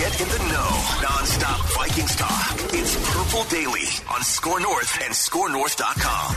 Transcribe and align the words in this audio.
Get 0.00 0.18
in 0.18 0.28
the 0.28 0.38
know. 0.38 0.82
Non-stop 1.02 1.60
Vikings 1.74 2.16
talk. 2.16 2.54
It's 2.72 2.96
Purple 3.12 3.44
Daily 3.50 3.84
on 4.08 4.22
Score 4.22 4.58
North 4.58 4.98
and 5.02 5.12
ScoreNorth.com. 5.12 6.36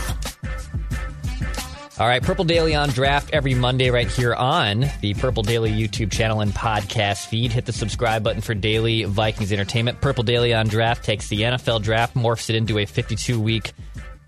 All 1.98 2.06
right, 2.06 2.22
Purple 2.22 2.44
Daily 2.44 2.74
on 2.74 2.90
draft 2.90 3.30
every 3.32 3.54
Monday 3.54 3.88
right 3.88 4.06
here 4.06 4.34
on 4.34 4.84
the 5.00 5.14
Purple 5.14 5.42
Daily 5.42 5.70
YouTube 5.70 6.12
channel 6.12 6.42
and 6.42 6.52
podcast 6.52 7.24
feed. 7.28 7.52
Hit 7.52 7.64
the 7.64 7.72
subscribe 7.72 8.22
button 8.22 8.42
for 8.42 8.52
daily 8.52 9.04
Vikings 9.04 9.50
entertainment. 9.50 10.02
Purple 10.02 10.24
Daily 10.24 10.52
on 10.52 10.66
draft 10.66 11.02
takes 11.02 11.28
the 11.28 11.40
NFL 11.40 11.80
draft, 11.80 12.14
morphs 12.14 12.50
it 12.50 12.56
into 12.56 12.78
a 12.78 12.84
52 12.84 13.40
week 13.40 13.72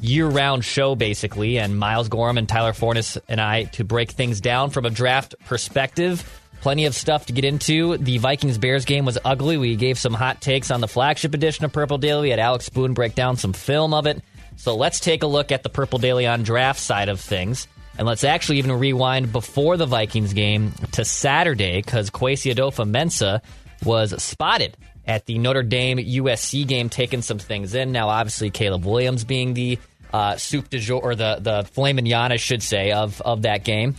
year 0.00 0.26
round 0.26 0.64
show, 0.64 0.94
basically. 0.94 1.58
And 1.58 1.78
Miles 1.78 2.08
Gorham 2.08 2.38
and 2.38 2.48
Tyler 2.48 2.72
Forness 2.72 3.18
and 3.28 3.38
I 3.38 3.64
to 3.64 3.84
break 3.84 4.12
things 4.12 4.40
down 4.40 4.70
from 4.70 4.86
a 4.86 4.90
draft 4.90 5.34
perspective. 5.44 6.24
Plenty 6.66 6.86
of 6.86 6.96
stuff 6.96 7.26
to 7.26 7.32
get 7.32 7.44
into. 7.44 7.96
The 7.96 8.18
Vikings 8.18 8.58
Bears 8.58 8.84
game 8.84 9.04
was 9.04 9.16
ugly. 9.24 9.56
We 9.56 9.76
gave 9.76 10.00
some 10.00 10.12
hot 10.12 10.40
takes 10.40 10.72
on 10.72 10.80
the 10.80 10.88
flagship 10.88 11.32
edition 11.32 11.64
of 11.64 11.72
Purple 11.72 11.96
Daily. 11.96 12.22
We 12.22 12.30
had 12.30 12.40
Alex 12.40 12.64
Spoon 12.64 12.92
break 12.92 13.14
down 13.14 13.36
some 13.36 13.52
film 13.52 13.94
of 13.94 14.08
it. 14.08 14.20
So 14.56 14.74
let's 14.74 14.98
take 14.98 15.22
a 15.22 15.28
look 15.28 15.52
at 15.52 15.62
the 15.62 15.68
Purple 15.68 16.00
Daily 16.00 16.26
on 16.26 16.42
draft 16.42 16.80
side 16.80 17.08
of 17.08 17.20
things. 17.20 17.68
And 17.96 18.04
let's 18.04 18.24
actually 18.24 18.58
even 18.58 18.72
rewind 18.72 19.30
before 19.30 19.76
the 19.76 19.86
Vikings 19.86 20.32
game 20.32 20.72
to 20.90 21.04
Saturday 21.04 21.76
because 21.76 22.10
Kwesi 22.10 22.52
Adofo-Mensah 22.52 23.42
was 23.84 24.20
spotted 24.20 24.76
at 25.06 25.24
the 25.26 25.38
Notre 25.38 25.62
Dame 25.62 25.98
USC 25.98 26.66
game, 26.66 26.88
taking 26.88 27.22
some 27.22 27.38
things 27.38 27.76
in. 27.76 27.92
Now, 27.92 28.08
obviously, 28.08 28.50
Caleb 28.50 28.84
Williams 28.84 29.22
being 29.22 29.54
the 29.54 29.78
uh, 30.12 30.36
soup 30.36 30.68
jour, 30.70 31.00
or 31.00 31.14
the, 31.14 31.38
the 31.40 31.62
filet 31.70 31.92
mignon, 31.92 32.32
I 32.32 32.38
should 32.38 32.64
say, 32.64 32.90
of, 32.90 33.20
of 33.20 33.42
that 33.42 33.62
game. 33.62 33.94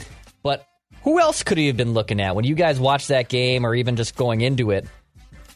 Who 1.07 1.21
else 1.21 1.41
could 1.41 1.57
he 1.57 1.67
have 1.67 1.77
been 1.77 1.93
looking 1.93 2.19
at 2.19 2.35
when 2.35 2.43
you 2.43 2.53
guys 2.53 2.81
watched 2.81 3.07
that 3.07 3.29
game 3.29 3.65
or 3.65 3.73
even 3.73 3.95
just 3.95 4.17
going 4.17 4.41
into 4.41 4.71
it? 4.71 4.85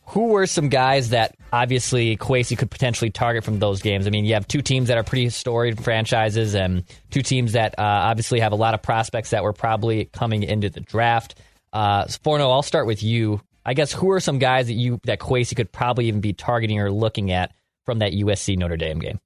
Who 0.05 0.27
were 0.27 0.47
some 0.47 0.69
guys 0.69 1.09
that 1.09 1.35
obviously 1.51 2.15
Kwesi 2.15 2.57
could 2.57 2.71
potentially 2.71 3.11
target 3.11 3.43
from 3.43 3.59
those 3.59 3.81
games? 3.81 4.07
I 4.07 4.11
mean, 4.11 4.23
you 4.23 4.35
have 4.35 4.47
two 4.47 4.61
teams 4.61 4.87
that 4.87 4.97
are 4.97 5.03
pretty 5.03 5.27
storied 5.27 5.83
franchises 5.83 6.55
and 6.55 6.85
two 7.09 7.21
teams 7.21 7.51
that 7.51 7.77
uh, 7.77 7.81
obviously 7.81 8.39
have 8.39 8.53
a 8.53 8.55
lot 8.55 8.73
of 8.73 8.81
prospects 8.81 9.31
that 9.31 9.43
were 9.43 9.51
probably 9.51 10.05
coming 10.05 10.43
into 10.43 10.69
the 10.69 10.79
draft. 10.79 11.35
Uh, 11.73 12.05
Forno, 12.23 12.49
I'll 12.49 12.63
start 12.63 12.87
with 12.87 13.03
you. 13.03 13.41
I 13.65 13.73
guess 13.73 13.91
who 13.91 14.09
are 14.11 14.21
some 14.21 14.39
guys 14.39 14.67
that 14.67 14.75
you 14.75 15.01
that 15.03 15.19
Kwesi 15.19 15.53
could 15.53 15.73
probably 15.73 16.05
even 16.05 16.21
be 16.21 16.31
targeting 16.31 16.79
or 16.79 16.89
looking 16.89 17.29
at 17.29 17.51
from 17.83 17.99
that 17.99 18.13
USC 18.13 18.57
Notre 18.57 18.77
Dame 18.77 18.99
game? 18.99 19.19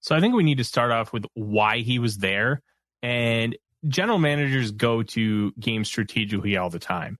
So 0.00 0.14
I 0.14 0.20
think 0.20 0.34
we 0.34 0.42
need 0.42 0.58
to 0.58 0.64
start 0.64 0.90
off 0.90 1.14
with 1.14 1.24
why 1.32 1.78
he 1.78 1.98
was 1.98 2.18
there. 2.18 2.60
And 3.02 3.56
general 3.86 4.18
managers 4.18 4.70
go 4.70 5.02
to 5.02 5.52
games 5.58 5.88
strategically 5.88 6.56
all 6.56 6.70
the 6.70 6.78
time. 6.78 7.18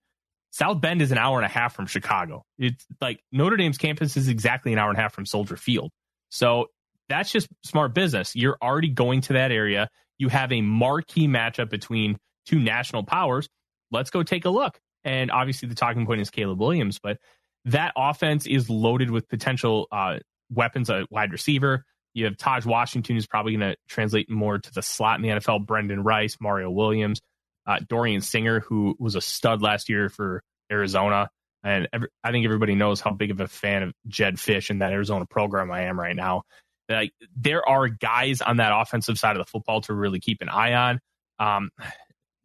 South 0.50 0.80
Bend 0.80 1.02
is 1.02 1.12
an 1.12 1.18
hour 1.18 1.38
and 1.38 1.44
a 1.44 1.48
half 1.48 1.74
from 1.74 1.86
Chicago. 1.86 2.44
It's 2.58 2.84
like 3.00 3.20
Notre 3.30 3.56
Dame's 3.56 3.78
campus 3.78 4.16
is 4.16 4.28
exactly 4.28 4.72
an 4.72 4.78
hour 4.78 4.88
and 4.88 4.98
a 4.98 5.00
half 5.00 5.12
from 5.12 5.26
Soldier 5.26 5.56
Field. 5.56 5.90
So 6.30 6.66
that's 7.08 7.30
just 7.30 7.48
smart 7.64 7.94
business. 7.94 8.34
You're 8.34 8.58
already 8.62 8.88
going 8.88 9.20
to 9.22 9.34
that 9.34 9.52
area. 9.52 9.88
You 10.18 10.28
have 10.28 10.52
a 10.52 10.60
marquee 10.62 11.28
matchup 11.28 11.70
between 11.70 12.18
two 12.46 12.58
national 12.58 13.04
powers. 13.04 13.48
Let's 13.90 14.10
go 14.10 14.22
take 14.22 14.44
a 14.44 14.50
look. 14.50 14.78
And 15.04 15.30
obviously, 15.30 15.68
the 15.68 15.74
talking 15.74 16.06
point 16.06 16.20
is 16.20 16.30
Caleb 16.30 16.58
Williams, 16.58 16.98
but 16.98 17.18
that 17.66 17.92
offense 17.96 18.46
is 18.46 18.68
loaded 18.68 19.10
with 19.10 19.28
potential 19.28 19.86
uh, 19.92 20.18
weapons, 20.50 20.90
a 20.90 21.06
wide 21.10 21.32
receiver. 21.32 21.84
You 22.18 22.26
have 22.26 22.36
Tahj 22.36 22.66
Washington, 22.66 23.16
who's 23.16 23.26
probably 23.26 23.56
going 23.56 23.72
to 23.72 23.76
translate 23.88 24.30
more 24.30 24.58
to 24.58 24.72
the 24.72 24.82
slot 24.82 25.16
in 25.16 25.22
the 25.22 25.28
NFL. 25.28 25.66
Brendan 25.66 26.02
Rice, 26.02 26.36
Mario 26.40 26.70
Williams, 26.70 27.20
uh, 27.66 27.78
Dorian 27.88 28.20
Singer, 28.20 28.60
who 28.60 28.96
was 28.98 29.14
a 29.14 29.20
stud 29.20 29.62
last 29.62 29.88
year 29.88 30.08
for 30.08 30.42
Arizona. 30.70 31.28
And 31.62 31.88
every, 31.92 32.08
I 32.22 32.30
think 32.30 32.44
everybody 32.44 32.74
knows 32.74 33.00
how 33.00 33.12
big 33.12 33.30
of 33.30 33.40
a 33.40 33.48
fan 33.48 33.82
of 33.82 33.92
Jedd 34.06 34.36
Fisch 34.36 34.70
and 34.70 34.82
that 34.82 34.92
Arizona 34.92 35.26
program 35.26 35.70
I 35.70 35.82
am 35.82 35.98
right 35.98 36.16
now. 36.16 36.42
Like 36.88 37.12
there 37.36 37.68
are 37.68 37.88
guys 37.88 38.40
on 38.40 38.56
that 38.56 38.72
offensive 38.74 39.18
side 39.18 39.36
of 39.36 39.44
the 39.44 39.50
football 39.50 39.82
to 39.82 39.94
really 39.94 40.20
keep 40.20 40.40
an 40.40 40.48
eye 40.48 40.74
on. 40.74 41.00
Um, 41.38 41.70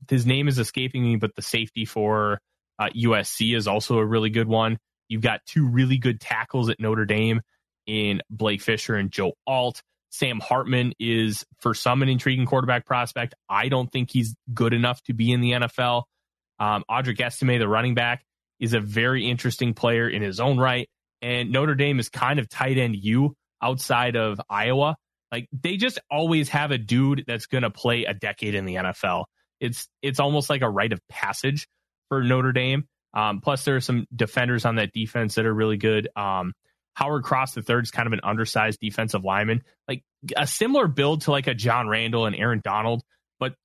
his 0.09 0.25
name 0.25 0.47
is 0.47 0.59
escaping 0.59 1.03
me, 1.03 1.16
but 1.16 1.35
the 1.35 1.41
safety 1.41 1.85
for 1.85 2.40
uh, 2.78 2.90
USC 2.95 3.55
is 3.55 3.67
also 3.67 3.97
a 3.97 4.05
really 4.05 4.29
good 4.29 4.47
one. 4.47 4.78
You've 5.07 5.22
got 5.22 5.45
two 5.45 5.67
really 5.67 5.97
good 5.97 6.19
tackles 6.19 6.69
at 6.69 6.79
Notre 6.79 7.05
Dame 7.05 7.41
in 7.86 8.22
Blake 8.30 8.62
Fisher 8.62 8.96
and 8.96 9.12
Joe 9.12 9.34
Alt. 9.48 9.82
Sam 10.10 10.40
Hartman 10.40 10.94
is, 11.00 11.44
for 11.60 11.74
some, 11.74 12.04
an 12.04 12.10
intriguing 12.10 12.46
quarterback 12.46 12.86
prospect. 12.86 13.34
I 13.50 13.68
don't 13.70 13.92
think 13.92 14.12
he's 14.12 14.36
good 14.54 14.74
enough 14.74 15.02
to 15.04 15.14
be 15.14 15.32
in 15.32 15.42
the 15.42 15.52
NFL. 15.52 16.04
Um, 16.60 16.84
Audric 16.90 17.20
Estime, 17.20 17.58
the 17.58 17.68
running 17.68 17.96
back, 17.96 18.24
is 18.60 18.74
a 18.74 18.80
very 18.80 19.28
interesting 19.28 19.74
player 19.74 20.08
in 20.08 20.22
his 20.22 20.40
own 20.40 20.60
right. 20.60 20.88
And 21.22 21.52
Notre 21.52 21.76
Dame 21.76 22.00
is 22.00 22.10
kind 22.10 22.40
of 22.40 22.48
tight 22.48 22.78
end 22.78 22.96
you 22.96 23.36
outside 23.62 24.16
of 24.16 24.40
Iowa. 24.50 24.96
Like 25.32 25.48
they 25.52 25.78
just 25.78 26.00
always 26.12 26.50
have 26.50 26.72
a 26.72 26.78
dude 26.78 27.24
that's 27.26 27.48
going 27.48 27.64
to 27.64 27.72
play 27.72 28.06
a 28.06 28.14
decade 28.14 28.54
in 28.54 28.66
the 28.66 28.76
NFL. 28.76 29.26
It's 29.60 29.88
it's 30.02 30.20
almost 30.20 30.50
like 30.50 30.62
a 30.62 30.70
rite 30.70 30.94
of 30.94 31.00
passage 31.10 31.68
for 32.10 32.24
Notre 32.24 32.52
Dame. 32.52 32.86
Um, 33.16 33.42
plus, 33.42 33.64
there 33.64 33.76
are 33.76 33.82
some 33.82 34.06
defenders 34.16 34.66
on 34.66 34.76
that 34.76 34.92
defense 34.94 35.36
that 35.36 35.46
are 35.46 35.54
really 35.54 35.78
good. 35.78 36.10
Um, 36.16 36.54
Howard 36.94 37.24
Cross 37.24 37.54
the 37.54 37.62
third 37.62 37.86
is 37.86 37.92
kind 37.92 38.08
of 38.08 38.14
an 38.14 38.22
undersized 38.24 38.80
defensive 38.80 39.24
lineman, 39.24 39.64
like 39.88 40.04
a 40.38 40.46
similar 40.48 40.88
build 40.88 41.22
to 41.22 41.31
like 41.31 41.48
a 41.48 41.54
John 41.54 41.88
Randle 41.88 42.26
and 42.26 42.36
Aaron 42.36 42.62
Donald, 42.64 43.04
but 43.40 43.56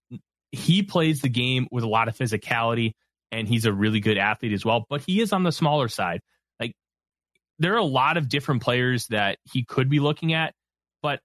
he 0.50 0.82
plays 0.82 1.20
the 1.20 1.28
game 1.28 1.68
with 1.70 1.84
a 1.84 1.88
lot 1.88 2.08
of 2.08 2.16
physicality 2.16 2.92
and 3.30 3.46
he's 3.46 3.66
a 3.66 3.72
really 3.72 4.00
good 4.00 4.18
athlete 4.18 4.52
as 4.52 4.64
well. 4.64 4.86
But 4.88 5.02
he 5.02 5.20
is 5.20 5.32
on 5.32 5.42
the 5.42 5.52
smaller 5.52 5.88
side. 5.88 6.22
Like 6.58 6.74
there 7.58 7.74
are 7.74 7.78
a 7.78 7.84
lot 7.84 8.16
of 8.16 8.28
different 8.28 8.62
players 8.62 9.06
that 9.08 9.38
he 9.52 9.64
could 9.64 9.88
be 9.88 10.00
looking 10.00 10.32
at, 10.32 10.54
but 11.02 11.20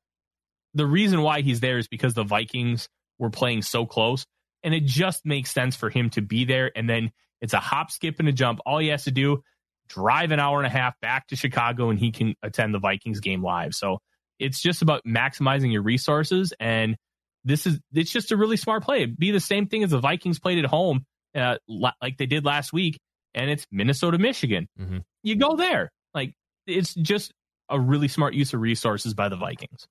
the 0.74 0.86
reason 0.86 1.22
why 1.22 1.42
he's 1.42 1.60
there 1.60 1.78
is 1.78 1.88
because 1.88 2.14
the 2.14 2.24
Vikings 2.24 2.90
were 3.20 3.30
playing 3.30 3.62
so 3.62 3.86
close, 3.86 4.26
and 4.64 4.74
it 4.74 4.86
just 4.86 5.26
makes 5.26 5.52
sense 5.52 5.76
for 5.76 5.90
him 5.90 6.10
to 6.12 6.22
be 6.22 6.46
there. 6.46 6.72
And 6.76 6.90
then 6.90 7.12
it's 7.42 7.54
a 7.54 7.60
hop, 7.60 7.92
skip, 7.92 8.20
and 8.20 8.28
a 8.28 8.32
jump. 8.32 8.60
All 8.66 8.80
he 8.80 8.88
has 8.88 9.04
to 9.04 9.12
do 9.12 9.44
drive 9.88 10.32
an 10.32 10.40
hour 10.40 10.58
and 10.58 10.68
a 10.68 10.70
half 10.70 11.00
back 11.02 11.28
to 11.28 11.36
Chicago 11.36 11.90
and 11.90 12.00
he 12.00 12.12
can 12.12 12.36
attend 12.42 12.74
the 12.74 12.80
Vikings 12.80 13.20
game 13.20 13.44
live. 13.44 13.74
So 13.74 14.00
it's 14.40 14.62
just 14.62 14.82
about 14.82 15.02
maximizing 15.08 15.72
your 15.72 15.84
resources. 15.84 16.54
And 16.60 16.96
this 17.44 17.68
is, 17.68 17.80
it's 17.94 18.12
just 18.12 18.32
a 18.32 18.38
really 18.38 18.58
smart 18.58 18.84
play. 18.84 19.04
It'd 19.04 19.18
be 19.18 19.32
the 19.32 19.40
same 19.40 19.68
thing 19.68 19.84
as 19.84 19.92
the 19.92 20.00
Vikings 20.00 20.40
played 20.40 20.60
at 20.60 20.66
home, 20.66 21.06
uh, 21.36 21.58
like 21.68 22.18
they 22.18 22.26
did 22.26 22.46
last 22.46 22.74
week. 22.74 23.00
And 23.34 23.50
it's 23.50 23.66
Minnesota, 23.72 24.18
Michigan. 24.18 24.68
Mm-hmm. 24.80 25.00
You 25.24 25.36
go 25.36 25.56
there. 25.56 25.92
Like 26.14 26.34
it's 26.68 26.94
just 26.94 27.34
a 27.70 27.80
really 27.80 28.08
smart 28.08 28.34
use 28.34 28.54
of 28.54 28.62
resources 28.62 29.14
by 29.14 29.30
the 29.30 29.36
Vikings. 29.36 29.88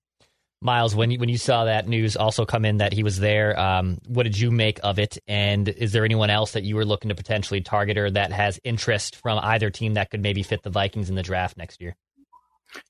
Miles, 0.63 0.95
when 0.95 1.11
you, 1.11 1.19
when 1.19 1.29
you 1.29 1.39
saw 1.39 1.65
that 1.65 1.89
news 1.89 2.17
also 2.17 2.45
come 2.45 2.65
in 2.65 2.79
that 2.79 2.93
he 2.93 3.03
was 3.03 3.19
there, 3.19 3.59
um, 3.59 3.99
what 4.07 4.23
did 4.23 4.39
you 4.39 4.51
make 4.51 4.81
of 4.83 4.99
it? 4.99 5.19
And 5.27 5.69
is 5.69 5.93
there 5.93 6.05
anyone 6.05 6.31
else 6.31 6.53
that 6.53 6.63
you 6.63 6.77
were 6.77 6.85
looking 6.85 7.09
to 7.09 7.15
potentially 7.15 7.61
target 7.61 7.99
or 7.99 8.11
that 8.11 8.33
has 8.33 8.61
interest 8.65 9.17
from 9.17 9.39
either 9.43 9.71
team 9.71 9.95
that 9.95 10.11
could 10.11 10.23
maybe 10.23 10.43
fit 10.43 10.63
the 10.63 10.71
Vikings 10.71 11.09
in 11.09 11.17
the 11.17 11.23
draft 11.23 11.57
next 11.57 11.81
year? 11.81 11.97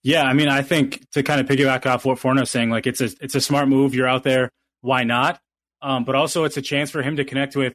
Yeah, 0.02 0.22
I 0.24 0.32
mean, 0.32 0.48
I 0.48 0.62
think 0.62 1.08
to 1.12 1.22
kind 1.22 1.40
of 1.40 1.46
piggyback 1.46 1.86
off 1.86 2.04
what 2.04 2.18
Forno's 2.18 2.50
saying, 2.50 2.70
like 2.70 2.86
it's 2.86 3.00
a 3.00 3.10
it's 3.20 3.34
a 3.34 3.40
smart 3.40 3.68
move. 3.68 3.94
You're 3.94 4.08
out 4.08 4.22
there, 4.22 4.50
why 4.80 5.04
not? 5.04 5.40
Um, 5.80 6.04
but 6.04 6.14
also, 6.14 6.44
it's 6.44 6.56
a 6.56 6.62
chance 6.62 6.90
for 6.90 7.02
him 7.02 7.16
to 7.16 7.24
connect 7.24 7.56
with 7.56 7.74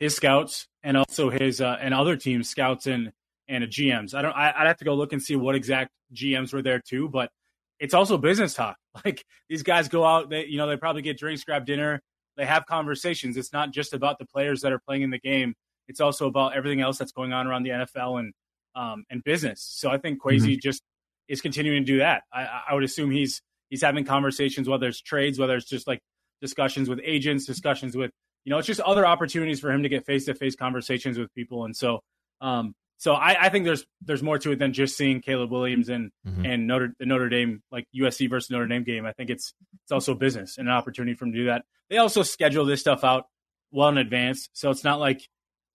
his 0.00 0.16
scouts 0.16 0.66
and 0.82 0.96
also 0.96 1.30
his 1.30 1.60
uh, 1.60 1.76
and 1.80 1.94
other 1.94 2.16
teams' 2.16 2.48
scouts 2.48 2.86
and 2.86 3.12
and 3.48 3.64
GMs. 3.64 4.14
I 4.14 4.22
don't. 4.22 4.32
I, 4.32 4.52
I'd 4.56 4.66
have 4.66 4.78
to 4.78 4.84
go 4.84 4.94
look 4.94 5.12
and 5.12 5.22
see 5.22 5.36
what 5.36 5.54
exact 5.54 5.90
GMs 6.12 6.52
were 6.52 6.62
there 6.62 6.80
too, 6.80 7.08
but 7.08 7.30
it's 7.78 7.94
also 7.94 8.18
business 8.18 8.54
talk. 8.54 8.76
Like 9.04 9.24
these 9.48 9.64
guys 9.64 9.88
go 9.88 10.04
out, 10.04 10.30
they 10.30 10.46
you 10.46 10.56
know 10.56 10.68
they 10.68 10.76
probably 10.76 11.02
get 11.02 11.18
drinks, 11.18 11.42
grab 11.42 11.66
dinner, 11.66 12.00
they 12.36 12.46
have 12.46 12.64
conversations. 12.64 13.36
It's 13.36 13.52
not 13.52 13.72
just 13.72 13.92
about 13.92 14.20
the 14.20 14.24
players 14.24 14.60
that 14.60 14.72
are 14.72 14.78
playing 14.78 15.02
in 15.02 15.10
the 15.10 15.18
game. 15.18 15.54
It's 15.88 16.00
also 16.00 16.28
about 16.28 16.56
everything 16.56 16.80
else 16.80 16.96
that's 16.96 17.10
going 17.10 17.32
on 17.32 17.48
around 17.48 17.64
the 17.64 17.70
NFL 17.70 18.20
and 18.20 18.32
um, 18.76 19.04
and 19.10 19.22
business. 19.24 19.62
So 19.62 19.90
I 19.90 19.98
think 19.98 20.22
Kwesi 20.22 20.40
mm-hmm. 20.40 20.60
just 20.62 20.80
is 21.26 21.40
continuing 21.40 21.82
to 21.82 21.92
do 21.92 21.98
that. 21.98 22.22
I, 22.32 22.62
I 22.68 22.74
would 22.74 22.84
assume 22.84 23.10
he's 23.10 23.40
he's 23.68 23.82
having 23.82 24.04
conversations, 24.04 24.68
whether 24.68 24.86
it's 24.86 25.00
trades, 25.00 25.40
whether 25.40 25.56
it's 25.56 25.68
just 25.68 25.88
like 25.88 26.00
discussions 26.40 26.88
with 26.88 27.00
agents, 27.02 27.46
discussions 27.46 27.96
with 27.96 28.12
you 28.44 28.50
know, 28.50 28.58
it's 28.58 28.66
just 28.66 28.80
other 28.80 29.06
opportunities 29.06 29.58
for 29.58 29.70
him 29.72 29.82
to 29.82 29.88
get 29.88 30.04
face 30.04 30.26
to 30.26 30.34
face 30.34 30.54
conversations 30.54 31.18
with 31.18 31.32
people. 31.34 31.64
And 31.64 31.74
so 31.74 32.00
um, 32.40 32.74
so 33.04 33.12
I, 33.12 33.36
I, 33.38 33.48
think 33.50 33.66
there's 33.66 33.84
there's 34.00 34.22
more 34.22 34.38
to 34.38 34.52
it 34.52 34.58
than 34.58 34.72
just 34.72 34.96
seeing 34.96 35.20
Caleb 35.20 35.50
Williams 35.50 35.90
and 35.90 36.10
mm-hmm. 36.26 36.46
and 36.46 36.66
Notre 36.66 36.94
the 36.98 37.04
Notre 37.04 37.28
Dame 37.28 37.62
like 37.70 37.86
USC 37.94 38.30
versus 38.30 38.50
Notre 38.50 38.66
Dame 38.66 38.82
game. 38.82 39.04
I 39.04 39.12
think 39.12 39.28
it's 39.28 39.52
it's 39.82 39.92
also 39.92 40.14
business 40.14 40.56
and 40.56 40.68
an 40.68 40.74
opportunity 40.74 41.14
for 41.14 41.26
them 41.26 41.32
to 41.32 41.38
do 41.40 41.44
that. 41.48 41.66
They 41.90 41.98
also 41.98 42.22
schedule 42.22 42.64
this 42.64 42.80
stuff 42.80 43.04
out 43.04 43.26
well 43.70 43.90
in 43.90 43.98
advance, 43.98 44.48
so 44.54 44.70
it's 44.70 44.84
not 44.84 45.00
like 45.00 45.20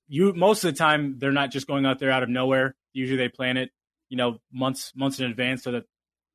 you 0.08 0.34
most 0.34 0.64
of 0.64 0.74
the 0.74 0.78
time 0.80 1.20
they're 1.20 1.32
not 1.32 1.52
just 1.52 1.68
going 1.68 1.86
out 1.86 2.00
there 2.00 2.10
out 2.10 2.24
of 2.24 2.30
nowhere. 2.30 2.76
Usually 2.94 3.18
they 3.18 3.30
plan 3.30 3.58
it, 3.58 3.70
you 4.10 4.18
know, 4.18 4.40
months 4.52 4.92
months 4.96 5.20
in 5.20 5.30
advance, 5.30 5.62
so 5.62 5.74
that 5.74 5.84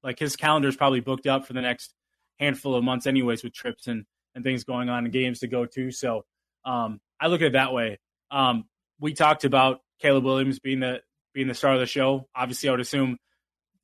like 0.04 0.20
his 0.20 0.36
calendar 0.36 0.68
is 0.68 0.76
probably 0.76 1.00
booked 1.00 1.26
up 1.26 1.44
for 1.44 1.54
the 1.54 1.60
next 1.60 1.92
handful 2.38 2.76
of 2.76 2.84
months, 2.84 3.08
anyways, 3.08 3.42
with 3.42 3.52
trips 3.52 3.88
and 3.88 4.04
and 4.36 4.44
things 4.44 4.62
going 4.62 4.88
on 4.88 5.02
and 5.02 5.12
games 5.12 5.40
to 5.40 5.48
go 5.48 5.66
to. 5.66 5.90
So 5.90 6.24
um, 6.64 7.00
I 7.20 7.26
look 7.26 7.40
at 7.40 7.48
it 7.48 7.52
that 7.54 7.72
way. 7.72 7.98
Um, 8.30 8.66
we 9.00 9.12
talked 9.12 9.42
about 9.42 9.80
Caleb 10.00 10.24
Williams 10.24 10.58
being 10.58 10.80
the 10.80 11.00
being 11.32 11.48
the 11.48 11.54
star 11.54 11.74
of 11.74 11.80
the 11.80 11.86
show. 11.86 12.28
Obviously, 12.34 12.68
I 12.68 12.72
would 12.72 12.80
assume, 12.80 13.18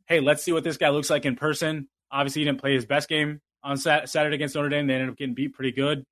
hey, 0.07 0.21
let's 0.21 0.43
see 0.43 0.53
what 0.53 0.65
this 0.65 0.77
guy 0.77 0.91
looks 0.91 1.11
like 1.11 1.25
in 1.25 1.37
person. 1.37 1.89
Obviously, 2.11 2.43
he 2.43 2.47
didn't 2.47 2.61
play 2.61 2.75
his 2.75 2.87
best 2.87 3.09
game 3.09 3.41
on 3.63 3.77
sat- 3.77 4.09
Saturday 4.09 4.35
against 4.37 4.55
Notre 4.55 4.69
Dame. 4.69 4.87
They 4.87 4.95
ended 4.95 5.11
up 5.11 5.17
getting 5.17 5.35
beat 5.35 5.55
pretty 5.55 5.73
good. 5.73 6.05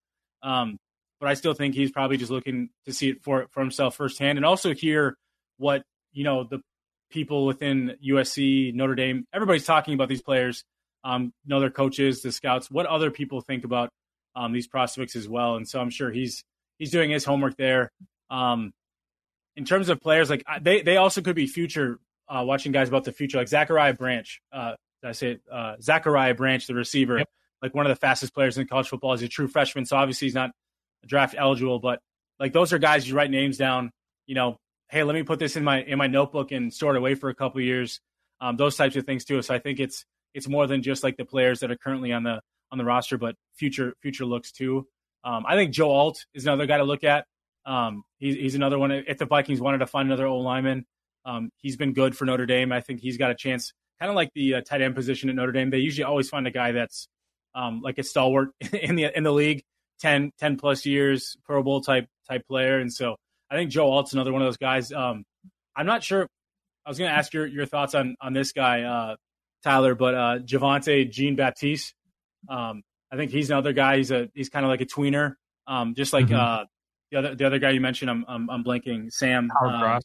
Um, 0.43 0.77
but 1.21 1.29
I 1.29 1.35
still 1.35 1.55
think 1.55 1.75
he's 1.75 1.91
probably 1.91 2.17
just 2.17 2.31
looking 2.31 2.71
to 2.87 2.93
see 2.93 3.11
it 3.11 3.23
for 3.23 3.47
for 3.50 3.61
himself 3.61 3.97
firsthand, 3.97 4.39
and 4.39 4.45
also 4.45 4.75
hear 4.75 5.17
what 5.56 5.83
you 6.12 6.25
know 6.25 6.45
the 6.45 6.61
people 7.11 7.47
within 7.47 7.97
USC, 8.06 8.75
Notre 8.75 8.95
Dame, 8.95 9.25
everybody's 9.33 9.65
talking 9.65 9.95
about 9.95 10.09
these 10.09 10.23
players. 10.23 10.62
Um, 11.05 11.33
know 11.47 11.61
their 11.61 11.71
coaches, 11.71 12.23
the 12.23 12.33
scouts, 12.33 12.71
what 12.71 12.87
other 12.87 13.11
people 13.11 13.41
think 13.41 13.65
about 13.65 13.89
um, 14.35 14.53
these 14.53 14.67
prospects 14.67 15.17
as 15.17 15.29
well. 15.29 15.56
And 15.56 15.67
so 15.67 15.81
I'm 15.81 15.91
sure 15.91 16.11
he's 16.11 16.43
he's 16.79 16.91
doing 16.91 17.11
his 17.11 17.25
homework 17.25 17.56
there. 17.56 17.91
Um, 18.31 18.73
in 19.59 19.65
terms 19.65 19.89
of 19.89 20.01
players, 20.01 20.31
like 20.31 20.45
they 20.63 20.83
they 20.83 20.97
also 20.97 21.21
could 21.21 21.35
be 21.35 21.49
future 21.49 21.99
uh, 22.29 22.45
watching 22.47 22.71
guys 22.71 22.89
about 22.89 23.03
the 23.03 23.13
future, 23.13 23.39
like 23.39 23.49
Zachariah 23.49 23.93
Branch. 23.93 24.41
Uh, 24.53 24.75
I 25.05 25.13
say 25.13 25.33
it, 25.33 25.43
uh, 25.51 25.75
Zachariah 25.83 26.35
Branch, 26.35 26.65
the 26.65 26.75
receiver, 26.75 27.19
yep. 27.19 27.29
like 27.61 27.75
one 27.75 27.85
of 27.85 27.91
the 27.91 27.97
fastest 27.97 28.33
players 28.33 28.57
in 28.57 28.69
college 28.69 28.89
football. 28.89 29.13
He's 29.13 29.23
a 29.23 29.29
true 29.29 29.49
freshman, 29.49 29.85
so 29.85 29.97
obviously 29.97 30.27
he's 30.27 30.35
not 30.35 30.53
draft 31.07 31.35
eligible, 31.37 31.81
but 31.81 31.99
like 32.39 32.53
those 32.53 32.73
are 32.73 32.79
guys 32.79 33.09
you 33.09 33.17
write 33.17 33.33
names 33.33 33.59
down. 33.59 33.91
You 34.27 34.37
know, 34.37 34.59
hey, 34.91 35.03
let 35.03 35.15
me 35.15 35.25
put 35.25 35.41
this 35.41 35.57
in 35.57 35.65
my 35.65 35.83
in 35.83 35.99
my 35.99 36.07
notebook 36.07 36.53
and 36.53 36.73
store 36.73 36.95
it 36.95 36.99
away 36.99 37.17
for 37.17 37.29
a 37.29 37.35
couple 37.35 37.61
years. 37.61 38.01
Um, 38.41 38.57
those 38.57 38.77
types 38.77 38.95
of 38.95 39.05
things 39.07 39.25
too. 39.25 39.43
So 39.43 39.55
I 39.55 39.59
think 39.59 39.81
it's 39.81 40.05
it's 40.35 40.47
more 40.47 40.69
than 40.69 40.83
just 40.83 41.03
like 41.03 41.17
the 41.17 41.25
players 41.25 41.61
that 41.61 41.73
are 41.73 41.77
currently 41.77 42.13
on 42.13 42.23
the 42.23 42.41
on 42.71 42.79
the 42.79 42.85
roster, 42.85 43.19
but 43.19 43.35
future 43.57 43.95
future 44.03 44.25
looks 44.25 44.53
too. 44.53 44.87
Um, 45.25 45.45
I 45.49 45.57
think 45.57 45.73
Joe 45.73 45.91
Alt 45.91 46.27
is 46.33 46.47
another 46.47 46.67
guy 46.67 46.77
to 46.79 46.85
look 46.85 47.03
at. 47.03 47.27
Um, 47.69 48.03
he's, 48.19 48.35
he's 48.35 48.55
another 48.55 48.79
one. 48.79 48.91
If 48.91 49.19
the 49.19 49.26
Vikings 49.26 49.61
wanted 49.61 49.79
to 49.79 49.87
find 49.87 50.09
another 50.09 50.26
old 50.26 50.44
lineman, 50.44 50.87
um, 51.26 51.50
he's 51.59 51.76
been 51.76 51.93
good 51.93 52.17
for 52.17 52.25
Notre 52.25 52.47
Dame. 52.47 52.73
I 52.73 52.81
think 52.81 53.00
he's 53.00 53.19
got 53.19 53.31
a 53.31 53.35
chance, 53.35 53.75
kind 54.00 54.09
of 54.09 54.17
like 54.17 54.31
the 54.35 54.55
uh, 54.55 54.61
tight 54.62 54.81
end 54.81 54.94
position 54.94 55.29
at 55.29 55.37
Notre 55.37 55.53
Dame. 55.53 55.69
They 55.69 55.79
usually 55.79 56.05
always 56.05 56.31
find 56.31 56.47
a 56.47 56.50
guy 56.50 56.73
that's 56.73 57.09
um, 57.55 57.82
like 57.82 57.99
a 57.99 58.03
stalwart 58.03 58.50
in 58.73 58.97
the 58.97 59.17
in 59.17 59.23
the 59.23 59.32
league, 59.32 59.62
10, 60.00 60.32
10 60.38 60.56
plus 60.56 60.87
years, 60.87 61.37
Pro 61.44 61.62
Bowl 61.62 61.82
type 61.82 62.09
type 62.29 62.47
player. 62.49 62.79
And 62.79 62.93
so 62.93 63.17
I 63.50 63.56
think 63.56 63.71
Joe 63.71 63.91
Alt's 63.91 64.14
another 64.14 64.32
one 64.32 64.41
of 64.41 64.47
those 64.47 64.56
guys. 64.56 64.91
Um, 64.91 65.25
I'm 65.76 65.87
not 65.87 66.03
sure. 66.03 66.26
I 66.87 66.91
was 66.91 66.99
going 66.99 67.11
to 67.11 67.17
ask 67.17 67.35
your, 67.35 67.47
your 67.47 67.67
thoughts 67.67 67.94
on 67.94 68.17
on 68.21 68.32
this 68.32 68.53
guy, 68.53 68.82
uh, 68.82 69.17
Tyler, 69.62 69.94
but 69.94 70.14
uh, 70.14 70.38
Javontae 70.38 71.11
Jean 71.11 71.37
Baptiste. 71.37 71.94
Um, 72.49 72.82
I 73.12 73.17
think 73.17 73.31
he's 73.31 73.50
another 73.50 73.75
guy. 73.75 73.99
He's 73.99 74.11
a 74.11 74.29
he's 74.35 74.49
kind 74.49 74.64
of 74.64 74.71
like 74.71 74.81
a 74.81 74.87
tweener, 74.87 75.35
um, 75.67 75.94
just 75.94 76.14
like 76.14 76.26
mm-hmm. 76.26 76.35
uh, 76.35 76.64
the 77.11 77.19
other 77.19 77.35
the 77.35 77.47
other 77.47 77.59
guy 77.59 77.71
you 77.71 77.81
mentioned, 77.81 78.11
I'm 78.11 78.25
I'm, 78.29 78.51
I'm 78.51 78.65
blanking. 78.65 79.13
Sam 79.13 79.51
Howard 79.59 79.75
um, 79.75 79.81
Cross. 79.81 80.03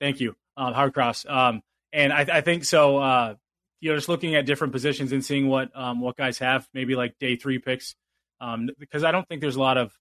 Thank 0.00 0.20
you, 0.20 0.34
um, 0.56 0.74
Howard 0.74 0.94
Cross. 0.94 1.26
Um, 1.28 1.62
and 1.92 2.12
I, 2.12 2.26
I 2.32 2.40
think 2.40 2.64
so. 2.64 2.98
Uh, 2.98 3.34
you 3.80 3.90
know, 3.90 3.96
just 3.96 4.08
looking 4.08 4.34
at 4.34 4.46
different 4.46 4.72
positions 4.72 5.12
and 5.12 5.24
seeing 5.24 5.48
what 5.48 5.70
um, 5.76 6.00
what 6.00 6.16
guys 6.16 6.38
have, 6.38 6.66
maybe 6.74 6.94
like 6.94 7.18
day 7.18 7.36
three 7.36 7.58
picks, 7.58 7.94
um, 8.40 8.68
because 8.78 9.04
I 9.04 9.12
don't 9.12 9.26
think 9.28 9.40
there's 9.40 9.56
a 9.56 9.60
lot 9.60 9.78
of 9.78 9.92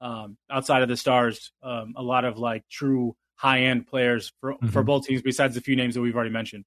um, 0.00 0.36
outside 0.50 0.82
of 0.82 0.88
the 0.88 0.96
stars, 0.96 1.52
um, 1.62 1.94
a 1.96 2.02
lot 2.02 2.24
of 2.24 2.38
like 2.38 2.64
true 2.68 3.16
high 3.36 3.62
end 3.62 3.86
players 3.86 4.32
for 4.40 4.54
mm-hmm. 4.54 4.68
for 4.68 4.82
both 4.82 5.06
teams 5.06 5.22
besides 5.22 5.54
the 5.54 5.60
few 5.60 5.76
names 5.76 5.94
that 5.94 6.00
we've 6.00 6.14
already 6.14 6.30
mentioned. 6.30 6.64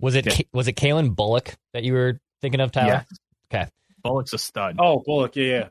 Was 0.00 0.14
it 0.14 0.26
yeah. 0.26 0.44
was 0.52 0.68
it 0.68 0.74
Calen 0.74 1.14
Bullock 1.14 1.56
that 1.72 1.84
you 1.84 1.92
were 1.92 2.20
thinking 2.40 2.60
of, 2.60 2.72
Tyler? 2.72 3.04
Yeah. 3.50 3.60
Okay. 3.60 3.70
Bullock's 4.02 4.32
a 4.32 4.38
stud. 4.38 4.76
Oh, 4.78 5.02
Bullock, 5.04 5.36
yeah, 5.36 5.44
yeah. 5.44 5.68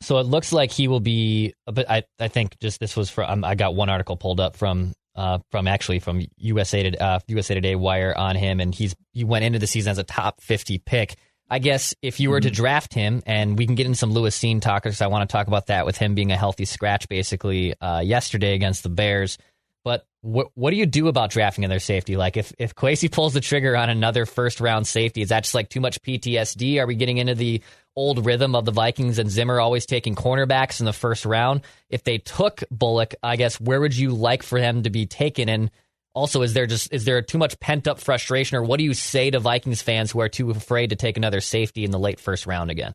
So 0.00 0.18
it 0.18 0.26
looks 0.26 0.52
like 0.52 0.70
he 0.70 0.88
will 0.88 1.00
be, 1.00 1.54
but 1.66 1.90
I, 1.90 2.04
I 2.18 2.28
think 2.28 2.58
just 2.60 2.80
this 2.80 2.96
was 2.96 3.10
from, 3.10 3.30
um, 3.30 3.44
I 3.44 3.54
got 3.54 3.74
one 3.74 3.88
article 3.88 4.16
pulled 4.16 4.40
up 4.40 4.56
from, 4.56 4.94
uh, 5.14 5.38
from 5.50 5.68
actually 5.68 5.98
from 5.98 6.26
USA, 6.36 6.90
to, 6.90 7.02
uh, 7.02 7.18
USA 7.28 7.54
Today 7.54 7.74
Wire 7.74 8.16
on 8.16 8.36
him, 8.36 8.60
and 8.60 8.74
he's, 8.74 8.94
he 9.12 9.24
went 9.24 9.44
into 9.44 9.58
the 9.58 9.66
season 9.66 9.90
as 9.90 9.98
a 9.98 10.04
top 10.04 10.40
50 10.40 10.78
pick. 10.78 11.16
I 11.50 11.58
guess 11.58 11.94
if 12.00 12.20
you 12.20 12.30
were 12.30 12.40
to 12.40 12.48
mm-hmm. 12.48 12.54
draft 12.54 12.94
him, 12.94 13.22
and 13.26 13.58
we 13.58 13.66
can 13.66 13.74
get 13.74 13.86
in 13.86 13.94
some 13.94 14.12
Lewis 14.12 14.38
Cine 14.38 14.60
talk, 14.60 14.82
because 14.82 15.02
I 15.02 15.08
want 15.08 15.28
to 15.28 15.32
talk 15.32 15.46
about 15.46 15.66
that 15.66 15.84
with 15.84 15.96
him 15.96 16.14
being 16.14 16.32
a 16.32 16.36
healthy 16.36 16.64
scratch 16.64 17.08
basically 17.08 17.78
uh, 17.80 18.00
yesterday 18.00 18.54
against 18.54 18.82
the 18.82 18.88
Bears. 18.88 19.38
But 19.84 20.06
what 20.22 20.48
what 20.54 20.70
do 20.70 20.76
you 20.76 20.86
do 20.86 21.08
about 21.08 21.30
drafting 21.30 21.62
in 21.62 21.70
their 21.70 21.78
safety? 21.78 22.16
Like 22.16 22.38
if 22.38 22.54
if 22.58 22.74
Kwesi 22.74 23.12
pulls 23.12 23.34
the 23.34 23.42
trigger 23.42 23.76
on 23.76 23.90
another 23.90 24.24
first 24.24 24.58
round 24.58 24.86
safety, 24.86 25.20
is 25.20 25.28
that 25.28 25.44
just 25.44 25.54
like 25.54 25.68
too 25.68 25.80
much 25.80 26.00
PTSD? 26.00 26.80
Are 26.80 26.86
we 26.86 26.94
getting 26.94 27.18
into 27.18 27.34
the 27.34 27.62
old 27.96 28.26
rhythm 28.26 28.54
of 28.54 28.64
the 28.64 28.72
Vikings 28.72 29.18
and 29.18 29.30
Zimmer 29.30 29.60
always 29.60 29.86
taking 29.86 30.14
cornerbacks 30.14 30.80
in 30.80 30.86
the 30.86 30.92
first 30.92 31.24
round? 31.24 31.62
If 31.88 32.04
they 32.04 32.18
took 32.18 32.62
Bullock, 32.70 33.14
I 33.22 33.36
guess 33.36 33.60
where 33.60 33.80
would 33.80 33.96
you 33.96 34.10
like 34.10 34.42
for 34.42 34.58
him 34.58 34.82
to 34.82 34.90
be 34.90 35.06
taken? 35.06 35.48
And 35.48 35.70
also, 36.14 36.42
is 36.42 36.54
there 36.54 36.66
just 36.66 36.92
is 36.92 37.04
there 37.04 37.20
too 37.22 37.38
much 37.38 37.58
pent 37.58 37.88
up 37.88 37.98
frustration, 37.98 38.56
or 38.56 38.62
what 38.62 38.78
do 38.78 38.84
you 38.84 38.94
say 38.94 39.30
to 39.30 39.40
Vikings 39.40 39.82
fans 39.82 40.12
who 40.12 40.20
are 40.20 40.28
too 40.28 40.50
afraid 40.50 40.90
to 40.90 40.96
take 40.96 41.16
another 41.16 41.40
safety 41.40 41.84
in 41.84 41.90
the 41.90 41.98
late 41.98 42.20
first 42.20 42.46
round 42.46 42.70
again? 42.70 42.92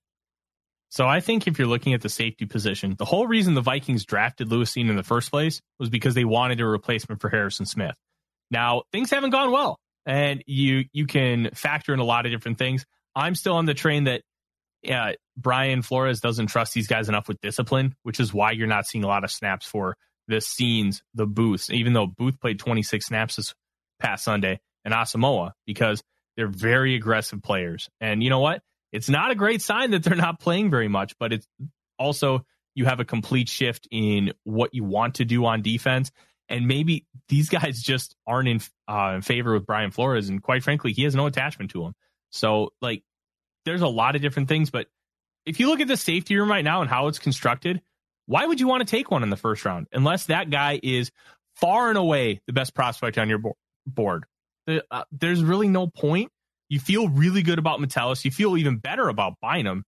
So 0.89 1.05
I 1.05 1.19
think 1.19 1.45
if 1.45 1.59
you're 1.59 1.67
looking 1.67 1.93
at 1.93 2.01
the 2.01 2.09
safety 2.09 2.45
position, 2.45 2.95
the 2.97 3.05
whole 3.05 3.27
reason 3.27 3.53
the 3.53 3.61
Vikings 3.61 4.05
drafted 4.05 4.49
Lewis 4.49 4.73
Cine 4.73 4.89
in 4.89 4.95
the 4.95 5.03
first 5.03 5.29
place 5.29 5.61
was 5.77 5.89
because 5.89 6.15
they 6.15 6.25
wanted 6.25 6.61
a 6.61 6.65
replacement 6.65 7.21
for 7.21 7.29
Harrison 7.29 7.65
Smith. 7.65 7.95
Now 8.49 8.83
things 8.91 9.11
haven't 9.11 9.29
gone 9.31 9.51
well, 9.51 9.79
and 10.05 10.43
you 10.47 10.85
you 10.93 11.05
can 11.05 11.49
factor 11.53 11.93
in 11.93 11.99
a 11.99 12.05
lot 12.05 12.25
of 12.25 12.31
different 12.31 12.57
things. 12.57 12.85
I'm 13.15 13.35
still 13.35 13.55
on 13.55 13.65
the 13.65 13.73
train 13.73 14.05
that 14.05 14.21
uh, 14.89 15.13
Brian 15.35 15.81
Flores 15.81 16.19
doesn't 16.19 16.47
trust 16.47 16.73
these 16.73 16.87
guys 16.87 17.09
enough 17.09 17.27
with 17.27 17.41
discipline, 17.41 17.95
which 18.03 18.19
is 18.19 18.33
why 18.33 18.51
you're 18.51 18.67
not 18.67 18.85
seeing 18.85 19.03
a 19.03 19.07
lot 19.07 19.23
of 19.23 19.31
snaps 19.31 19.65
for 19.65 19.97
the 20.27 20.37
Cines, 20.37 21.01
the 21.15 21.25
Booths, 21.25 21.69
even 21.69 21.93
though 21.93 22.07
Booth 22.07 22.39
played 22.39 22.59
26 22.59 23.05
snaps 23.05 23.35
this 23.37 23.53
past 23.99 24.23
Sunday 24.23 24.59
and 24.85 24.93
Asamoah 24.93 25.51
because 25.65 26.03
they're 26.37 26.47
very 26.47 26.95
aggressive 26.95 27.41
players. 27.41 27.89
And 27.99 28.23
you 28.23 28.29
know 28.29 28.39
what? 28.39 28.61
it's 28.91 29.09
not 29.09 29.31
a 29.31 29.35
great 29.35 29.61
sign 29.61 29.91
that 29.91 30.03
they're 30.03 30.15
not 30.15 30.39
playing 30.39 30.69
very 30.69 30.87
much, 30.87 31.13
but 31.19 31.33
it's 31.33 31.47
also 31.97 32.45
you 32.75 32.85
have 32.85 32.99
a 32.99 33.05
complete 33.05 33.49
shift 33.49 33.87
in 33.91 34.33
what 34.43 34.73
you 34.73 34.83
want 34.83 35.15
to 35.15 35.25
do 35.25 35.45
on 35.45 35.61
defense. 35.61 36.11
And 36.47 36.67
maybe 36.67 37.05
these 37.27 37.49
guys 37.49 37.81
just 37.81 38.15
aren't 38.25 38.47
in, 38.47 38.61
uh, 38.87 39.13
in 39.15 39.21
favor 39.21 39.53
with 39.53 39.65
Brian 39.65 39.91
Flores. 39.91 40.29
And 40.29 40.41
quite 40.41 40.63
frankly, 40.63 40.93
he 40.93 41.03
has 41.03 41.15
no 41.15 41.25
attachment 41.25 41.71
to 41.71 41.85
him. 41.85 41.93
So, 42.31 42.69
like, 42.81 43.03
there's 43.69 43.81
a 43.81 43.87
lot 43.87 44.15
of 44.15 44.21
different 44.21 44.49
things. 44.49 44.69
But 44.69 44.87
if 45.45 45.59
you 45.59 45.67
look 45.67 45.79
at 45.79 45.87
the 45.87 45.97
safety 45.97 46.35
room 46.35 46.49
right 46.49 46.63
now 46.63 46.81
and 46.81 46.89
how 46.89 47.07
it's 47.07 47.19
constructed, 47.19 47.81
why 48.25 48.45
would 48.45 48.59
you 48.59 48.67
want 48.67 48.81
to 48.81 48.89
take 48.89 49.11
one 49.11 49.23
in 49.23 49.29
the 49.29 49.37
first 49.37 49.63
round 49.65 49.87
unless 49.91 50.25
that 50.25 50.49
guy 50.49 50.79
is 50.81 51.11
far 51.55 51.89
and 51.89 51.97
away 51.97 52.41
the 52.47 52.53
best 52.53 52.73
prospect 52.73 53.17
on 53.17 53.29
your 53.29 53.41
board? 53.85 54.25
Uh, 54.67 55.03
there's 55.11 55.43
really 55.43 55.67
no 55.67 55.87
point 55.87 56.31
you 56.69 56.79
feel 56.79 57.09
really 57.09 57.41
good 57.41 57.59
about 57.59 57.81
Metellus. 57.81 58.23
You 58.23 58.31
feel 58.31 58.55
even 58.55 58.77
better 58.77 59.09
about 59.09 59.33
Bynum 59.41 59.83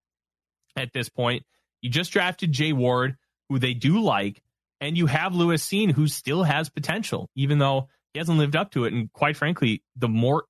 at 0.76 0.92
this 0.94 1.10
point. 1.10 1.44
You 1.82 1.90
just 1.90 2.12
drafted 2.12 2.52
Jay 2.52 2.74
Ward, 2.74 3.16
who 3.50 3.60
they 3.60 3.74
do 3.74 4.02
like, 4.02 4.42
and 4.80 4.98
you 4.98 5.06
have 5.06 5.36
Lewis 5.36 5.64
Cine, 5.64 5.92
who 5.92 6.08
still 6.08 6.44
has 6.44 6.70
potential, 6.70 7.30
even 7.36 7.60
though 7.60 7.88
he 8.14 8.20
hasn't 8.20 8.40
lived 8.40 8.56
up 8.56 8.72
to 8.72 8.86
it. 8.86 8.94
And 8.94 9.14
quite 9.14 9.38
frankly, 9.38 9.84
the 9.96 10.10
more 10.10 10.46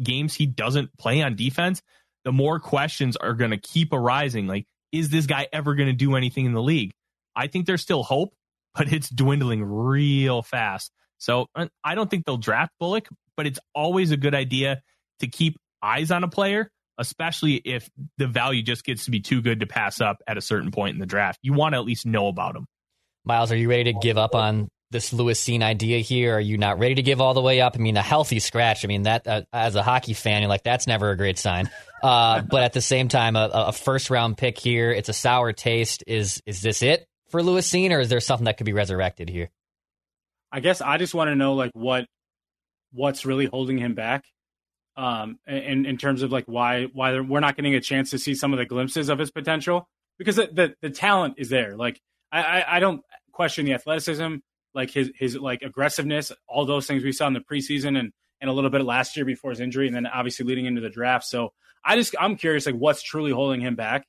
games 0.00 0.34
he 0.34 0.46
doesn't 0.46 0.96
play 0.96 1.20
on 1.20 1.34
defense, 1.34 1.82
the 2.24 2.32
more 2.32 2.60
questions 2.60 3.16
are 3.16 3.34
going 3.34 3.50
to 3.50 3.58
keep 3.58 3.92
arising. 3.92 4.46
Like, 4.46 4.66
is 4.92 5.08
this 5.08 5.26
guy 5.26 5.48
ever 5.52 5.74
going 5.74 5.88
to 5.88 5.94
do 5.94 6.16
anything 6.16 6.46
in 6.46 6.52
the 6.52 6.62
league? 6.62 6.92
I 7.34 7.46
think 7.46 7.66
there's 7.66 7.82
still 7.82 8.02
hope, 8.02 8.34
but 8.74 8.92
it's 8.92 9.08
dwindling 9.08 9.64
real 9.64 10.42
fast. 10.42 10.90
So 11.18 11.46
I 11.84 11.94
don't 11.94 12.10
think 12.10 12.24
they'll 12.24 12.36
draft 12.36 12.72
Bullock, 12.80 13.08
but 13.36 13.46
it's 13.46 13.60
always 13.74 14.10
a 14.10 14.16
good 14.16 14.34
idea 14.34 14.82
to 15.20 15.28
keep 15.28 15.56
eyes 15.80 16.10
on 16.10 16.24
a 16.24 16.28
player, 16.28 16.68
especially 16.98 17.54
if 17.54 17.88
the 18.18 18.26
value 18.26 18.62
just 18.62 18.84
gets 18.84 19.04
to 19.04 19.12
be 19.12 19.20
too 19.20 19.40
good 19.40 19.60
to 19.60 19.66
pass 19.66 20.00
up 20.00 20.16
at 20.26 20.36
a 20.36 20.40
certain 20.40 20.72
point 20.72 20.94
in 20.94 21.00
the 21.00 21.06
draft. 21.06 21.38
You 21.42 21.52
want 21.52 21.74
to 21.74 21.78
at 21.78 21.84
least 21.84 22.06
know 22.06 22.26
about 22.26 22.54
them. 22.54 22.66
Miles, 23.24 23.52
are 23.52 23.56
you 23.56 23.70
ready 23.70 23.92
to 23.92 23.98
give 24.00 24.18
up 24.18 24.34
on 24.34 24.68
this 24.90 25.12
Lewis 25.12 25.42
Cine 25.42 25.62
idea 25.62 25.98
here? 25.98 26.34
Are 26.34 26.40
you 26.40 26.58
not 26.58 26.80
ready 26.80 26.96
to 26.96 27.02
give 27.02 27.20
all 27.20 27.34
the 27.34 27.40
way 27.40 27.60
up? 27.60 27.76
I 27.76 27.78
mean, 27.78 27.96
a 27.96 28.02
healthy 28.02 28.40
scratch. 28.40 28.84
I 28.84 28.88
mean, 28.88 29.02
that 29.02 29.26
uh, 29.26 29.42
as 29.52 29.76
a 29.76 29.82
hockey 29.82 30.14
fan, 30.14 30.42
you're 30.42 30.48
like, 30.48 30.64
that's 30.64 30.88
never 30.88 31.10
a 31.10 31.16
great 31.16 31.38
sign. 31.38 31.70
Uh, 32.02 32.42
but 32.42 32.62
at 32.62 32.72
the 32.72 32.80
same 32.80 33.08
time, 33.08 33.36
a, 33.36 33.48
a, 33.52 33.72
first 33.72 34.10
round 34.10 34.36
pick 34.36 34.58
here, 34.58 34.90
it's 34.90 35.08
a 35.08 35.12
sour 35.12 35.52
taste. 35.52 36.02
Is 36.06 36.42
is 36.46 36.60
this 36.60 36.82
it 36.82 37.06
for 37.30 37.42
Lewis 37.42 37.70
Cine, 37.70 37.92
or 37.92 38.00
is 38.00 38.08
there 38.08 38.18
something 38.18 38.46
that 38.46 38.56
could 38.56 38.66
be 38.66 38.72
resurrected 38.72 39.28
here? 39.28 39.50
I 40.50 40.60
guess 40.60 40.80
I 40.80 40.98
just 40.98 41.14
want 41.14 41.28
to 41.28 41.36
know 41.36 41.54
like 41.54 41.70
what 41.74 42.06
what's 42.92 43.24
really 43.24 43.46
holding 43.46 43.78
him 43.78 43.94
back. 43.94 44.24
Um, 44.94 45.38
in 45.46 45.86
in 45.86 45.96
terms 45.96 46.22
of 46.22 46.32
like 46.32 46.44
why 46.46 46.84
why 46.92 47.18
we're 47.20 47.40
not 47.40 47.56
getting 47.56 47.74
a 47.74 47.80
chance 47.80 48.10
to 48.10 48.18
see 48.18 48.34
some 48.34 48.52
of 48.52 48.58
the 48.58 48.66
glimpses 48.66 49.08
of 49.08 49.18
his 49.18 49.30
potential 49.30 49.88
because 50.18 50.36
the 50.36 50.48
the, 50.52 50.74
the 50.82 50.90
talent 50.90 51.34
is 51.38 51.48
there. 51.48 51.76
Like 51.76 52.00
I, 52.30 52.42
I 52.42 52.76
I 52.76 52.80
don't 52.80 53.02
question 53.32 53.64
the 53.64 53.74
athleticism, 53.74 54.36
like 54.74 54.90
his 54.90 55.10
his 55.14 55.36
like 55.36 55.62
aggressiveness, 55.62 56.32
all 56.48 56.66
those 56.66 56.86
things 56.86 57.02
we 57.02 57.12
saw 57.12 57.26
in 57.26 57.32
the 57.32 57.40
preseason 57.40 57.98
and 57.98 58.12
and 58.40 58.50
a 58.50 58.52
little 58.52 58.70
bit 58.70 58.84
last 58.84 59.16
year 59.16 59.24
before 59.24 59.50
his 59.50 59.60
injury, 59.60 59.86
and 59.86 59.94
then 59.94 60.06
obviously 60.06 60.44
leading 60.44 60.66
into 60.66 60.80
the 60.80 60.90
draft. 60.90 61.24
So 61.24 61.52
I 61.84 61.96
just 61.96 62.14
I'm 62.18 62.36
curious 62.36 62.66
like 62.66 62.74
what's 62.74 63.02
truly 63.02 63.30
holding 63.30 63.60
him 63.60 63.74
back. 63.74 64.04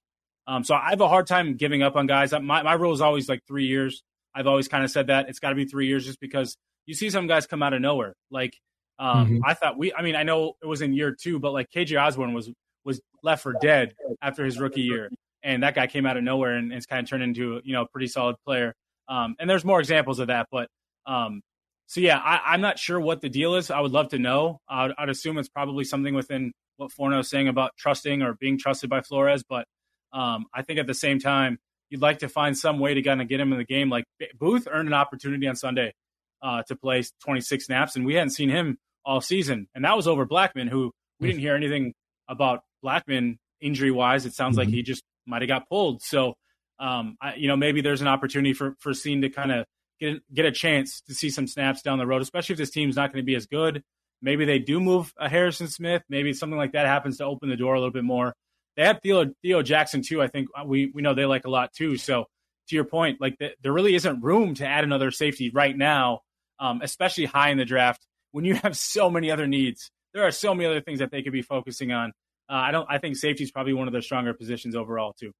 Um, 0.46 0.64
so 0.64 0.76
I 0.76 0.90
have 0.90 1.02
a 1.02 1.08
hard 1.08 1.28
time 1.28 1.56
giving 1.56 1.82
up 1.84 1.96
on 1.96 2.08
guys. 2.08 2.32
My 2.32 2.62
my 2.64 2.74
rule 2.74 2.94
is 2.94 3.02
always 3.02 3.30
like 3.30 3.42
three 3.48 3.66
years. 3.66 4.04
I've 4.36 4.48
always 4.48 4.68
kind 4.68 4.84
of 4.84 4.92
said 4.92 5.08
that 5.08 5.30
it's 5.30 5.40
got 5.40 5.50
to 5.50 5.56
be 5.56 5.66
three 5.66 5.88
years, 5.88 6.06
just 6.06 6.20
because 6.20 6.58
you 6.86 6.94
see 6.94 7.10
some 7.10 7.28
guys 7.28 7.48
come 7.48 7.64
out 7.64 7.74
of 7.74 7.82
nowhere. 7.82 8.14
Like 8.30 8.58
um, 9.00 9.26
mm-hmm. 9.26 9.38
I 9.46 9.54
thought 9.54 9.78
we, 9.78 9.94
I 9.94 10.02
mean, 10.02 10.16
I 10.16 10.24
know 10.24 10.54
it 10.62 10.66
was 10.66 10.82
in 10.82 10.94
year 10.94 11.16
two, 11.20 11.40
but 11.40 11.52
like 11.54 11.70
KJ 11.72 12.02
Osborn 12.02 12.34
was 12.34 12.52
was 12.86 13.02
left 13.22 13.44
for 13.44 13.54
dead 13.62 13.94
after 14.22 14.44
his 14.44 14.60
rookie 14.60 14.82
year, 14.82 15.10
and 15.42 15.64
that 15.64 15.76
guy 15.76 15.88
came 15.88 16.06
out 16.06 16.18
of 16.18 16.24
nowhere 16.24 16.56
and, 16.56 16.72
and 16.72 16.78
it's 16.78 16.86
kind 16.86 17.04
of 17.04 17.10
turned 17.10 17.24
into 17.24 17.62
you 17.64 17.74
know 17.74 17.84
a 17.84 17.88
pretty 17.88 18.08
solid 18.08 18.36
player. 18.46 18.74
Um, 19.08 19.36
and 19.40 19.50
there's 19.50 19.66
more 19.66 19.80
examples 19.80 20.20
of 20.20 20.28
that, 20.28 20.48
but 20.52 20.68
um, 21.06 21.42
so 21.88 22.00
yeah, 22.00 22.18
I, 22.18 22.54
am 22.54 22.62
not 22.62 22.80
sure 22.80 23.00
what 23.00 23.22
the 23.22 23.30
deal 23.30 23.56
is. 23.56 23.70
I 23.70 23.82
would 23.82 23.92
love 23.92 24.10
to 24.10 24.20
know. 24.20 24.60
I'd, 24.70 24.92
I'd 24.98 25.10
assume 25.10 25.38
it's 25.38 25.50
probably 25.50 25.84
something 25.84 26.14
within 26.14 26.54
what 26.78 26.92
Forno 26.92 27.20
is 27.20 27.30
saying 27.30 27.48
about 27.48 27.72
trusting 27.78 28.22
or 28.22 28.34
being 28.34 28.58
trusted 28.58 28.90
by 28.90 29.02
Flores, 29.02 29.44
but 29.48 29.66
um, 30.12 30.46
I 30.54 30.62
think 30.62 30.80
at 30.80 30.88
the 30.88 30.94
same 30.94 31.20
time 31.20 31.58
you'd 31.90 32.02
like 32.02 32.20
to 32.20 32.30
find 32.30 32.58
some 32.58 32.80
way 32.80 32.94
to 32.96 33.02
kind 33.02 33.22
of 33.22 33.28
get 33.28 33.40
him 33.40 33.52
in 33.52 33.58
the 33.58 33.66
game. 33.66 33.90
Like 33.90 34.06
Booth 34.40 34.68
earned 34.70 34.88
an 34.88 34.94
opportunity 34.94 35.48
on 35.48 35.56
Sunday 35.56 35.94
uh, 36.42 36.64
to 36.68 36.76
play 36.76 37.04
26 37.24 37.66
snaps, 37.66 37.96
and 37.96 38.06
we 38.06 38.16
hadn't 38.16 38.32
seen 38.32 38.50
him 38.50 38.78
all 39.06 39.22
season, 39.22 39.68
and 39.76 39.86
that 39.86 39.96
was 39.96 40.08
over 40.08 40.26
Blackman, 40.26 40.68
who 40.68 40.92
we 41.20 41.28
didn't 41.28 41.42
hear 41.42 41.56
anything 41.56 41.94
about 42.28 42.62
Blackman 42.82 43.38
injury 43.62 43.92
wise. 43.92 44.26
It 44.26 44.34
sounds 44.34 44.58
mm-hmm. 44.58 44.68
like 44.68 44.70
he 44.70 44.84
just 44.84 45.04
might 45.26 45.42
have 45.42 45.48
got 45.48 45.70
pulled. 45.70 46.02
So, 46.02 46.34
um, 46.80 47.18
I, 47.22 47.36
you 47.36 47.48
know, 47.48 47.56
maybe 47.56 47.82
there's 47.82 48.02
an 48.02 48.08
opportunity 48.08 48.54
for 48.54 48.76
for 48.80 48.92
Cine 48.92 49.22
to 49.22 49.30
kind 49.30 49.52
of 49.52 49.66
get 50.00 50.22
get 50.34 50.46
a 50.46 50.52
chance 50.52 51.02
to 51.02 51.14
see 51.14 51.30
some 51.30 51.48
snaps 51.48 51.82
down 51.82 51.98
the 51.98 52.08
road, 52.08 52.22
especially 52.22 52.54
if 52.54 52.60
this 52.60 52.72
team's 52.72 52.96
not 52.96 53.12
going 53.12 53.22
to 53.22 53.26
be 53.26 53.36
as 53.36 53.46
good. 53.46 53.84
Maybe 54.24 54.46
they 54.46 54.58
do 54.58 54.80
move 54.80 55.14
a 55.18 55.30
Harrison 55.30 55.68
Smith. 55.68 56.02
Maybe 56.10 56.34
something 56.34 56.58
like 56.58 56.72
that 56.72 56.88
happens 56.88 57.18
to 57.18 57.26
open 57.26 57.50
the 57.50 57.58
door 57.58 57.76
a 57.76 57.80
little 57.80 57.94
bit 57.94 58.04
more. 58.04 58.34
They 58.76 58.86
have 58.86 59.02
Theo, 59.04 59.32
Theo 59.44 59.62
Jackson 59.62 60.02
too. 60.02 60.22
I 60.22 60.28
think 60.28 60.48
we 60.66 60.92
we 60.96 61.04
know 61.04 61.14
they 61.14 61.26
like 61.26 61.46
a 61.46 61.50
lot 61.50 61.74
too. 61.74 61.98
So 61.98 62.26
to 62.70 62.76
your 62.76 62.86
point, 62.86 63.22
like 63.22 63.38
the, 63.38 63.52
there 63.62 63.74
really 63.74 63.94
isn't 63.94 64.24
room 64.24 64.56
to 64.56 64.66
add 64.66 64.84
another 64.84 65.12
safety 65.12 65.52
right 65.54 65.78
now 65.78 66.22
um, 66.64 66.82
especially 66.82 67.26
high 67.26 67.50
in 67.50 67.58
the 67.58 67.66
draft, 67.66 68.06
when 68.32 68.46
you 68.46 68.56
have 68.64 68.76
so 68.78 69.10
many 69.10 69.30
other 69.30 69.48
needs. 69.48 69.92
There 70.14 70.24
are 70.24 70.32
so 70.32 70.54
many 70.54 70.68
other 70.68 70.82
things 70.82 71.00
that 71.00 71.12
they 71.12 71.24
could 71.24 71.34
be 71.34 71.42
focusing 71.42 71.92
on. 71.92 72.14
Uh, 72.50 72.54
I 72.54 72.72
don't. 72.72 72.88
I 72.90 72.98
think 72.98 73.16
safety 73.16 73.44
is 73.44 73.52
probably 73.52 73.74
one 73.74 73.88
of 73.88 73.94
their 73.94 74.02
stronger 74.02 74.34
positions 74.34 74.76
overall 74.76 75.14
too. 75.14 75.32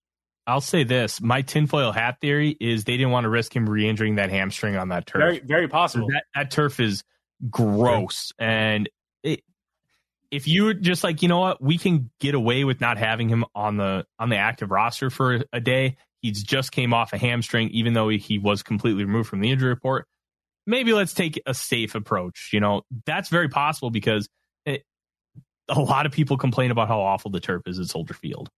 I'll 0.48 0.62
say 0.62 0.84
this: 0.84 1.22
my 1.22 1.42
tinfoil 1.42 1.92
hat 1.92 2.18
theory 2.22 2.58
is 2.60 2.86
they 2.86 2.98
didn't 2.98 3.12
want 3.12 3.26
to 3.26 3.30
risk 3.30 3.56
him 3.56 3.70
re-injuring 3.70 4.16
that 4.16 4.30
hamstring 4.30 4.76
on 4.76 4.90
that 4.90 5.06
turf. 5.06 5.22
Very, 5.22 5.40
very 5.40 5.68
possible. 5.68 6.08
That, 6.08 6.24
that 6.34 6.52
turf 6.52 6.80
is 6.80 7.04
gross, 7.50 8.32
and 8.40 8.90
it, 9.24 9.42
if 10.32 10.48
you 10.48 10.74
just 10.74 11.04
like, 11.04 11.22
you 11.22 11.28
know 11.28 11.40
what, 11.40 11.62
we 11.62 11.78
can 11.78 12.10
get 12.20 12.36
away 12.36 12.64
with 12.64 12.82
not 12.82 12.98
having 12.98 13.30
him 13.30 13.46
on 13.56 13.78
the 13.78 14.06
on 14.20 14.30
the 14.30 14.38
active 14.38 14.72
roster 14.72 15.10
for 15.10 15.44
a 15.52 15.60
day. 15.60 15.98
He's 16.22 16.42
just 16.42 16.72
came 16.72 16.94
off 16.94 17.12
a 17.12 17.18
hamstring, 17.18 17.70
even 17.72 17.94
though 17.94 18.08
he, 18.08 18.40
was 18.40 18.64
completely 18.64 19.04
removed 19.04 19.28
from 19.28 19.42
the 19.42 19.52
injury 19.52 19.68
report 19.68 20.08
maybe 20.66 20.94
let's 20.94 21.14
take 21.14 21.42
a 21.46 21.54
safe 21.54 21.96
approach. 21.96 22.50
You 22.54 22.60
know, 22.60 22.84
that's 23.06 23.30
very 23.30 23.50
possible 23.50 23.90
because 23.90 24.28
it, 24.66 24.84
a 25.70 25.80
lot 25.80 26.06
of 26.06 26.12
people 26.12 26.38
complain 26.38 26.72
about 26.72 26.88
how 26.88 27.02
awful 27.02 27.32
the 27.32 27.40
turf 27.40 27.64
is 27.66 27.80
at 27.80 27.88
Soldier 27.88 28.14
Field. 28.14 28.50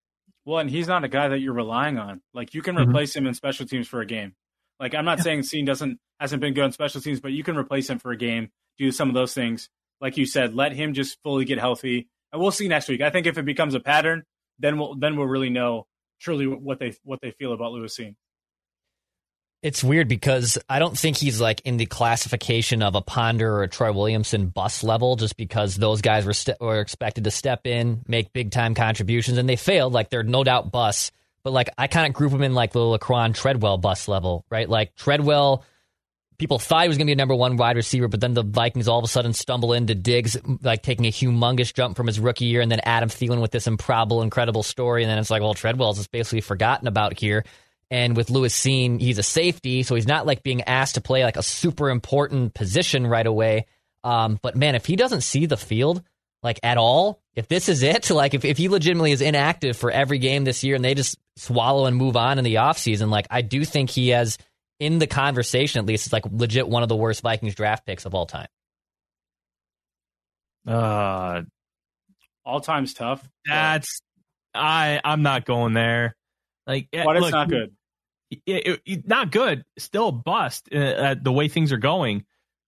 Well, 0.44 0.58
and 0.58 0.70
he's 0.70 0.86
not 0.86 1.04
a 1.04 1.08
guy 1.08 1.28
that 1.28 1.40
you're 1.40 1.54
relying 1.54 1.98
on. 1.98 2.20
Like 2.32 2.54
you 2.54 2.62
can 2.62 2.76
mm-hmm. 2.76 2.88
replace 2.88 3.10
mm-hmm. 3.10 3.20
him 3.20 3.28
in 3.28 3.34
special 3.34 3.66
teams 3.66 3.88
for 3.88 4.00
a 4.00 4.06
game. 4.06 4.34
Like 4.78 4.94
I'm 4.94 5.04
not 5.04 5.18
yeah. 5.18 5.24
saying 5.24 5.40
Cine 5.40 5.66
doesn't 5.66 5.98
hasn't 6.20 6.40
been 6.40 6.54
good 6.54 6.64
in 6.64 6.72
special 6.72 7.00
teams, 7.00 7.20
but 7.20 7.32
you 7.32 7.42
can 7.42 7.56
replace 7.56 7.90
him 7.90 7.98
for 7.98 8.12
a 8.12 8.16
game, 8.16 8.50
do 8.78 8.92
some 8.92 9.08
of 9.08 9.14
those 9.14 9.34
things. 9.34 9.68
Like 10.00 10.16
you 10.16 10.26
said, 10.26 10.54
let 10.54 10.72
him 10.72 10.94
just 10.94 11.22
fully 11.22 11.44
get 11.44 11.58
healthy, 11.58 12.08
and 12.32 12.40
we'll 12.40 12.50
see 12.50 12.68
next 12.68 12.88
week. 12.88 13.00
I 13.00 13.10
think 13.10 13.26
if 13.26 13.38
it 13.38 13.44
becomes 13.44 13.74
a 13.74 13.80
pattern, 13.80 14.24
then 14.58 14.78
we'll 14.78 14.94
then 14.94 15.16
we'll 15.16 15.26
really 15.26 15.50
know 15.50 15.86
truly 16.20 16.46
what 16.46 16.78
they 16.78 16.94
what 17.02 17.20
they 17.22 17.30
feel 17.30 17.52
about 17.52 17.72
Lewis 17.72 17.98
Cine. 17.98 18.16
It's 19.62 19.82
weird 19.82 20.06
because 20.06 20.58
I 20.68 20.78
don't 20.78 20.96
think 20.96 21.16
he's 21.16 21.40
like 21.40 21.62
in 21.64 21.76
the 21.76 21.86
classification 21.86 22.82
of 22.82 22.94
a 22.94 23.00
Ponder 23.00 23.52
or 23.52 23.62
a 23.62 23.68
Troy 23.68 23.90
Williamson 23.90 24.48
bus 24.48 24.84
level, 24.84 25.16
just 25.16 25.36
because 25.36 25.74
those 25.74 26.02
guys 26.02 26.26
were 26.26 26.34
st- 26.34 26.60
were 26.60 26.80
expected 26.80 27.24
to 27.24 27.30
step 27.30 27.66
in, 27.66 28.02
make 28.06 28.32
big 28.32 28.50
time 28.50 28.74
contributions, 28.74 29.38
and 29.38 29.48
they 29.48 29.56
failed. 29.56 29.92
Like 29.92 30.10
they're 30.10 30.22
no 30.22 30.44
doubt 30.44 30.70
bus, 30.70 31.10
but 31.42 31.52
like 31.52 31.70
I 31.78 31.86
kind 31.86 32.06
of 32.06 32.12
group 32.12 32.32
them 32.32 32.42
in 32.42 32.54
like 32.54 32.72
the 32.72 32.80
Laquan 32.80 33.34
Treadwell 33.34 33.78
bus 33.78 34.08
level, 34.08 34.44
right? 34.50 34.68
Like 34.68 34.94
Treadwell, 34.94 35.64
people 36.38 36.58
thought 36.58 36.82
he 36.82 36.88
was 36.88 36.96
going 36.96 37.06
to 37.06 37.10
be 37.10 37.14
a 37.14 37.16
number 37.16 37.34
one 37.34 37.56
wide 37.56 37.76
receiver, 37.76 38.08
but 38.08 38.20
then 38.20 38.34
the 38.34 38.42
Vikings 38.42 38.88
all 38.88 38.98
of 38.98 39.04
a 39.04 39.08
sudden 39.08 39.32
stumble 39.32 39.72
into 39.72 39.94
Diggs, 39.94 40.36
like 40.62 40.82
taking 40.82 41.06
a 41.06 41.10
humongous 41.10 41.72
jump 41.72 41.96
from 41.96 42.06
his 42.06 42.20
rookie 42.20 42.46
year, 42.46 42.60
and 42.60 42.70
then 42.70 42.80
Adam 42.84 43.08
Thielen 43.08 43.40
with 43.40 43.50
this 43.50 43.66
improbable, 43.66 44.22
incredible 44.22 44.62
story, 44.62 45.02
and 45.02 45.10
then 45.10 45.18
it's 45.18 45.30
like, 45.30 45.42
well, 45.42 45.54
Treadwell's 45.54 45.98
is 45.98 46.08
basically 46.08 46.40
forgotten 46.40 46.88
about 46.88 47.18
here. 47.18 47.44
And 47.90 48.16
with 48.16 48.30
Lewis 48.30 48.58
Cine, 48.58 49.00
he's 49.00 49.18
a 49.18 49.22
safety, 49.22 49.82
so 49.82 49.94
he's 49.94 50.08
not 50.08 50.26
like 50.26 50.42
being 50.42 50.62
asked 50.62 50.96
to 50.96 51.00
play 51.00 51.22
like 51.22 51.36
a 51.36 51.42
super 51.42 51.90
important 51.90 52.52
position 52.52 53.06
right 53.06 53.26
away. 53.26 53.66
Um, 54.02 54.38
but 54.42 54.56
man, 54.56 54.74
if 54.74 54.86
he 54.86 54.96
doesn't 54.96 55.20
see 55.20 55.46
the 55.46 55.56
field 55.56 56.02
like 56.42 56.60
at 56.62 56.78
all, 56.78 57.20
if 57.34 57.48
this 57.48 57.68
is 57.68 57.82
it, 57.82 58.10
like 58.10 58.34
if, 58.34 58.44
if 58.44 58.58
he 58.58 58.68
legitimately 58.68 59.12
is 59.12 59.20
inactive 59.20 59.76
for 59.76 59.90
every 59.90 60.18
game 60.18 60.44
this 60.44 60.64
year 60.64 60.74
and 60.74 60.84
they 60.84 60.94
just 60.94 61.18
swallow 61.36 61.86
and 61.86 61.96
move 61.96 62.16
on 62.16 62.38
in 62.38 62.44
the 62.44 62.56
offseason, 62.56 63.10
like 63.10 63.26
I 63.30 63.42
do 63.42 63.64
think 63.64 63.90
he 63.90 64.08
has 64.08 64.38
in 64.78 64.98
the 64.98 65.06
conversation 65.06 65.78
at 65.78 65.86
least 65.86 66.06
it's 66.06 66.12
like 66.12 66.24
legit 66.30 66.68
one 66.68 66.82
of 66.82 66.88
the 66.88 66.96
worst 66.96 67.22
Vikings 67.22 67.54
draft 67.54 67.86
picks 67.86 68.04
of 68.04 68.14
all 68.14 68.26
time. 68.26 68.48
Uh 70.66 71.42
all 72.44 72.60
time's 72.60 72.94
tough. 72.94 73.26
That's 73.44 74.00
I 74.54 75.00
I'm 75.04 75.22
not 75.22 75.44
going 75.44 75.72
there. 75.72 76.14
Like, 76.66 76.88
what 76.92 77.16
look, 77.16 77.32
not 77.32 77.48
good? 77.48 77.74
It, 78.30 78.40
it, 78.46 78.80
it, 78.84 79.08
not 79.08 79.30
good. 79.30 79.64
Still 79.78 80.08
a 80.08 80.12
bust 80.12 80.68
uh, 80.72 80.78
at 80.78 81.24
the 81.24 81.32
way 81.32 81.48
things 81.48 81.72
are 81.72 81.78
going. 81.78 82.24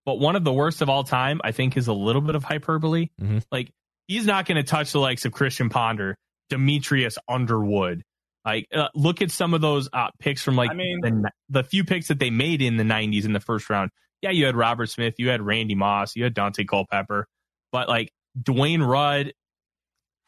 But 0.06 0.20
one 0.20 0.36
of 0.36 0.44
the 0.44 0.52
worst 0.52 0.80
of 0.82 0.88
all 0.88 1.04
time, 1.04 1.40
I 1.42 1.52
think, 1.52 1.76
is 1.76 1.88
a 1.88 1.92
little 1.92 2.22
bit 2.22 2.34
of 2.34 2.44
hyperbole. 2.44 3.08
Mm-hmm. 3.20 3.38
Like 3.50 3.70
he's 4.06 4.24
not 4.24 4.46
going 4.46 4.56
to 4.56 4.62
touch 4.62 4.92
the 4.92 5.00
likes 5.00 5.24
of 5.24 5.32
Christian 5.32 5.68
Ponder, 5.68 6.16
Dimitrius 6.50 7.18
Underwood. 7.28 8.04
Like, 8.48 8.68
uh, 8.74 8.88
look 8.94 9.20
at 9.20 9.30
some 9.30 9.52
of 9.52 9.60
those 9.60 9.90
uh, 9.92 10.08
picks 10.18 10.42
from 10.42 10.56
like 10.56 10.70
I 10.70 10.74
mean, 10.74 11.00
the, 11.02 11.30
the 11.50 11.62
few 11.62 11.84
picks 11.84 12.08
that 12.08 12.18
they 12.18 12.30
made 12.30 12.62
in 12.62 12.78
the 12.78 12.82
'90s 12.82 13.26
in 13.26 13.34
the 13.34 13.40
first 13.40 13.68
round. 13.68 13.90
Yeah, 14.22 14.30
you 14.30 14.46
had 14.46 14.56
Robert 14.56 14.88
Smith, 14.88 15.16
you 15.18 15.28
had 15.28 15.42
Randy 15.42 15.74
Moss, 15.74 16.16
you 16.16 16.24
had 16.24 16.34
Daunte 16.34 16.66
Culpepper, 16.66 17.28
but 17.72 17.90
like 17.90 18.10
Dwayne 18.40 18.86
Rudd, 18.86 19.34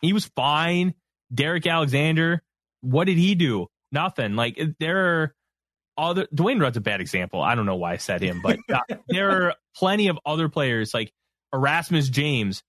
he 0.02 0.12
was 0.12 0.26
fine. 0.36 0.92
Derrick 1.32 1.66
Alexander, 1.66 2.42
what 2.82 3.06
did 3.06 3.16
he 3.16 3.34
do? 3.34 3.68
Nothing. 3.90 4.36
Like 4.36 4.60
there 4.78 4.98
are 4.98 5.34
other 5.96 6.26
Dwayne 6.26 6.60
Rudd's 6.60 6.76
a 6.76 6.82
bad 6.82 7.00
example. 7.00 7.40
I 7.40 7.54
don't 7.54 7.64
know 7.64 7.76
why 7.76 7.94
I 7.94 7.96
said 7.96 8.20
him, 8.20 8.42
but 8.42 8.58
uh, 8.70 8.80
there 9.08 9.30
are 9.30 9.54
plenty 9.74 10.08
of 10.08 10.18
other 10.26 10.50
players 10.50 10.92
like 10.92 11.10
Erasmus 11.54 12.10
James, 12.10 12.62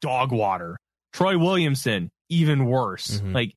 dog 0.00 0.30
water. 0.30 0.78
Troy 1.12 1.36
Williamson, 1.36 2.12
even 2.28 2.66
worse. 2.66 3.18
Mm-hmm. 3.18 3.32
Like 3.32 3.54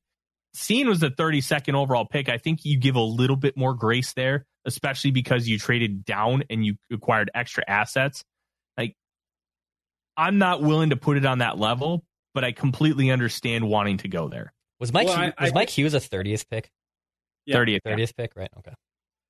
Cine 0.56 0.86
was 0.86 1.00
the 1.00 1.10
32nd 1.10 1.74
overall 1.74 2.06
pick. 2.06 2.28
I 2.28 2.38
think 2.38 2.64
you 2.64 2.78
give 2.78 2.96
a 2.96 3.00
little 3.00 3.36
bit 3.36 3.56
more 3.56 3.74
grace 3.74 4.14
there, 4.14 4.46
especially 4.64 5.10
because 5.10 5.46
you 5.46 5.58
traded 5.58 6.04
down 6.04 6.44
and 6.48 6.64
you 6.64 6.76
acquired 6.90 7.30
extra 7.34 7.62
assets. 7.68 8.24
Like 8.78 8.94
I'm 10.16 10.38
not 10.38 10.62
willing 10.62 10.90
to 10.90 10.96
put 10.96 11.18
it 11.18 11.26
on 11.26 11.38
that 11.38 11.58
level, 11.58 12.04
but 12.34 12.42
I 12.42 12.52
completely 12.52 13.10
understand 13.10 13.68
wanting 13.68 13.98
to 13.98 14.08
go 14.08 14.28
there. 14.28 14.52
Was 14.80 14.92
Mike 14.92 15.08
well, 15.08 15.18
Hughes, 15.18 15.32
I, 15.36 15.42
was 15.44 15.52
I, 15.52 15.54
Mike 15.54 15.70
Hughes 15.70 15.94
a 15.94 16.00
thirtieth 16.00 16.48
pick? 16.48 16.70
Thirtieth, 17.50 17.82
yeah, 17.84 17.92
thirtieth 17.92 18.16
pick, 18.16 18.32
right? 18.34 18.50
Okay. 18.58 18.72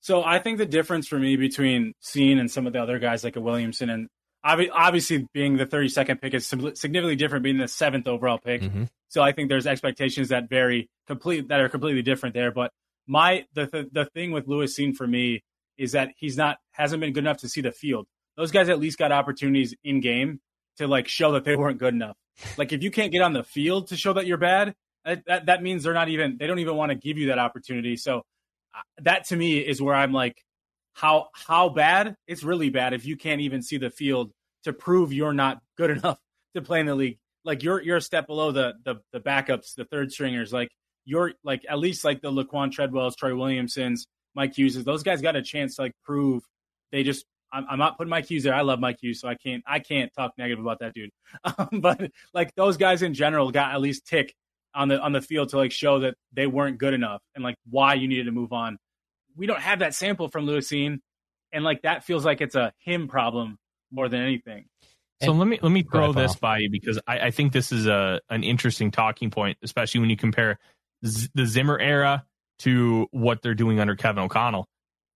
So 0.01 0.23
I 0.25 0.39
think 0.39 0.59
the 0.59 0.67
difference 0.67 1.09
for 1.09 1.19
me 1.19 1.37
between 1.37 1.93
Cine 2.01 2.39
and 2.39 2.49
some 2.49 2.67
of 2.67 2.73
the 2.73 2.81
other 2.81 3.01
guys 3.01 3.25
like 3.25 3.35
a 3.35 3.41
Williamson 3.41 3.91
and 3.91 4.09
obviously 4.47 5.27
being 5.33 5.57
the 5.57 5.67
32nd 5.67 6.21
pick 6.21 6.35
is 6.35 6.47
significantly 6.47 7.17
different 7.17 7.43
being 7.43 7.59
the 7.59 7.69
seventh 7.69 8.07
overall 8.07 8.39
pick. 8.39 8.63
Mm-hmm. 8.63 8.85
So 9.09 9.23
I 9.23 9.33
think 9.33 9.49
there's 9.49 9.67
expectations 9.67 10.29
that 10.29 10.49
vary 10.49 10.89
complete 11.07 11.49
that 11.49 11.61
are 11.61 11.69
completely 11.69 12.03
different 12.03 12.35
there. 12.35 12.53
But 12.53 12.71
my 13.07 13.45
the, 13.55 13.67
the 13.67 13.89
the 13.93 14.05
thing 14.07 14.33
with 14.33 14.47
Lewis 14.47 14.79
Cine 14.79 14.95
for 14.95 15.07
me 15.07 15.43
is 15.79 15.93
that 15.93 16.11
he's 16.17 16.37
not 16.37 16.59
hasn't 16.73 17.01
been 17.01 17.13
good 17.13 17.25
enough 17.25 17.39
to 17.39 17.49
see 17.49 17.61
the 17.61 17.73
field. 17.73 18.07
Those 18.37 18.51
guys 18.51 18.69
at 18.69 18.79
least 18.79 18.99
got 18.99 19.13
opportunities 19.13 19.75
in 19.85 20.01
game 20.01 20.41
to 20.79 20.87
like 20.87 21.09
show 21.09 21.33
that 21.33 21.45
they 21.45 21.57
weren't 21.57 21.79
good 21.79 21.95
enough. 21.95 22.17
Like 22.59 22.75
if 22.75 22.83
you 22.83 22.91
can't 22.91 23.11
get 23.13 23.23
on 23.23 23.33
the 23.33 23.43
field 23.43 23.89
to 23.89 23.97
show 23.97 24.13
that 24.13 24.27
you're 24.27 24.37
bad, 24.37 24.75
that, 25.07 25.47
that 25.47 25.63
means 25.63 25.85
they're 25.85 25.95
not 25.95 26.11
even 26.11 26.37
they 26.39 26.47
don't 26.47 26.59
even 26.59 26.77
want 26.77 26.91
to 26.91 26.95
give 26.95 27.17
you 27.17 27.29
that 27.29 27.39
opportunity. 27.39 27.97
So 27.97 28.19
uh, 28.75 28.83
that 29.03 29.25
to 29.29 29.37
me 29.37 29.59
is 29.59 29.81
where 29.81 29.95
I'm 29.95 30.13
like, 30.13 30.37
how 30.97 31.29
how 31.35 31.69
bad? 31.69 32.17
It's 32.27 32.43
really 32.43 32.71
bad 32.71 32.95
if 32.95 33.05
you 33.05 33.17
can't 33.17 33.43
even 33.43 33.61
see 33.63 33.77
the 33.77 33.91
field 33.91 34.33
to 34.65 34.73
prove 34.73 35.13
you're 35.13 35.35
not 35.35 35.61
good 35.77 35.91
enough 35.99 36.19
to 36.55 36.63
play 36.63 36.81
in 36.81 36.87
the 36.87 36.95
league. 36.95 37.19
Like 37.45 37.63
you're 37.63 37.83
you're 37.83 37.99
a 37.99 38.03
step 38.03 38.27
below 38.27 38.51
the 38.51 38.75
the, 38.85 38.97
the 39.13 39.21
backups, 39.21 39.75
the 39.75 39.85
third 39.85 40.11
stringers. 40.11 40.55
Like 40.55 40.71
you're 41.05 41.35
like 41.45 41.67
at 41.69 41.79
least 41.79 42.03
like 42.03 42.23
the 42.23 42.33
Laquan 42.33 42.73
Treadwells, 42.73 43.15
Troy 43.15 43.33
Williamsons, 43.33 44.07
Mike 44.35 44.57
Hughes. 44.57 44.83
Those 44.83 45.03
guys 45.03 45.21
got 45.21 45.37
a 45.37 45.43
chance 45.43 45.77
to 45.77 45.83
like 45.83 45.93
prove 46.03 46.43
they 46.91 47.03
just. 47.03 47.25
I'm, 47.53 47.65
I'm 47.71 47.79
not 47.79 47.97
putting 47.97 48.11
Mike 48.11 48.29
Hughes 48.29 48.43
there. 48.43 48.55
I 48.55 48.63
love 48.63 48.81
Mike 48.81 48.99
Hughes, 49.01 49.21
so 49.21 49.29
I 49.29 49.37
can't 49.37 49.63
I 49.67 49.79
can't 49.79 50.11
talk 50.15 50.33
negative 50.39 50.65
about 50.65 50.81
that 50.81 50.95
dude. 50.95 51.11
Um, 51.59 51.81
but 51.81 52.11
like 52.35 52.55
those 52.57 52.77
guys 52.77 53.03
in 53.03 53.15
general 53.15 53.51
got 53.53 53.73
at 53.73 53.81
least 53.81 54.07
tick 54.07 54.35
on 54.75 54.89
the 54.89 55.01
on 55.01 55.13
the 55.13 55.21
field 55.21 55.51
to 55.51 55.59
like 55.59 55.73
show 55.73 56.01
that 56.01 56.15
they 56.33 56.47
weren't 56.47 56.79
good 56.79 56.95
enough 56.95 57.23
and 57.35 57.45
like 57.45 57.57
why 57.69 57.95
you 57.95 58.09
needed 58.09 58.25
to 58.25 58.33
move 58.33 58.53
on. 58.53 58.79
We 59.37 59.47
don't 59.47 59.61
have 59.61 59.81
that 59.81 59.95
sample 59.95 60.29
from 60.29 60.47
Lewis 60.47 60.69
Cine, 60.69 61.01
and 61.53 61.65
like 61.65 61.83
that 61.83 62.05
feels 62.05 62.25
like 62.25 62.41
it's 62.41 62.55
a 62.55 62.73
him 62.79 63.09
problem 63.09 63.59
more 63.91 64.09
than 64.09 64.21
anything. 64.21 64.67
So 65.23 65.31
and, 65.31 65.39
let 65.39 65.49
me 65.49 65.59
let 65.63 65.73
me 65.73 65.83
throw 65.83 66.11
ahead, 66.11 66.17
this 66.17 66.37
by 66.37 66.59
you 66.59 66.71
because 66.71 67.01
I, 67.07 67.19
I, 67.21 67.31
think 67.31 67.53
this 67.53 67.73
is 67.73 67.87
a 67.87 68.21
an 68.29 68.45
interesting 68.45 68.91
talking 68.91 69.31
point, 69.31 69.57
especially 69.63 70.01
when 70.01 70.11
you 70.11 70.17
compare 70.17 70.59
Z- 71.07 71.31
the 71.35 71.47
Zimmer 71.47 71.79
era 71.79 72.27
to 72.61 73.07
what 73.13 73.41
they're 73.43 73.55
doing 73.55 73.81
under 73.81 73.97
Kevin 73.97 74.23
O'Connell. 74.23 74.69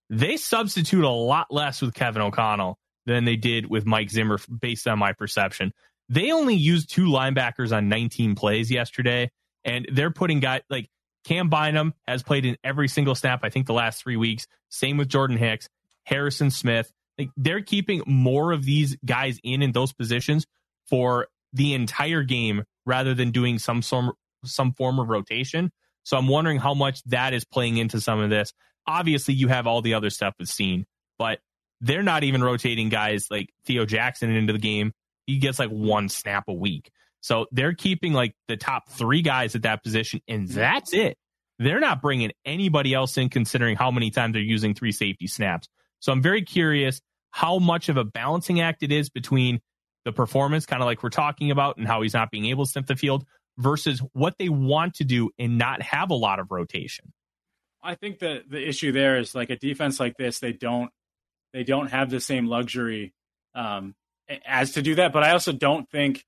They 0.09 0.37
substitute 0.37 1.03
a 1.03 1.09
lot 1.09 1.47
less 1.51 1.81
with 1.81 1.93
Kevin 1.93 2.21
O'Connell 2.23 2.79
than 3.05 3.25
they 3.25 3.35
did 3.35 3.69
with 3.69 3.85
Mike 3.85 4.09
Zimmer, 4.09 4.39
based 4.59 4.87
on 4.87 4.99
my 4.99 5.13
perception. 5.13 5.71
They 6.09 6.31
only 6.31 6.55
used 6.55 6.91
two 6.91 7.05
linebackers 7.05 7.75
on 7.75 7.87
19 7.87 8.35
plays 8.35 8.69
yesterday, 8.69 9.31
and 9.63 9.87
they're 9.91 10.11
putting 10.11 10.39
guys 10.39 10.61
like 10.69 10.89
Cam 11.23 11.49
Bynum 11.49 11.93
has 12.07 12.23
played 12.23 12.45
in 12.45 12.57
every 12.63 12.87
single 12.87 13.15
snap. 13.15 13.41
I 13.43 13.49
think 13.49 13.67
the 13.67 13.73
last 13.73 14.01
three 14.01 14.17
weeks. 14.17 14.47
Same 14.69 14.97
with 14.97 15.09
Jordan 15.09 15.37
Hicks, 15.37 15.69
Harrison 16.03 16.51
Smith. 16.51 16.91
Like 17.17 17.29
they're 17.37 17.61
keeping 17.61 18.01
more 18.05 18.51
of 18.51 18.65
these 18.65 18.97
guys 19.05 19.39
in 19.43 19.61
in 19.61 19.71
those 19.71 19.93
positions 19.93 20.45
for 20.87 21.27
the 21.53 21.73
entire 21.73 22.23
game 22.23 22.63
rather 22.85 23.13
than 23.13 23.31
doing 23.31 23.59
some 23.59 23.81
some 23.81 24.13
some 24.45 24.73
form 24.73 24.99
of 24.99 25.09
rotation. 25.09 25.71
So 26.03 26.17
I'm 26.17 26.27
wondering 26.27 26.57
how 26.57 26.73
much 26.73 27.03
that 27.03 27.33
is 27.33 27.45
playing 27.45 27.77
into 27.77 28.01
some 28.01 28.19
of 28.19 28.29
this. 28.29 28.53
Obviously, 28.87 29.35
you 29.35 29.47
have 29.49 29.67
all 29.67 29.81
the 29.81 29.93
other 29.93 30.09
stuff 30.09 30.33
with 30.39 30.49
Cine, 30.49 30.85
but 31.19 31.39
they're 31.81 32.03
not 32.03 32.23
even 32.23 32.43
rotating 32.43 32.89
guys 32.89 33.27
like 33.29 33.49
Theo 33.65 33.85
Jackson 33.85 34.31
into 34.31 34.53
the 34.53 34.59
game. 34.59 34.93
He 35.27 35.37
gets 35.37 35.59
like 35.59 35.69
one 35.69 36.09
snap 36.09 36.45
a 36.47 36.53
week. 36.53 36.91
So 37.21 37.45
they're 37.51 37.73
keeping 37.73 38.13
like 38.13 38.35
the 38.47 38.57
top 38.57 38.89
three 38.89 39.21
guys 39.21 39.55
at 39.55 39.63
that 39.63 39.83
position, 39.83 40.21
and 40.27 40.47
that's 40.47 40.93
it. 40.93 41.17
They're 41.59 41.79
not 41.79 42.01
bringing 42.01 42.31
anybody 42.43 42.93
else 42.93 43.17
in, 43.17 43.29
considering 43.29 43.75
how 43.75 43.91
many 43.91 44.09
times 44.09 44.33
they're 44.33 44.41
using 44.41 44.73
three 44.73 44.91
safety 44.91 45.27
snaps. 45.27 45.67
So 45.99 46.11
I'm 46.11 46.21
very 46.21 46.41
curious 46.41 46.99
how 47.29 47.59
much 47.59 47.89
of 47.89 47.97
a 47.97 48.03
balancing 48.03 48.59
act 48.59 48.81
it 48.83 48.91
is 48.91 49.09
between 49.09 49.61
the 50.03 50.11
performance, 50.11 50.65
kind 50.65 50.81
of 50.81 50.87
like 50.87 51.03
we're 51.03 51.09
talking 51.09 51.51
about, 51.51 51.77
and 51.77 51.87
how 51.87 52.01
he's 52.01 52.15
not 52.15 52.31
being 52.31 52.47
able 52.47 52.65
to 52.65 52.71
sniff 52.71 52.87
the 52.87 52.95
field 52.95 53.25
versus 53.57 54.01
what 54.13 54.35
they 54.39 54.49
want 54.49 54.95
to 54.95 55.03
do 55.03 55.29
and 55.37 55.57
not 55.57 55.81
have 55.81 56.09
a 56.09 56.15
lot 56.15 56.39
of 56.39 56.51
rotation. 56.51 57.13
I 57.83 57.95
think 57.95 58.19
that 58.19 58.49
the 58.49 58.67
issue 58.67 58.91
there 58.91 59.17
is 59.17 59.35
like 59.35 59.49
a 59.49 59.55
defense 59.55 59.99
like 59.99 60.17
this, 60.17 60.39
they 60.39 60.53
don't 60.53 60.91
they 61.53 61.63
don't 61.63 61.87
have 61.87 62.09
the 62.09 62.19
same 62.19 62.47
luxury 62.47 63.13
um, 63.53 63.95
as 64.45 64.71
to 64.71 64.81
do 64.81 64.95
that. 64.95 65.13
But 65.13 65.23
I 65.23 65.31
also 65.31 65.51
don't 65.51 65.89
think 65.89 66.25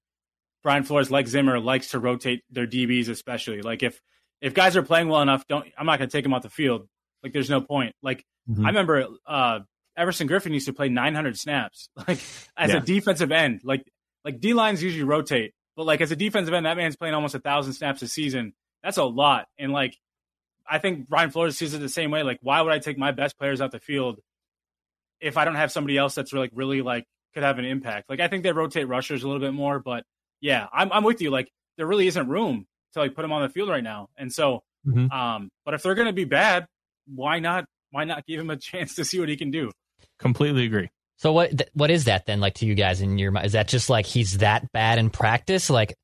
Brian 0.63 0.83
Flores, 0.83 1.11
like 1.11 1.27
Zimmer, 1.27 1.59
likes 1.59 1.89
to 1.89 1.99
rotate 1.99 2.43
their 2.49 2.65
DBs, 2.65 3.09
especially 3.09 3.61
like 3.61 3.83
if 3.83 4.01
if 4.41 4.53
guys 4.53 4.75
are 4.75 4.83
playing 4.83 5.09
well 5.09 5.21
enough, 5.21 5.45
don't 5.47 5.65
I'm 5.77 5.85
not 5.85 5.99
going 5.99 6.09
to 6.09 6.11
take 6.17 6.23
them 6.23 6.33
off 6.33 6.41
the 6.43 6.49
field. 6.49 6.87
Like 7.21 7.33
there's 7.33 7.49
no 7.49 7.61
point. 7.61 7.95
Like 8.01 8.25
mm-hmm. 8.49 8.65
I 8.65 8.69
remember 8.69 9.07
uh, 9.25 9.59
Everson 9.95 10.27
Griffen 10.27 10.53
used 10.53 10.67
to 10.67 10.73
play 10.73 10.89
900 10.89 11.37
snaps, 11.37 11.89
like 12.07 12.19
as 12.57 12.71
yeah. 12.71 12.77
a 12.77 12.79
defensive 12.79 13.31
end. 13.31 13.61
Like 13.63 13.85
like 14.23 14.39
D 14.39 14.53
lines 14.53 14.81
usually 14.81 15.03
rotate, 15.03 15.53
but 15.75 15.85
like 15.85 16.01
as 16.01 16.11
a 16.11 16.15
defensive 16.15 16.53
end, 16.53 16.65
that 16.65 16.77
man's 16.77 16.95
playing 16.95 17.13
almost 17.13 17.35
a 17.35 17.39
thousand 17.39 17.73
snaps 17.73 18.01
a 18.01 18.07
season. 18.07 18.53
That's 18.83 18.97
a 18.97 19.03
lot. 19.03 19.47
And 19.57 19.71
like 19.71 19.97
I 20.69 20.79
think 20.79 21.09
Brian 21.09 21.29
Flores 21.29 21.57
sees 21.57 21.73
it 21.73 21.79
the 21.79 21.89
same 21.89 22.09
way. 22.09 22.23
Like 22.23 22.39
why 22.41 22.61
would 22.61 22.73
I 22.73 22.79
take 22.79 22.97
my 22.97 23.11
best 23.11 23.37
players 23.37 23.61
out 23.61 23.71
the 23.71 23.79
field 23.79 24.19
if 25.19 25.35
I 25.37 25.45
don't 25.45 25.55
have 25.55 25.71
somebody 25.71 25.97
else 25.97 26.15
that's 26.15 26.31
like 26.31 26.51
really 26.53 26.81
like 26.81 27.05
could 27.33 27.43
have 27.43 27.59
an 27.59 27.65
impact? 27.65 28.09
Like 28.09 28.19
I 28.19 28.27
think 28.29 28.43
they 28.43 28.51
rotate 28.51 28.87
rushers 28.87 29.23
a 29.23 29.27
little 29.27 29.41
bit 29.41 29.53
more, 29.53 29.79
but 29.79 30.05
yeah, 30.43 30.67
I'm 30.73 30.91
I'm 30.91 31.03
with 31.05 31.21
you. 31.21 31.31
Like 31.31 31.49
there 31.77 31.87
really 31.87 32.05
isn't 32.07 32.27
room 32.27 32.67
to 32.93 32.99
like 32.99 33.15
put 33.15 33.21
them 33.21 33.31
on 33.31 33.41
the 33.41 33.49
field 33.49 33.69
right 33.69 33.83
now. 33.83 34.09
And 34.17 34.31
so, 34.31 34.61
mm-hmm. 34.85 35.09
um, 35.09 35.49
but 35.65 35.73
if 35.73 35.81
they're 35.81 35.95
going 35.95 36.07
to 36.07 36.13
be 36.13 36.25
bad, 36.25 36.67
why 37.07 37.39
not? 37.39 37.65
Why 37.91 38.03
not 38.03 38.25
give 38.27 38.41
him 38.41 38.49
a 38.49 38.57
chance 38.57 38.95
to 38.95 39.05
see 39.05 39.19
what 39.19 39.29
he 39.29 39.37
can 39.37 39.49
do? 39.49 39.71
Completely 40.19 40.65
agree. 40.65 40.89
So 41.17 41.31
what 41.31 41.57
th- 41.57 41.69
what 41.73 41.89
is 41.89 42.05
that 42.05 42.25
then 42.25 42.41
like 42.41 42.55
to 42.55 42.65
you 42.65 42.75
guys 42.75 42.99
in 42.99 43.17
your 43.17 43.31
mind? 43.31 43.45
Is 43.45 43.53
that 43.53 43.69
just 43.69 43.89
like 43.89 44.05
he's 44.05 44.39
that 44.39 44.69
bad 44.73 44.99
in 44.99 45.09
practice? 45.09 45.69
Like, 45.69 45.95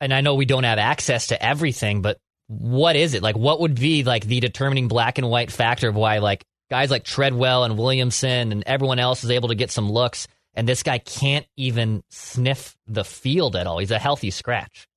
and 0.00 0.14
I 0.14 0.20
know 0.20 0.36
we 0.36 0.46
don't 0.46 0.64
have 0.64 0.78
access 0.78 1.28
to 1.28 1.44
everything, 1.44 2.00
but 2.00 2.18
what 2.46 2.94
is 2.94 3.14
it 3.14 3.24
like? 3.24 3.36
What 3.36 3.60
would 3.60 3.74
be 3.74 4.04
like 4.04 4.24
the 4.24 4.38
determining 4.38 4.86
black 4.86 5.18
and 5.18 5.28
white 5.28 5.50
factor 5.50 5.88
of 5.88 5.96
why 5.96 6.18
like 6.18 6.44
guys 6.70 6.92
like 6.92 7.02
Treadwell 7.02 7.64
and 7.64 7.76
Williamson 7.76 8.52
and 8.52 8.62
everyone 8.66 9.00
else 9.00 9.24
is 9.24 9.30
able 9.30 9.48
to 9.48 9.56
get 9.56 9.72
some 9.72 9.90
looks, 9.90 10.28
and 10.54 10.68
this 10.68 10.82
guy 10.82 10.98
can't 10.98 11.46
even 11.56 12.02
sniff 12.10 12.76
the 12.86 13.04
field 13.04 13.56
at 13.56 13.66
all? 13.66 13.78
He's 13.78 13.90
a 13.90 13.98
healthy 13.98 14.30
scratch, 14.30 14.88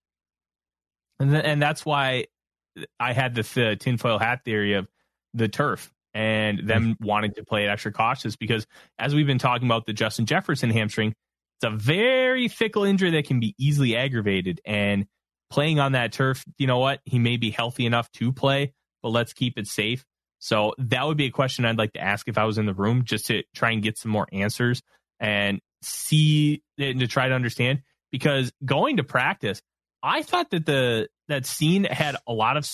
and 1.19 1.31
th- 1.31 1.43
and 1.45 1.61
that's 1.61 1.85
why 1.85 2.25
I 2.99 3.13
had 3.13 3.35
this 3.35 3.57
uh, 3.57 3.75
tinfoil 3.79 4.19
hat 4.19 4.43
theory 4.43 4.73
of 4.73 4.87
the 5.33 5.47
turf 5.47 5.91
and 6.13 6.67
them 6.67 6.95
mm-hmm. 6.95 7.05
wanting 7.05 7.33
to 7.33 7.43
play 7.43 7.65
it 7.65 7.67
extra 7.67 7.91
cautious 7.91 8.35
because 8.35 8.65
as 8.97 9.13
we've 9.13 9.27
been 9.27 9.37
talking 9.37 9.67
about 9.67 9.85
the 9.85 9.93
Justin 9.93 10.25
Jefferson 10.25 10.69
hamstring, 10.69 11.13
it's 11.59 11.65
a 11.65 11.75
very 11.75 12.47
fickle 12.47 12.83
injury 12.83 13.11
that 13.11 13.25
can 13.25 13.39
be 13.39 13.55
easily 13.57 13.95
aggravated. 13.95 14.61
And 14.65 15.05
playing 15.49 15.79
on 15.79 15.93
that 15.93 16.11
turf, 16.11 16.43
you 16.57 16.67
know 16.67 16.79
what? 16.79 17.01
He 17.05 17.19
may 17.19 17.37
be 17.37 17.51
healthy 17.51 17.85
enough 17.85 18.11
to 18.13 18.31
play, 18.31 18.73
but 19.01 19.09
let's 19.09 19.33
keep 19.33 19.57
it 19.57 19.67
safe. 19.67 20.05
So 20.39 20.73
that 20.77 21.05
would 21.05 21.17
be 21.17 21.25
a 21.25 21.31
question 21.31 21.65
I'd 21.65 21.77
like 21.77 21.93
to 21.93 22.01
ask 22.01 22.27
if 22.27 22.37
I 22.37 22.45
was 22.45 22.57
in 22.57 22.65
the 22.65 22.73
room 22.73 23.03
just 23.03 23.27
to 23.27 23.43
try 23.55 23.71
and 23.71 23.81
get 23.81 23.97
some 23.97 24.11
more 24.11 24.27
answers 24.31 24.81
and 25.19 25.59
see 25.81 26.61
and 26.77 26.99
to 26.99 27.07
try 27.07 27.27
to 27.27 27.35
understand 27.35 27.81
because 28.11 28.51
going 28.63 28.97
to 28.97 29.03
practice, 29.03 29.61
I 30.03 30.23
thought 30.23 30.51
that 30.51 30.65
the 30.65 31.07
that 31.27 31.43
Cine 31.43 31.89
had 31.89 32.15
a 32.27 32.33
lot 32.33 32.57
of 32.57 32.69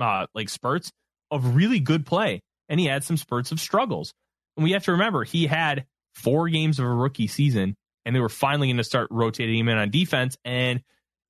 uh, 0.00 0.26
like 0.34 0.48
spurts 0.48 0.92
of 1.30 1.54
really 1.56 1.80
good 1.80 2.06
play 2.06 2.40
and 2.68 2.78
he 2.78 2.86
had 2.86 3.04
some 3.04 3.16
spurts 3.16 3.52
of 3.52 3.60
struggles. 3.60 4.12
And 4.56 4.64
we 4.64 4.72
have 4.72 4.84
to 4.84 4.92
remember 4.92 5.24
he 5.24 5.46
had 5.46 5.86
four 6.14 6.48
games 6.48 6.78
of 6.78 6.84
a 6.84 6.92
rookie 6.92 7.28
season, 7.28 7.76
and 8.04 8.14
they 8.14 8.20
were 8.20 8.28
finally 8.28 8.68
going 8.68 8.78
to 8.78 8.84
start 8.84 9.08
rotating 9.10 9.58
him 9.58 9.68
in 9.68 9.78
on 9.78 9.90
defense, 9.90 10.36
and 10.44 10.82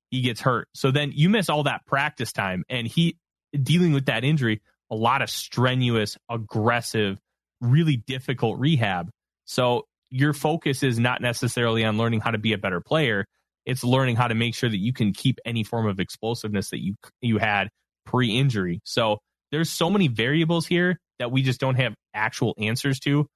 he 0.09 0.21
gets 0.21 0.41
hurt. 0.41 0.67
So 0.73 0.91
then 0.91 1.11
you 1.13 1.29
miss 1.29 1.49
all 1.49 1.63
that 1.63 1.85
practice 1.85 2.33
time, 2.33 2.63
and 2.69 2.87
he 2.87 3.17
dealing 3.61 3.93
with 3.93 4.05
that 4.05 4.23
injury, 4.23 4.61
a 4.89 4.95
lot 4.95 5.21
of 5.21 5.29
strenuous, 5.29 6.17
aggressive, 6.29 7.19
really 7.61 7.97
difficult 7.97 8.59
rehab. 8.59 9.09
So 9.45 9.87
your 10.09 10.33
focus 10.33 10.83
is 10.83 10.99
not 10.99 11.21
necessarily 11.21 11.83
on 11.85 11.97
learning 11.97 12.21
how 12.21 12.31
to 12.31 12.37
be 12.37 12.53
a 12.53 12.57
better 12.57 12.81
player. 12.81 13.25
It's 13.65 13.83
learning 13.83 14.15
how 14.15 14.27
to 14.27 14.35
make 14.35 14.55
sure 14.55 14.69
that 14.69 14.77
you 14.77 14.93
can 14.93 15.13
keep 15.13 15.39
any 15.45 15.63
form 15.63 15.87
of 15.87 15.99
explosiveness 15.99 16.69
that 16.71 16.81
you 16.81 16.95
you 17.21 17.37
had 17.37 17.69
pre-injury. 18.05 18.81
So 18.83 19.19
there's 19.51 19.69
so 19.69 19.89
many 19.89 20.07
variables 20.07 20.65
here 20.65 20.99
that 21.19 21.31
we 21.31 21.41
just 21.41 21.59
don't 21.59 21.75
have 21.75 21.93
actual 22.13 22.55
answers 22.57 22.99
to 23.01 23.27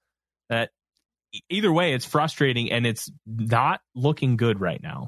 that 0.49 0.69
either 1.49 1.71
way 1.71 1.93
it's 1.93 2.05
frustrating 2.05 2.71
and 2.71 2.85
it's 2.85 3.11
not 3.25 3.81
looking 3.95 4.37
good 4.37 4.59
right 4.59 4.81
now 4.81 5.07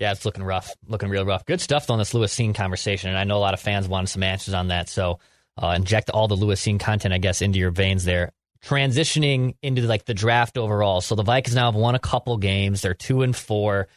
Yeah, 0.00 0.12
it's 0.12 0.24
looking 0.24 0.42
rough, 0.42 0.74
looking 0.88 1.10
real 1.10 1.24
rough. 1.24 1.44
Good 1.44 1.60
stuff 1.60 1.90
on 1.90 1.98
this 1.98 2.14
Lewis 2.14 2.34
Cine 2.34 2.54
conversation, 2.54 3.10
and 3.10 3.18
I 3.18 3.24
know 3.24 3.36
a 3.36 3.38
lot 3.38 3.54
of 3.54 3.60
fans 3.60 3.86
wanted 3.86 4.08
some 4.08 4.22
answers 4.22 4.54
on 4.54 4.68
that. 4.68 4.88
So 4.88 5.20
uh, 5.62 5.74
inject 5.76 6.10
all 6.10 6.26
the 6.26 6.34
Lewis 6.34 6.64
Cine 6.64 6.80
content, 6.80 7.14
I 7.14 7.18
guess, 7.18 7.42
into 7.42 7.58
your 7.58 7.70
veins 7.70 8.04
there. 8.04 8.32
Transitioning 8.64 9.54
into 9.62 9.82
like 9.82 10.06
the 10.06 10.14
draft 10.14 10.58
overall. 10.58 11.00
So 11.00 11.14
the 11.14 11.22
Vikings 11.22 11.54
now 11.54 11.70
have 11.70 11.78
won 11.78 11.94
a 11.94 12.00
couple 12.00 12.36
games. 12.38 12.82
They're 12.82 12.94
two 12.94 13.22
and 13.22 13.36
four 13.36 13.88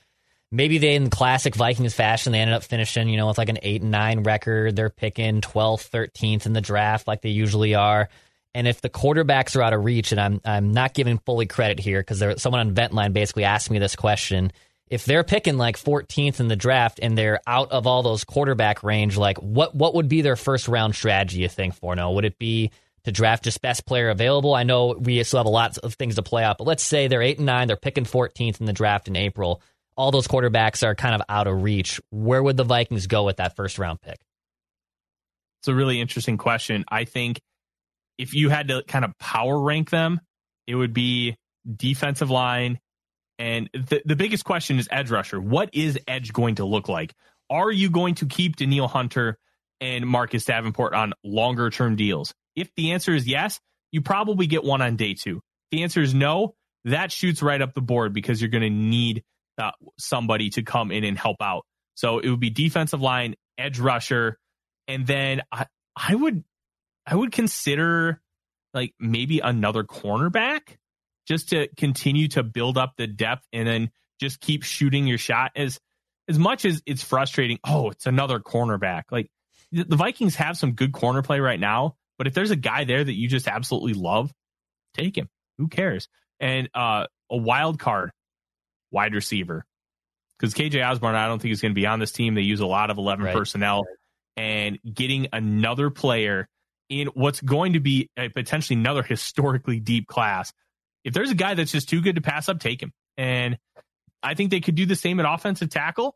maybe 0.54 0.78
they 0.78 0.94
in 0.96 1.10
classic 1.10 1.56
Vikings 1.56 1.96
fashion 1.96 2.32
they 2.32 2.40
ended 2.40 2.56
up 2.56 2.64
finishing 2.64 3.10
you 3.10 3.18
know 3.18 3.28
with 3.28 3.38
like 3.38 3.50
an 3.50 3.58
eight 3.64 3.82
and 3.82 3.92
nine 3.92 4.24
record. 4.24 4.76
They're 4.76 4.90
picking 4.90 5.42
12th, 5.42 5.90
13th 5.90 6.46
in 6.46 6.54
the 6.54 6.62
draft 6.62 7.08
like 7.08 7.22
they 7.22 7.30
usually 7.30 7.76
are. 7.76 8.08
And 8.56 8.68
if 8.68 8.80
the 8.80 8.90
quarterbacks 8.90 9.56
are 9.56 9.64
out 9.64 9.74
of 9.74 9.84
reach, 9.84 10.12
and 10.12 10.22
I'm 10.22 10.40
I'm 10.46 10.72
not 10.72 10.94
giving 10.94 11.18
fully 11.18 11.48
credit 11.48 11.80
here 11.80 12.00
because 12.00 12.42
someone 12.42 12.60
on 12.62 12.76
Ventline 12.76 13.12
basically 13.12 13.46
asked 13.46 13.72
me 13.72 13.80
this 13.80 13.96
question. 13.96 14.54
If 14.94 15.06
they're 15.06 15.24
picking 15.24 15.58
like 15.58 15.76
14th 15.76 16.40
in 16.40 16.50
the 16.50 16.56
draft 16.56 17.00
and 17.02 17.18
they're 17.18 17.42
out 17.48 17.72
of 17.72 17.88
all 17.88 18.04
those 18.04 18.24
quarterback 18.24 18.84
range, 18.84 19.18
like 19.18 19.40
what 19.40 19.74
what 19.74 19.96
would 19.96 20.08
be 20.08 20.22
their 20.22 20.36
first 20.36 20.68
round 20.68 20.94
strategy? 20.94 21.40
You 21.40 21.50
think, 21.50 21.74
Forno? 21.74 22.12
Would 22.12 22.26
it 22.26 22.38
be 22.38 22.70
to 23.04 23.12
draft 23.12 23.44
just 23.44 23.60
best 23.60 23.88
player 23.88 24.12
available? 24.12 24.54
I 24.54 24.62
know 24.62 24.94
we 24.94 25.24
still 25.24 25.40
have 25.40 25.48
a 25.48 25.50
lot 25.50 25.80
of 25.80 25.96
things 25.96 26.14
to 26.18 26.22
play 26.22 26.44
out, 26.44 26.60
but 26.60 26.68
let's 26.68 26.84
say 26.84 27.08
they're 27.08 27.24
eight 27.24 27.40
and 27.40 27.48
nine, 27.48 27.68
they're 27.68 27.76
picking 27.76 28.04
14th 28.04 28.60
in 28.60 28.68
the 28.68 28.72
draft 28.72 29.08
in 29.08 29.16
April. 29.16 29.64
All 29.98 30.12
those 30.12 30.28
quarterbacks 30.28 30.86
are 30.86 30.94
kind 30.94 31.16
of 31.16 31.24
out 31.28 31.48
of 31.48 31.64
reach. 31.64 32.00
Where 32.12 32.44
would 32.44 32.58
the 32.58 32.64
Vikings 32.64 33.08
go 33.08 33.24
with 33.24 33.38
that 33.38 33.56
first 33.56 33.80
round 33.80 34.00
pick? 34.00 34.20
It's 35.62 35.70
a 35.70 35.74
really 35.74 36.02
interesting 36.02 36.38
question. 36.38 36.86
I 36.88 37.06
think 37.06 37.42
if 38.20 38.36
you 38.36 38.50
had 38.50 38.68
to 38.68 38.84
kind 38.84 39.06
of 39.06 39.18
power 39.18 39.60
rank 39.60 39.90
them, 39.90 40.22
it 40.68 40.76
would 40.76 40.94
be 40.94 41.36
defensive 41.76 42.30
line. 42.30 42.78
And 43.40 43.70
the, 43.74 44.02
the 44.06 44.16
biggest 44.16 44.46
question 44.46 44.80
is 44.80 44.88
edge 44.92 45.10
rusher. 45.10 45.40
What 45.40 45.70
is 45.74 46.00
edge 46.08 46.34
going 46.34 46.56
to 46.56 46.66
look 46.66 46.88
like? 46.88 47.14
Are 47.50 47.72
you 47.72 47.90
going 47.90 48.16
to 48.16 48.26
keep 48.26 48.56
Danielle 48.56 48.88
Hunter 48.88 49.38
and 49.82 50.08
Marcus 50.08 50.46
Davenport 50.46 50.94
on 50.94 51.14
longer 51.24 51.70
term 51.70 51.96
deals? 51.96 52.34
If 52.56 52.74
the 52.76 52.92
answer 52.92 53.14
is 53.14 53.28
yes, 53.28 53.60
you 53.92 54.02
probably 54.02 54.48
get 54.48 54.64
one 54.64 54.82
on 54.82 54.96
day 54.96 55.14
two. 55.14 55.38
If 55.38 55.78
the 55.78 55.84
answer 55.84 56.02
is 56.02 56.14
no, 56.14 56.56
that 56.86 57.12
shoots 57.12 57.42
right 57.42 57.62
up 57.62 57.74
the 57.74 57.82
board 57.82 58.14
because 58.14 58.42
you're 58.42 58.50
going 58.50 58.62
to 58.64 58.70
need 58.70 59.24
uh, 59.58 59.72
somebody 59.98 60.50
to 60.52 60.64
come 60.64 60.92
in 60.92 61.04
and 61.04 61.18
help 61.18 61.38
out. 61.42 61.66
So 61.96 62.20
it 62.20 62.30
would 62.30 62.40
be 62.40 62.50
defensive 62.50 63.02
line, 63.02 63.36
edge 63.58 63.80
rusher, 63.80 64.40
and 64.88 65.06
then 65.06 65.42
I, 65.52 65.68
I 65.96 66.16
would 66.16 66.44
I 67.06 67.16
would 67.16 67.32
consider 67.32 68.22
like 68.74 68.94
maybe 69.00 69.40
another 69.40 69.84
cornerback 69.84 70.78
just 71.28 71.50
to 71.50 71.68
continue 71.78 72.28
to 72.30 72.44
build 72.44 72.78
up 72.78 72.94
the 72.98 73.08
depth 73.08 73.46
and 73.54 73.68
then 73.68 73.92
just 74.20 74.40
keep 74.40 74.64
shooting 74.64 75.08
your 75.08 75.18
shot 75.18 75.52
as 75.56 75.80
as 76.30 76.40
much 76.40 76.66
as 76.66 76.82
it's 76.86 77.04
frustrating. 77.04 77.60
Oh, 77.66 77.90
it's 77.90 78.06
another 78.06 78.40
cornerback. 78.40 79.04
Like 79.12 79.30
the 79.72 79.96
Vikings 79.96 80.36
have 80.36 80.58
some 80.58 80.74
good 80.74 80.94
corner 80.94 81.22
play 81.22 81.40
right 81.40 81.60
now, 81.60 81.96
but 82.18 82.28
if 82.28 82.34
there's 82.34 82.52
a 82.52 82.56
guy 82.56 82.86
there 82.86 83.04
that 83.04 83.14
you 83.14 83.28
just 83.28 83.48
absolutely 83.48 83.94
love, 83.94 84.32
take 84.94 85.18
him. 85.18 85.30
Who 85.58 85.68
cares? 85.68 86.08
And 86.40 86.70
uh, 86.74 87.08
a 87.30 87.38
wild 87.38 87.80
card 87.80 88.12
wide 88.92 89.14
receiver 89.14 89.66
because 90.38 90.54
KJ 90.54 90.86
Osborn, 90.88 91.16
I 91.16 91.28
don't 91.28 91.42
think 91.42 91.54
is 91.54 91.62
going 91.62 91.72
to 91.72 91.80
be 91.80 91.88
on 91.88 92.00
this 92.00 92.12
team. 92.12 92.36
They 92.36 92.42
use 92.42 92.60
a 92.60 92.66
lot 92.66 92.90
of 92.90 92.98
11 92.98 93.26
right. 93.26 93.36
personnel 93.36 93.86
and 94.36 94.80
getting 94.84 95.28
another 95.32 95.90
player 95.90 96.48
in 96.90 97.08
what's 97.08 97.42
going 97.42 97.74
to 97.74 97.80
be 97.80 98.10
a 98.18 98.30
potentially 98.30 98.80
another 98.80 99.04
historically 99.04 99.80
deep 99.80 100.08
class. 100.08 100.52
If 101.04 101.14
there's 101.14 101.32
a 101.32 101.36
guy 101.36 101.54
that's 101.54 101.72
just 101.72 101.90
too 101.90 102.02
good 102.02 102.16
to 102.16 102.22
pass 102.22 102.50
up, 102.50 102.60
take 102.60 102.82
him. 102.82 102.92
And 103.18 103.58
I 104.22 104.36
think 104.36 104.52
they 104.52 104.62
could 104.62 104.76
do 104.76 104.86
the 104.86 104.96
same 104.96 105.20
at 105.20 105.32
offensive 105.32 105.70
tackle, 105.70 106.16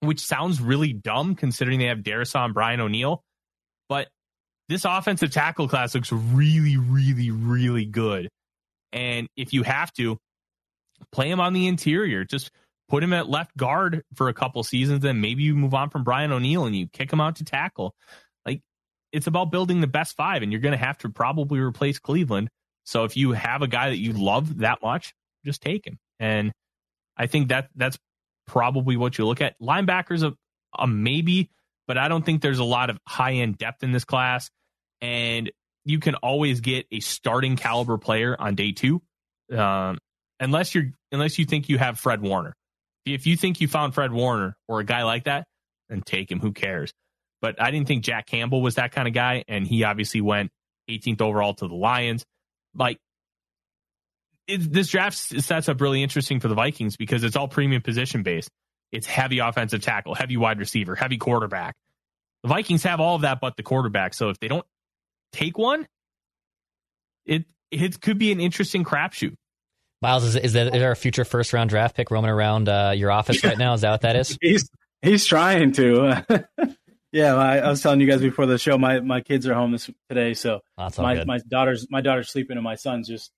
which 0.00 0.20
sounds 0.20 0.60
really 0.60 0.92
dumb 0.92 1.34
considering 1.34 1.78
they 1.78 1.86
have 1.86 1.98
Darrisaw 1.98 2.44
and 2.44 2.54
Brian 2.54 2.80
O'Neill. 2.80 3.22
But 3.88 4.08
this 4.68 4.84
offensive 4.84 5.30
tackle 5.30 5.68
class 5.68 5.94
looks 5.94 6.12
really, 6.12 6.76
really, 6.76 7.30
really 7.30 7.86
good. 7.86 8.28
And 8.92 9.28
if 9.36 9.52
you 9.52 9.62
have 9.62 9.92
to, 9.94 10.18
play 11.12 11.30
him 11.30 11.40
on 11.40 11.52
the 11.52 11.66
interior. 11.66 12.24
Just 12.24 12.50
put 12.88 13.02
him 13.02 13.12
at 13.12 13.28
left 13.28 13.56
guard 13.56 14.02
for 14.14 14.28
a 14.28 14.34
couple 14.34 14.62
seasons, 14.62 15.00
then 15.00 15.20
maybe 15.20 15.42
you 15.42 15.54
move 15.54 15.74
on 15.74 15.90
from 15.90 16.04
Brian 16.04 16.32
O'Neill 16.32 16.66
and 16.66 16.76
you 16.76 16.88
kick 16.92 17.12
him 17.12 17.20
out 17.20 17.36
to 17.36 17.44
tackle. 17.44 17.94
Like 18.44 18.60
it's 19.12 19.26
about 19.26 19.50
building 19.50 19.80
the 19.80 19.86
best 19.86 20.16
five, 20.16 20.42
and 20.42 20.52
you're 20.52 20.60
going 20.60 20.78
to 20.78 20.84
have 20.84 20.98
to 20.98 21.08
probably 21.08 21.60
replace 21.60 21.98
Cleveland. 21.98 22.48
So 22.84 23.04
if 23.04 23.16
you 23.16 23.32
have 23.32 23.62
a 23.62 23.68
guy 23.68 23.90
that 23.90 23.98
you 23.98 24.12
love 24.12 24.58
that 24.58 24.80
much, 24.82 25.14
just 25.44 25.62
take 25.62 25.86
him. 25.86 25.98
And 26.20 26.52
I 27.16 27.26
think 27.26 27.48
that 27.48 27.68
that's 27.74 27.98
probably 28.46 28.96
what 28.96 29.18
you 29.18 29.26
look 29.26 29.40
at. 29.40 29.58
Linebackers 29.60 30.22
a, 30.22 30.34
a 30.78 30.86
maybe, 30.86 31.50
but 31.86 31.98
I 31.98 32.08
don't 32.08 32.24
think 32.24 32.42
there's 32.42 32.58
a 32.58 32.64
lot 32.64 32.90
of 32.90 32.98
high 33.06 33.34
end 33.34 33.58
depth 33.58 33.82
in 33.82 33.92
this 33.92 34.04
class. 34.04 34.50
And 35.00 35.50
you 35.84 35.98
can 35.98 36.14
always 36.16 36.60
get 36.60 36.86
a 36.90 37.00
starting 37.00 37.56
caliber 37.56 37.98
player 37.98 38.36
on 38.38 38.54
day 38.54 38.72
two, 38.72 39.02
um, 39.52 39.98
unless 40.40 40.74
you're 40.74 40.90
unless 41.12 41.38
you 41.38 41.44
think 41.44 41.68
you 41.68 41.78
have 41.78 41.98
Fred 41.98 42.22
Warner. 42.22 42.54
If 43.04 43.26
you 43.26 43.36
think 43.36 43.60
you 43.60 43.68
found 43.68 43.94
Fred 43.94 44.12
Warner 44.12 44.56
or 44.66 44.80
a 44.80 44.84
guy 44.84 45.02
like 45.02 45.24
that, 45.24 45.46
then 45.90 46.00
take 46.00 46.30
him. 46.30 46.40
Who 46.40 46.52
cares? 46.52 46.92
But 47.42 47.60
I 47.60 47.70
didn't 47.70 47.86
think 47.86 48.02
Jack 48.02 48.26
Campbell 48.26 48.62
was 48.62 48.76
that 48.76 48.92
kind 48.92 49.06
of 49.06 49.12
guy, 49.12 49.44
and 49.46 49.66
he 49.66 49.84
obviously 49.84 50.22
went 50.22 50.50
18th 50.88 51.20
overall 51.20 51.52
to 51.54 51.68
the 51.68 51.74
Lions. 51.74 52.24
Like 52.74 52.98
it, 54.46 54.72
this 54.72 54.88
draft 54.88 55.16
sets 55.16 55.68
up 55.68 55.80
really 55.80 56.02
interesting 56.02 56.40
for 56.40 56.48
the 56.48 56.54
Vikings 56.54 56.96
because 56.96 57.24
it's 57.24 57.36
all 57.36 57.48
premium 57.48 57.82
position 57.82 58.22
based. 58.22 58.50
It's 58.92 59.06
heavy 59.06 59.38
offensive 59.38 59.82
tackle, 59.82 60.14
heavy 60.14 60.36
wide 60.36 60.58
receiver, 60.58 60.94
heavy 60.94 61.16
quarterback. 61.16 61.74
The 62.42 62.48
Vikings 62.48 62.82
have 62.84 63.00
all 63.00 63.16
of 63.16 63.22
that 63.22 63.40
but 63.40 63.56
the 63.56 63.62
quarterback. 63.62 64.14
So 64.14 64.28
if 64.28 64.38
they 64.38 64.48
don't 64.48 64.66
take 65.32 65.58
one, 65.58 65.86
it 67.24 67.44
it 67.70 68.00
could 68.00 68.18
be 68.18 68.32
an 68.32 68.40
interesting 68.40 68.84
crapshoot. 68.84 69.34
Miles, 70.02 70.24
is, 70.24 70.36
is, 70.36 70.52
there, 70.52 70.66
is 70.66 70.72
there 70.72 70.92
a 70.92 70.96
future 70.96 71.24
first 71.24 71.54
round 71.54 71.70
draft 71.70 71.96
pick 71.96 72.10
roaming 72.10 72.30
around 72.30 72.68
uh, 72.68 72.92
your 72.94 73.10
office 73.10 73.42
right 73.42 73.56
now? 73.56 73.72
Is 73.72 73.80
that 73.80 73.90
what 73.90 74.02
that 74.02 74.16
is? 74.16 74.36
he's 74.42 74.68
he's 75.00 75.24
trying 75.24 75.72
to. 75.72 76.46
yeah, 77.14 77.36
I, 77.36 77.58
I, 77.58 77.68
was 77.68 77.80
telling 77.80 78.00
you 78.00 78.08
guys 78.08 78.20
before 78.20 78.46
the 78.46 78.58
show. 78.58 78.76
My 78.76 78.98
my 78.98 79.20
kids 79.20 79.46
are 79.46 79.54
home 79.54 79.70
this 79.70 79.88
today, 80.08 80.34
so 80.34 80.62
my 80.98 81.14
good. 81.14 81.26
my 81.28 81.38
daughter's 81.38 81.86
my 81.88 82.00
daughter's 82.00 82.28
sleeping, 82.28 82.56
and 82.56 82.64
my 82.64 82.74
son's 82.74 83.06
just 83.06 83.30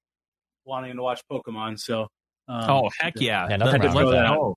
wanting 0.64 0.96
to 0.96 1.02
watch 1.02 1.22
Pokemon. 1.30 1.78
So, 1.78 2.08
um, 2.48 2.70
oh 2.70 2.90
heck 2.98 3.20
yeah, 3.20 3.46
yeah, 3.50 3.56
nothing 3.56 3.82
wrong 3.82 3.94
with 3.94 4.14
that. 4.14 4.30
Oh. 4.30 4.56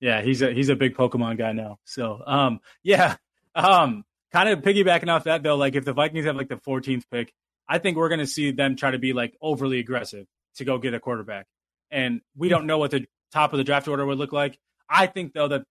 Yeah, 0.00 0.22
he's 0.22 0.42
a 0.42 0.52
he's 0.52 0.68
a 0.68 0.76
big 0.76 0.94
Pokemon 0.94 1.38
guy 1.38 1.52
now. 1.52 1.78
So, 1.86 2.22
um, 2.24 2.60
yeah, 2.84 3.16
um, 3.56 4.04
kind 4.32 4.48
of 4.48 4.60
piggybacking 4.60 5.08
off 5.08 5.24
that 5.24 5.42
though, 5.42 5.56
like 5.56 5.74
if 5.74 5.84
the 5.84 5.92
Vikings 5.92 6.26
have 6.26 6.36
like 6.36 6.48
the 6.48 6.56
14th 6.56 7.02
pick, 7.10 7.32
I 7.68 7.78
think 7.78 7.96
we're 7.96 8.08
going 8.08 8.20
to 8.20 8.26
see 8.26 8.52
them 8.52 8.76
try 8.76 8.92
to 8.92 8.98
be 8.98 9.12
like 9.12 9.36
overly 9.40 9.80
aggressive 9.80 10.26
to 10.56 10.64
go 10.64 10.78
get 10.78 10.94
a 10.94 11.00
quarterback. 11.00 11.46
And 11.90 12.20
we 12.36 12.48
don't 12.48 12.66
know 12.66 12.78
what 12.78 12.92
the 12.92 13.06
top 13.32 13.52
of 13.52 13.58
the 13.58 13.64
draft 13.64 13.88
order 13.88 14.06
would 14.06 14.18
look 14.18 14.32
like. 14.32 14.56
I 14.88 15.06
think 15.06 15.32
though 15.32 15.48
that 15.48 15.62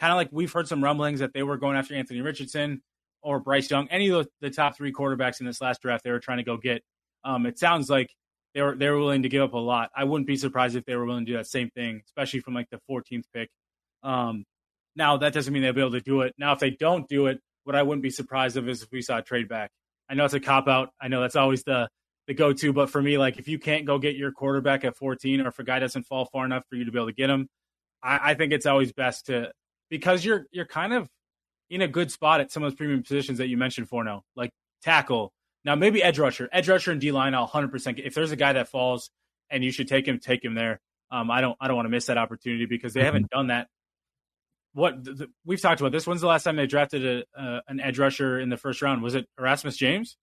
kind 0.00 0.12
of 0.12 0.16
like 0.16 0.28
we've 0.32 0.52
heard 0.52 0.66
some 0.66 0.82
rumblings 0.82 1.20
that 1.20 1.32
they 1.34 1.42
were 1.42 1.58
going 1.58 1.76
after 1.76 1.94
Anthony 1.94 2.22
Richardson 2.22 2.82
or 3.22 3.38
Bryce 3.38 3.70
Young, 3.70 3.86
any 3.88 4.08
of 4.08 4.26
the, 4.40 4.50
top 4.50 4.74
three 4.74 4.92
quarterbacks 4.92 5.40
in 5.40 5.46
this 5.46 5.60
last 5.60 5.82
draft 5.82 6.04
they 6.04 6.10
were 6.10 6.18
trying 6.18 6.38
to 6.38 6.44
go 6.44 6.56
get. 6.56 6.82
Um, 7.22 7.44
it 7.44 7.58
sounds 7.58 7.90
like 7.90 8.10
they 8.54 8.62
were 8.62 8.74
they 8.74 8.88
were 8.88 8.98
willing 8.98 9.22
to 9.22 9.28
give 9.28 9.42
up 9.42 9.52
a 9.52 9.58
lot. 9.58 9.90
I 9.94 10.04
wouldn't 10.04 10.26
be 10.26 10.36
surprised 10.36 10.74
if 10.74 10.86
they 10.86 10.96
were 10.96 11.04
willing 11.04 11.26
to 11.26 11.32
do 11.32 11.36
that 11.36 11.46
same 11.46 11.70
thing, 11.70 12.00
especially 12.06 12.40
from 12.40 12.54
like 12.54 12.68
the 12.70 12.80
14th 12.90 13.24
pick. 13.34 13.50
Um, 14.02 14.44
now 14.96 15.18
that 15.18 15.34
doesn't 15.34 15.52
mean 15.52 15.62
they'll 15.62 15.74
be 15.74 15.82
able 15.82 15.92
to 15.92 16.00
do 16.00 16.22
it. 16.22 16.34
Now 16.38 16.52
if 16.52 16.58
they 16.58 16.70
don't 16.70 17.06
do 17.08 17.26
it, 17.26 17.40
what 17.64 17.76
I 17.76 17.82
wouldn't 17.82 18.02
be 18.02 18.10
surprised 18.10 18.56
of 18.56 18.68
is 18.68 18.82
if 18.82 18.88
we 18.90 19.02
saw 19.02 19.18
a 19.18 19.22
trade 19.22 19.48
back. 19.48 19.70
I 20.08 20.14
know 20.14 20.24
it's 20.24 20.34
a 20.34 20.40
cop 20.40 20.66
out. 20.66 20.90
I 21.00 21.08
know 21.08 21.20
that's 21.20 21.36
always 21.36 21.62
the 21.62 21.88
the 22.26 22.34
go 22.34 22.52
to. 22.52 22.72
But 22.72 22.90
for 22.90 23.02
me, 23.02 23.18
like 23.18 23.38
if 23.38 23.48
you 23.48 23.58
can't 23.58 23.84
go 23.84 23.98
get 23.98 24.16
your 24.16 24.32
quarterback 24.32 24.84
at 24.84 24.96
14, 24.96 25.42
or 25.42 25.48
if 25.48 25.58
a 25.58 25.64
guy 25.64 25.78
doesn't 25.78 26.04
fall 26.04 26.24
far 26.32 26.46
enough 26.46 26.64
for 26.68 26.76
you 26.76 26.86
to 26.86 26.90
be 26.90 26.98
able 26.98 27.08
to 27.08 27.12
get 27.12 27.28
him, 27.28 27.48
I, 28.02 28.30
I 28.30 28.34
think 28.34 28.52
it's 28.52 28.66
always 28.66 28.92
best 28.92 29.26
to 29.26 29.52
because 29.90 30.24
you're 30.24 30.46
you're 30.52 30.66
kind 30.66 30.92
of 30.94 31.08
in 31.68 31.82
a 31.82 31.88
good 31.88 32.10
spot 32.10 32.40
at 32.40 32.50
some 32.50 32.62
of 32.62 32.70
those 32.70 32.76
premium 32.76 33.02
positions 33.02 33.38
that 33.38 33.48
you 33.48 33.56
mentioned 33.56 33.88
for 33.88 34.02
now, 34.02 34.22
like 34.34 34.50
tackle. 34.82 35.32
Now 35.64 35.74
maybe 35.74 36.02
edge 36.02 36.18
rusher, 36.18 36.48
edge 36.52 36.68
rusher 36.68 36.90
and 36.92 37.00
D 37.00 37.12
line. 37.12 37.34
I'll 37.34 37.42
100 37.42 37.70
percent 37.70 37.98
if 37.98 38.14
there's 38.14 38.32
a 38.32 38.36
guy 38.36 38.54
that 38.54 38.68
falls 38.68 39.10
and 39.50 39.62
you 39.62 39.70
should 39.70 39.88
take 39.88 40.06
him, 40.06 40.18
take 40.18 40.44
him 40.44 40.54
there. 40.54 40.80
Um, 41.10 41.30
I 41.30 41.40
don't 41.40 41.56
I 41.60 41.66
don't 41.68 41.76
want 41.76 41.86
to 41.86 41.90
miss 41.90 42.06
that 42.06 42.16
opportunity 42.16 42.66
because 42.66 42.94
they 42.94 43.00
mm-hmm. 43.00 43.06
haven't 43.06 43.30
done 43.30 43.48
that. 43.48 43.68
What 44.72 45.02
the, 45.02 45.28
we've 45.44 45.60
talked 45.60 45.80
about 45.80 45.92
this. 45.92 46.06
When's 46.06 46.20
the 46.20 46.28
last 46.28 46.44
time 46.44 46.54
they 46.54 46.66
drafted 46.66 47.04
a, 47.04 47.40
uh, 47.40 47.60
an 47.66 47.80
edge 47.80 47.98
rusher 47.98 48.38
in 48.38 48.50
the 48.50 48.56
first 48.56 48.80
round? 48.82 49.02
Was 49.02 49.16
it 49.16 49.26
Erasmus 49.36 49.76
James? 49.76 50.16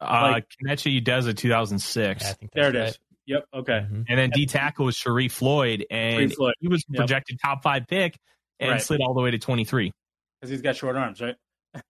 Uh, 0.00 0.30
like, 0.32 0.46
Kenechi 0.62 1.02
Udeze 1.02 1.36
2006. 1.36 2.22
Yeah, 2.22 2.48
there 2.54 2.74
it 2.74 2.78
right. 2.78 2.88
is. 2.88 2.98
Yep. 3.26 3.44
Okay. 3.54 3.72
Mm-hmm. 3.72 4.02
And 4.08 4.18
then 4.18 4.30
D 4.30 4.46
tackle 4.46 4.86
was 4.86 4.96
Sharrif 4.96 5.32
Floyd, 5.32 5.86
and 5.90 6.30
Sharrif 6.30 6.34
Floyd. 6.34 6.54
he 6.60 6.68
was 6.68 6.84
projected 6.84 7.38
yep. 7.42 7.50
top 7.50 7.62
five 7.62 7.86
pick 7.86 8.18
and 8.60 8.70
right. 8.70 8.82
slid 8.82 9.00
all 9.00 9.14
the 9.14 9.20
way 9.20 9.30
to 9.30 9.38
23 9.38 9.92
because 10.40 10.50
he's 10.50 10.62
got 10.62 10.76
short 10.76 10.96
arms, 10.96 11.20
right? 11.20 11.36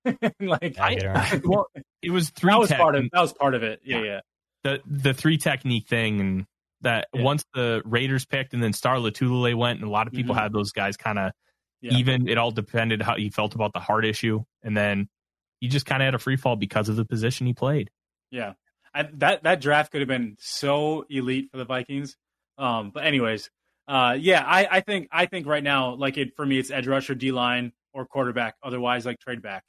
like, 0.40 0.78
I, 0.78 1.40
well, 1.44 1.66
it 2.02 2.10
was 2.10 2.30
three. 2.30 2.50
That 2.50 2.58
was 2.58 2.68
tech, 2.68 2.78
part 2.78 2.96
of 2.96 3.04
that 3.12 3.20
was 3.20 3.32
part 3.32 3.54
of 3.54 3.62
it. 3.62 3.80
Yeah, 3.84 4.02
yeah. 4.02 4.20
The 4.62 4.80
the 4.86 5.12
three 5.12 5.36
technique 5.36 5.88
thing, 5.88 6.20
and 6.20 6.46
that 6.82 7.08
yeah. 7.12 7.22
once 7.22 7.44
the 7.52 7.82
Raiders 7.84 8.24
picked, 8.24 8.54
and 8.54 8.62
then 8.62 8.72
Star 8.72 8.96
Lotulelei 8.96 9.54
went, 9.54 9.80
and 9.80 9.88
a 9.88 9.90
lot 9.90 10.06
of 10.06 10.12
people 10.12 10.34
mm-hmm. 10.34 10.44
had 10.44 10.52
those 10.52 10.72
guys 10.72 10.96
kind 10.96 11.18
of 11.18 11.32
yeah. 11.80 11.94
even. 11.94 12.28
It 12.28 12.38
all 12.38 12.50
depended 12.50 13.02
how 13.02 13.16
he 13.16 13.28
felt 13.28 13.54
about 13.54 13.72
the 13.72 13.80
heart 13.80 14.04
issue, 14.04 14.44
and 14.62 14.76
then 14.76 15.08
he 15.60 15.68
just 15.68 15.84
kind 15.84 16.02
of 16.02 16.06
had 16.06 16.14
a 16.14 16.18
free 16.18 16.36
fall 16.36 16.56
because 16.56 16.88
of 16.88 16.96
the 16.96 17.04
position 17.04 17.46
he 17.46 17.52
played. 17.52 17.90
Yeah, 18.30 18.54
I, 18.94 19.08
that 19.14 19.42
that 19.42 19.60
draft 19.60 19.92
could 19.92 20.00
have 20.00 20.08
been 20.08 20.36
so 20.38 21.04
elite 21.10 21.50
for 21.50 21.58
the 21.58 21.64
Vikings. 21.64 22.16
Um, 22.56 22.90
but 22.90 23.04
anyways, 23.04 23.50
uh, 23.88 24.16
yeah, 24.18 24.42
I, 24.46 24.66
I 24.70 24.80
think 24.80 25.08
I 25.12 25.26
think 25.26 25.46
right 25.46 25.62
now, 25.62 25.94
like 25.94 26.16
it 26.16 26.34
for 26.36 26.44
me, 26.46 26.58
it's 26.58 26.70
edge 26.70 26.86
rusher, 26.86 27.14
D 27.14 27.32
line, 27.32 27.72
or 27.92 28.06
quarterback. 28.06 28.54
Otherwise, 28.62 29.04
like 29.06 29.18
trade 29.20 29.42
back, 29.42 29.62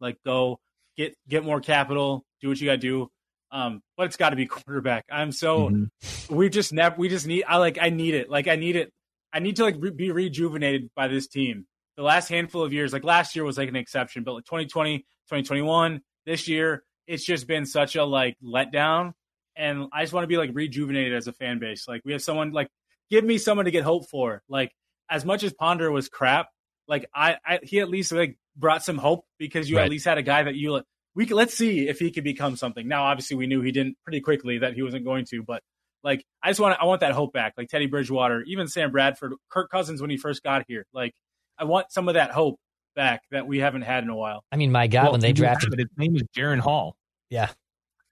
like 0.00 0.16
go 0.24 0.58
get 0.96 1.14
get 1.28 1.44
more 1.44 1.60
capital, 1.60 2.24
do 2.40 2.48
what 2.48 2.60
you 2.60 2.66
got 2.66 2.72
to 2.72 2.78
do. 2.78 3.08
Um, 3.50 3.80
but 3.96 4.06
it's 4.06 4.16
got 4.16 4.30
to 4.30 4.36
be 4.36 4.46
quarterback. 4.56 5.04
I'm 5.10 5.32
so 5.32 5.70
Mhm. 5.70 5.90
we 6.30 6.48
just 6.48 6.72
never 6.72 6.96
we 6.96 7.08
just 7.08 7.26
need 7.26 7.44
I 7.46 7.56
like 7.58 7.78
I 7.80 7.90
need 7.90 8.14
it. 8.14 8.30
Like 8.30 8.48
I 8.48 8.56
need 8.56 8.76
it. 8.76 8.92
I 9.32 9.40
need 9.40 9.56
to 9.56 9.64
like 9.64 9.76
re- 9.78 9.90
be 9.90 10.10
rejuvenated 10.10 10.90
by 10.96 11.08
this 11.08 11.28
team. 11.28 11.66
The 11.96 12.02
last 12.02 12.28
handful 12.28 12.62
of 12.62 12.72
years, 12.72 12.92
like 12.92 13.04
last 13.04 13.34
year 13.36 13.44
was 13.44 13.58
like 13.58 13.68
an 13.68 13.76
exception, 13.76 14.22
but 14.22 14.32
like 14.32 14.44
2020, 14.44 14.98
2021, 14.98 16.00
this 16.26 16.46
year, 16.48 16.84
it's 17.06 17.24
just 17.24 17.46
been 17.46 17.66
such 17.66 17.96
a 17.96 18.04
like 18.04 18.36
letdown. 18.42 19.12
And 19.56 19.86
I 19.92 20.02
just 20.02 20.12
want 20.12 20.22
to 20.22 20.28
be 20.28 20.36
like 20.36 20.50
rejuvenated 20.54 21.14
as 21.14 21.26
a 21.26 21.32
fan 21.32 21.58
base. 21.58 21.88
Like 21.88 22.02
we 22.04 22.12
have 22.12 22.22
someone 22.22 22.52
like 22.52 22.68
give 23.10 23.24
me 23.24 23.38
someone 23.38 23.64
to 23.66 23.70
get 23.70 23.84
hope 23.84 24.08
for. 24.08 24.42
Like 24.48 24.72
as 25.10 25.24
much 25.24 25.42
as 25.42 25.52
Ponder 25.52 25.90
was 25.90 26.08
crap, 26.08 26.48
like 26.86 27.06
I, 27.14 27.36
I 27.44 27.58
he 27.62 27.80
at 27.80 27.88
least 27.88 28.12
like 28.12 28.38
brought 28.56 28.82
some 28.84 28.98
hope 28.98 29.24
because 29.38 29.68
you 29.70 29.76
Right. 29.76 29.84
at 29.84 29.90
least 29.90 30.04
had 30.04 30.18
a 30.18 30.22
guy 30.22 30.42
that 30.44 30.54
you 30.54 30.82
we 31.14 31.26
could, 31.26 31.36
let's 31.36 31.54
see 31.54 31.88
if 31.88 31.98
he 31.98 32.10
could 32.12 32.22
become 32.24 32.54
something. 32.56 32.86
Now, 32.86 33.04
obviously, 33.04 33.36
we 33.36 33.46
knew 33.48 33.60
he 33.60 33.72
didn't 33.72 33.96
pretty 34.04 34.20
quickly 34.20 34.58
that 34.58 34.74
he 34.74 34.82
wasn't 34.82 35.04
going 35.04 35.24
to, 35.30 35.42
but 35.42 35.62
like 36.04 36.24
I 36.42 36.50
just 36.50 36.60
want 36.60 36.78
I 36.80 36.84
want 36.84 37.00
that 37.00 37.12
hope 37.12 37.32
back. 37.32 37.54
Like 37.58 37.68
Teddy 37.68 37.86
Bridgewater, 37.86 38.42
even 38.46 38.68
Sam 38.68 38.92
Bradford, 38.92 39.32
Kirk 39.50 39.70
Cousins 39.70 40.00
when 40.00 40.10
he 40.10 40.16
first 40.16 40.42
got 40.42 40.64
here. 40.68 40.86
Like 40.92 41.14
I 41.58 41.64
want 41.64 41.90
some 41.90 42.08
of 42.08 42.14
that 42.14 42.30
hope 42.30 42.60
back 42.94 43.22
that 43.32 43.46
we 43.46 43.58
haven't 43.58 43.82
had 43.82 44.04
in 44.04 44.10
a 44.10 44.16
while. 44.16 44.44
I 44.52 44.56
mean, 44.56 44.70
my 44.72 44.86
God, 44.86 45.04
Well, 45.04 45.12
when 45.12 45.20
they 45.20 45.32
drafted 45.32 45.72
it, 45.74 45.78
his 45.80 45.88
name 45.96 46.14
is 46.16 46.22
Jaren 46.36 46.58
Hall. 46.60 46.96
Yeah, 47.30 47.50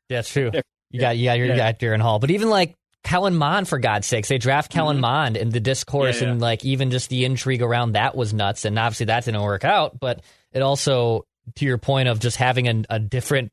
that's 0.09 0.33
true. 0.33 0.51
Yeah. 0.53 0.61
You 0.91 1.01
got, 1.01 1.17
yeah, 1.17 1.35
you 1.35 1.45
Yeah. 1.47 1.57
got 1.57 1.79
Darren 1.81 2.01
Hall, 2.01 2.19
but 2.19 2.31
even 2.31 2.49
like 2.49 2.75
Kellen 3.07 3.37
Mond, 3.37 3.69
for 3.69 3.79
God's 3.79 4.07
sakes, 4.07 4.29
they 4.29 4.37
draft 4.39 4.71
Kellen 4.73 4.97
Mhm. 4.97 5.01
Mond, 5.03 5.37
and 5.37 5.53
the 5.53 5.61
discourse 5.61 6.17
Yeah, 6.21 6.25
yeah. 6.27 6.33
and 6.33 6.41
like 6.41 6.65
even 6.65 6.91
just 6.91 7.09
the 7.09 7.25
intrigue 7.25 7.63
around 7.63 7.93
that 7.93 8.17
was 8.17 8.35
nuts. 8.35 8.65
And 8.65 8.77
obviously 8.79 9.07
that 9.07 9.25
didn't 9.25 9.41
work 9.43 9.65
out, 9.65 10.01
but 10.01 10.23
it 10.53 10.61
also, 10.61 11.25
to 11.55 11.65
your 11.65 11.79
point 11.79 12.09
of 12.09 12.19
just 12.19 12.37
having 12.37 12.67
a, 12.67 12.83
a 12.91 12.99
different 12.99 13.53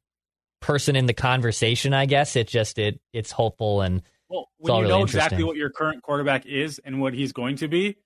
person 0.60 0.96
in 0.96 1.06
the 1.06 1.14
conversation, 1.14 1.94
I 1.94 2.08
guess 2.08 2.36
it 2.36 2.48
just 2.48 2.80
it 2.80 3.00
it's 3.14 3.32
hopeful 3.32 3.82
and 3.82 4.02
Well, 4.28 4.50
when 4.58 4.74
you 4.74 4.82
really 4.82 4.90
know 4.98 5.04
exactly 5.04 5.44
what 5.44 5.56
your 5.56 5.70
current 5.70 6.02
quarterback 6.02 6.48
is 6.48 6.80
and 6.84 7.00
what 7.00 7.14
he's 7.14 7.32
going 7.32 7.58
to 7.58 7.68
be, 7.68 7.98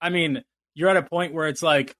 I 0.00 0.08
mean, 0.08 0.42
you're 0.74 0.88
at 0.88 0.96
a 0.96 1.02
point 1.02 1.34
where 1.34 1.48
it's 1.48 1.62
like, 1.62 1.94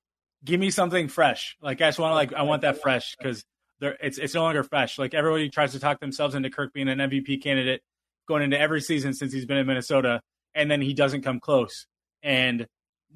give 0.45 0.59
me 0.59 0.71
something 0.71 1.09
fresh. 1.09 1.57
Like 1.61 1.83
I 1.83 1.89
just 1.89 1.99
want 1.99 2.13
to 2.13 2.15
like 2.15 2.33
I 2.33 2.43
want 2.43 2.63
that 2.63 2.81
fresh 2.81 3.17
because 3.19 3.45
there 3.81 3.99
it's 4.01 4.17
it's 4.17 4.33
no 4.33 4.45
longer 4.45 4.63
fresh. 4.63 4.99
Like 4.99 5.13
everybody 5.13 5.51
tries 5.51 5.73
to 5.73 5.79
talk 5.79 6.01
themselves 6.01 6.35
into 6.35 6.49
Kirk 6.49 6.73
being 6.73 6.89
an 6.89 6.99
MVP 7.01 7.43
candidate 7.43 7.83
going 8.29 8.43
into 8.43 8.59
every 8.59 8.81
season 8.81 9.13
since 9.15 9.33
he's 9.33 9.47
been 9.47 9.57
in 9.59 9.67
Minnesota, 9.67 10.21
and 10.55 10.71
then 10.71 10.81
he 10.81 10.95
doesn't 10.95 11.23
come 11.23 11.41
close. 11.41 11.87
And 12.23 12.67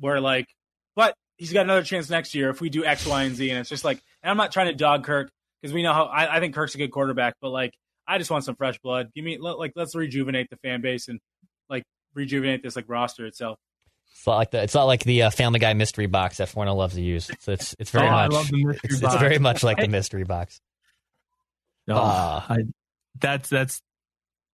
we're 0.00 0.18
like, 0.20 0.46
but 0.96 1.14
he's 1.36 1.52
got 1.52 1.62
another 1.64 1.82
chance 1.82 2.10
next 2.10 2.34
year 2.34 2.50
if 2.50 2.60
we 2.60 2.70
do 2.70 2.84
X, 2.84 3.06
Y, 3.06 3.22
and 3.22 3.36
Z. 3.36 3.50
And 3.50 3.58
it's 3.60 3.68
just 3.68 3.84
like, 3.84 4.00
and 4.22 4.30
I'm 4.30 4.36
not 4.36 4.50
trying 4.52 4.66
to 4.68 4.74
dog 4.74 5.04
Kirk 5.04 5.30
because 5.60 5.72
we 5.74 5.82
know 5.82 5.92
how 5.92 6.04
I, 6.06 6.36
I 6.36 6.40
think 6.40 6.54
Kirk's 6.54 6.74
a 6.74 6.78
good 6.78 6.90
quarterback, 6.90 7.34
but 7.40 7.50
like 7.50 7.72
I 8.06 8.18
just 8.18 8.30
want 8.30 8.44
some 8.44 8.56
fresh 8.56 8.78
blood. 8.80 9.10
Give 9.14 9.24
me 9.24 9.38
let- 9.38 9.58
like 9.58 9.72
let's 9.76 9.94
rejuvenate 9.94 10.48
the 10.50 10.56
fan 10.56 10.80
base 10.80 11.08
and 11.08 11.20
like 11.68 11.84
rejuvenate 12.14 12.62
this 12.62 12.74
like 12.76 12.86
roster 12.88 13.26
itself. 13.26 13.58
it's 14.14 14.26
not 14.26 14.36
like 14.36 14.50
the 14.50 14.62
it's 14.62 14.74
not 14.74 14.84
like 14.84 15.04
the 15.04 15.22
uh, 15.22 15.30
Family 15.30 15.58
Guy 15.58 15.72
mystery 15.74 16.06
box 16.06 16.36
that 16.38 16.48
Forno 16.48 16.74
loves 16.74 16.94
to 16.94 17.02
use. 17.02 17.28
It's 17.30 17.48
it's, 17.48 17.76
it's 17.78 17.90
very 17.90 18.08
Oh, 18.08 18.10
much 18.12 18.32
love 18.32 18.48
the 18.50 18.64
mystery 18.64 18.80
it's, 18.84 19.02
it's 19.02 19.14
very 19.16 19.38
much 19.38 19.62
like 19.62 19.78
the 19.78 19.88
mystery 19.88 20.24
box. 20.24 20.60
No, 21.86 21.96
Ah. 21.98 22.46
I, 22.48 22.58
that's 23.20 23.48
that's. 23.48 23.82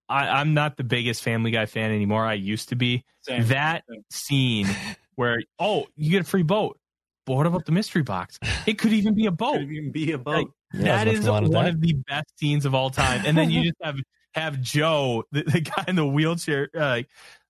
I, 0.08 0.28
I'm 0.40 0.54
not 0.54 0.76
the 0.76 0.84
biggest 0.84 1.22
Family 1.22 1.50
Guy 1.50 1.66
fan 1.66 1.90
anymore. 1.90 2.24
I 2.24 2.34
used 2.34 2.70
to 2.70 2.76
be. 2.76 3.04
Same. 3.22 3.46
That 3.48 3.84
Same. 3.90 4.04
scene 4.10 4.66
where 5.16 5.42
oh 5.58 5.86
you 5.96 6.10
get 6.10 6.22
a 6.22 6.24
free 6.24 6.42
boat, 6.42 6.78
but 7.26 7.34
what 7.34 7.46
about 7.46 7.66
the 7.66 7.72
mystery 7.72 8.02
box? 8.02 8.38
It 8.66 8.78
could 8.78 8.92
even 8.92 9.14
be 9.14 9.26
a 9.26 9.30
boat. 9.30 9.58
Could 9.58 9.70
even 9.70 9.92
be 9.92 10.12
a 10.12 10.18
boat. 10.18 10.34
Like, 10.34 10.46
Yeah, 10.74 10.96
that 10.96 11.04
there's 11.04 11.18
is 11.20 11.26
nothing 11.26 11.44
wrong 11.44 11.52
one 11.52 11.64
with 11.64 11.74
that. 11.74 11.74
of 11.74 11.80
the 11.80 11.92
best 12.08 12.38
scenes 12.38 12.64
of 12.64 12.74
all 12.74 12.90
time. 12.90 13.22
And 13.26 13.36
then 13.36 13.50
you 13.50 13.62
just 13.64 13.76
have 13.82 13.96
have 14.34 14.60
Joe, 14.60 15.24
the, 15.32 15.42
the 15.42 15.60
guy 15.60 15.84
in 15.88 15.96
the 15.96 16.06
wheelchair, 16.06 16.68
uh, 16.74 16.80
like 16.80 17.08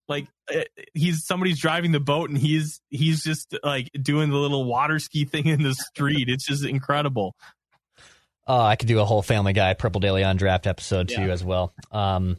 like 0.08 0.26
uh, 0.52 0.60
he's 0.94 1.26
somebody's 1.26 1.60
driving 1.60 1.92
the 1.92 2.00
boat 2.00 2.30
and 2.30 2.38
he's 2.38 2.80
he's 2.88 3.22
just 3.22 3.54
like 3.62 3.90
doing 4.00 4.30
the 4.30 4.36
little 4.36 4.64
water 4.64 4.98
ski 4.98 5.24
thing 5.26 5.46
in 5.46 5.62
the 5.62 5.74
street. 5.74 6.28
It's 6.28 6.46
just 6.46 6.64
incredible. 6.64 7.36
Oh, 8.46 8.62
I 8.62 8.76
could 8.76 8.88
do 8.88 8.98
a 9.00 9.04
whole 9.04 9.20
Family 9.20 9.52
Guy 9.52 9.74
Purple 9.74 10.00
Daily 10.00 10.24
on 10.24 10.36
Draft 10.38 10.66
episode 10.66 11.08
too 11.10 11.30
as 11.30 11.44
well. 11.44 11.74
Um, 11.92 12.38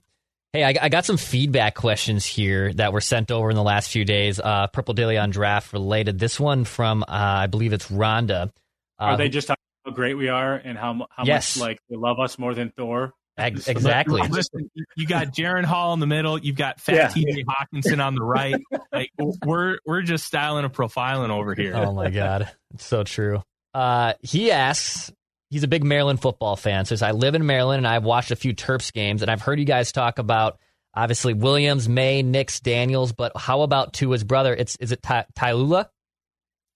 hey, 0.53 0.63
I, 0.63 0.73
I 0.81 0.89
got 0.89 1.05
some 1.05 1.17
feedback 1.17 1.75
questions 1.75 2.25
here 2.25 2.73
that 2.73 2.93
were 2.93 3.01
sent 3.01 3.31
over 3.31 3.49
in 3.49 3.55
the 3.55 3.63
last 3.63 3.91
few 3.91 4.05
days. 4.05 4.39
Uh, 4.39 4.67
Purple 4.67 4.93
Daily 4.93 5.17
on 5.17 5.29
Draft 5.29 5.73
related. 5.73 6.19
This 6.19 6.39
one 6.39 6.63
from 6.65 7.03
uh, 7.03 7.05
I 7.09 7.47
believe 7.47 7.73
it's 7.73 7.87
Rhonda. 7.87 8.51
Uh, 8.99 9.03
Are 9.03 9.17
they 9.17 9.29
just 9.29 9.47
talking 9.47 9.61
about 9.85 9.91
how 9.91 9.95
great 9.95 10.15
we 10.15 10.27
are 10.29 10.55
and 10.55 10.77
how 10.77 11.07
how 11.11 11.23
Yes. 11.25 11.57
much 11.57 11.67
like 11.67 11.79
they 11.89 11.95
love 11.95 12.19
us 12.19 12.37
more 12.39 12.53
than 12.53 12.71
Thor? 12.75 13.13
ex- 13.37 13.63
So 13.63 13.71
that- 13.71 13.77
exactly? 13.77 14.21
Listen, 14.27 14.69
you 14.97 15.07
got 15.07 15.27
Jaren 15.27 15.63
Hall 15.63 15.93
in 15.93 15.99
the 16.01 16.07
middle. 16.07 16.37
You've 16.37 16.57
got 16.57 16.79
Fat 16.81 16.95
Yeah. 16.95 17.07
TJ 17.09 17.43
Hockenson 17.45 18.03
on 18.03 18.15
the 18.15 18.23
right. 18.23 18.55
Like 18.91 19.11
we're 19.45 19.77
we're 19.85 20.01
just 20.01 20.25
styling 20.25 20.65
and 20.65 20.73
profiling 20.73 21.29
over 21.29 21.55
here. 21.55 21.75
oh 21.75 21.93
my 21.93 22.09
god, 22.09 22.49
it's 22.73 22.85
so 22.85 23.03
true. 23.03 23.41
Uh, 23.73 24.13
he 24.21 24.51
asks. 24.51 25.11
He's 25.49 25.63
a 25.63 25.67
big 25.67 25.83
Maryland 25.83 26.21
football 26.21 26.55
fan. 26.55 26.85
Says 26.85 27.01
I 27.01 27.11
live 27.11 27.35
in 27.35 27.45
Maryland 27.45 27.79
and 27.79 27.87
I've 27.87 28.03
watched 28.03 28.31
a 28.31 28.35
few 28.35 28.53
Terps 28.53 28.93
games 28.93 29.21
and 29.21 29.31
I've 29.31 29.41
heard 29.41 29.59
you 29.59 29.65
guys 29.65 29.91
talk 29.91 30.19
about 30.19 30.59
obviously 30.93 31.33
Williams, 31.33 31.89
May, 31.89 32.21
Nix, 32.21 32.59
Daniels, 32.59 33.11
but 33.11 33.31
how 33.35 33.61
about 33.61 33.93
Tua's 33.93 34.23
brother? 34.23 34.53
It's 34.53 34.75
is 34.77 34.91
it 34.91 35.01
Ta- 35.01 35.25
Tailula? 35.35 35.81
Is 35.81 35.87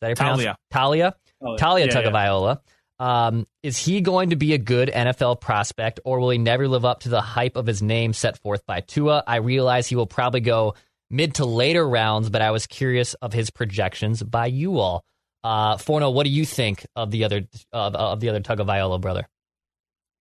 that 0.02 0.10
you 0.10 0.16
pronounce? 0.16 0.44
Taulia. 0.44 0.56
Taulia. 0.74 1.14
Oh, 1.42 1.56
Taulia 1.56 1.88
yeah, 1.88 2.00
yeah. 2.00 2.10
Tagovailoa. 2.10 2.60
Um, 3.00 3.48
is 3.64 3.78
he 3.78 4.02
going 4.02 4.30
to 4.30 4.36
be 4.36 4.54
a 4.54 4.58
good 4.58 4.90
NFL 4.90 5.42
prospect, 5.42 6.00
or 6.06 6.20
will 6.20 6.30
he 6.30 6.38
never 6.38 6.68
live 6.68 6.86
up 6.86 7.02
to 7.02 7.10
the 7.10 7.22
hype 7.22 7.58
of 7.58 7.66
his 7.66 7.82
name 7.82 8.14
set 8.14 8.38
forth 8.38 8.66
by 8.66 8.82
Tua? 8.82 9.24
I 9.26 9.38
realize 9.38 9.88
he 9.88 9.96
will 9.96 10.08
probably 10.08 10.42
go 10.42 10.76
mid 11.10 11.36
to 11.36 11.46
later 11.46 11.88
rounds, 11.88 12.30
but 12.30 12.42
I 12.42 12.52
was 12.52 12.68
curious 12.68 13.14
of 13.16 13.34
his 13.34 13.50
projections 13.50 14.24
by 14.24 14.46
you 14.46 14.80
all. 14.80 15.04
Uh, 15.44 15.78
Forno, 15.78 16.10
what 16.12 16.24
do 16.24 16.30
you 16.30 16.46
think 16.46 16.86
of 16.96 17.12
the 17.12 17.26
other 17.26 17.48
of, 17.72 17.96
of 17.96 18.20
the 18.20 18.30
other 18.30 18.40
Tagovailoa 18.40 19.02
brother? 19.02 19.28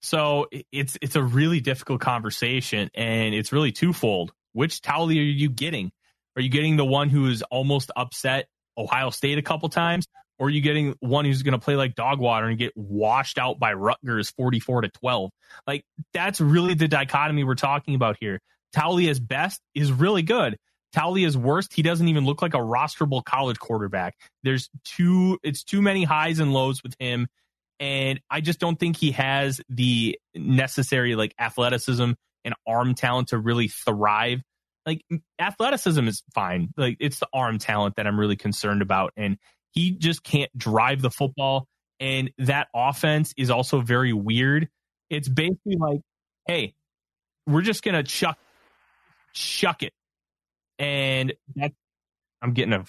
So 0.03 0.49
it's 0.73 0.99
it's 1.01 1.15
a 1.15 1.23
really 1.23 1.61
difficult 1.61 2.01
conversation, 2.01 2.91
and 2.95 3.35
it's 3.35 3.53
really 3.53 3.71
twofold. 3.71 4.33
Which 4.53 4.81
Towley 4.81 5.19
are 5.21 5.23
you 5.23 5.49
getting? 5.49 5.93
Are 6.37 6.43
you 6.43 6.49
getting 6.49 6.77
the 6.77 6.85
one 6.85 7.09
who 7.09 7.29
is 7.29 7.43
almost 7.43 7.93
upset 7.95 8.49
Ohio 8.77 9.11
State 9.11 9.39
a 9.39 9.43
couple 9.43 9.69
times, 9.69 10.07
or 10.39 10.49
are 10.49 10.51
you 10.51 10.61
getting 10.61 10.97
one 10.99 11.25
who's 11.25 11.43
going 11.45 11.53
to 11.53 11.65
play 11.65 11.77
like 11.77 11.95
dog 11.95 12.19
water 12.19 12.47
and 12.47 12.59
get 12.59 12.73
washed 12.77 13.39
out 13.39 13.61
by 13.61 13.75
Rutgers 13.75 14.31
forty 14.31 14.59
four 14.59 14.81
to 14.81 14.89
twelve? 14.89 15.31
Like 15.69 15.85
that's 16.13 16.41
really 16.41 16.75
the 16.75 16.89
dichotomy 16.89 17.45
we're 17.45 17.55
talking 17.55 17.95
about 17.95 18.17
here. 18.19 18.41
Towley 18.73 19.07
is 19.07 19.21
best 19.21 19.61
is 19.75 19.93
really 19.93 20.23
good. 20.23 20.57
Towley 20.93 21.25
is 21.25 21.37
worst. 21.37 21.73
He 21.73 21.83
doesn't 21.83 22.09
even 22.09 22.25
look 22.25 22.43
like 22.43 22.55
a 22.55 22.59
rosterable 22.59 23.25
college 23.25 23.59
quarterback. 23.59 24.17
There's 24.43 24.69
too 24.85 25.39
it's 25.43 25.65
too 25.65 25.83
many 25.83 26.05
highs 26.05 26.39
and 26.39 26.53
lows 26.53 26.83
with 26.83 26.95
him 26.99 27.29
and 27.81 28.21
I 28.31 28.41
just 28.41 28.61
don't 28.61 28.79
think 28.79 28.97
he 28.97 29.11
has 29.13 29.61
the 29.69 30.19
necessary 30.35 31.17
like 31.17 31.35
athleticism 31.39 32.13
and 32.45 32.55
arm 32.67 32.95
talent 32.95 33.29
to 33.29 33.39
really 33.39 33.69
thrive. 33.69 34.41
Like 34.87 35.03
athleticism 35.41 36.07
is 36.07 36.23
fine. 36.35 36.69
Like 36.77 36.97
it's 37.01 37.19
the 37.19 37.29
arm 37.33 37.59
talent 37.59 37.97
that 37.97 38.07
I'm 38.07 38.21
really 38.21 38.37
concerned 38.37 38.83
about 38.83 39.13
and 39.17 39.37
he 39.73 39.93
just 39.93 40.23
can't 40.23 40.57
drive 40.57 41.03
the 41.03 41.11
football 41.11 41.67
and 41.99 42.31
that 42.39 42.69
offense 42.75 43.33
is 43.37 43.51
also 43.51 43.81
very 43.81 44.13
weird. 44.13 44.69
It's 45.09 45.29
basically 45.29 45.77
like, 45.77 46.01
hey, 46.47 46.75
we're 47.47 47.63
just 47.63 47.83
to 47.95 48.03
chuck 48.03 48.39
chuck 49.33 49.83
it. 49.83 49.93
And 50.79 51.35
that 51.57 51.73
I'm 52.41 52.53
getting 52.53 52.73
a 52.73 52.85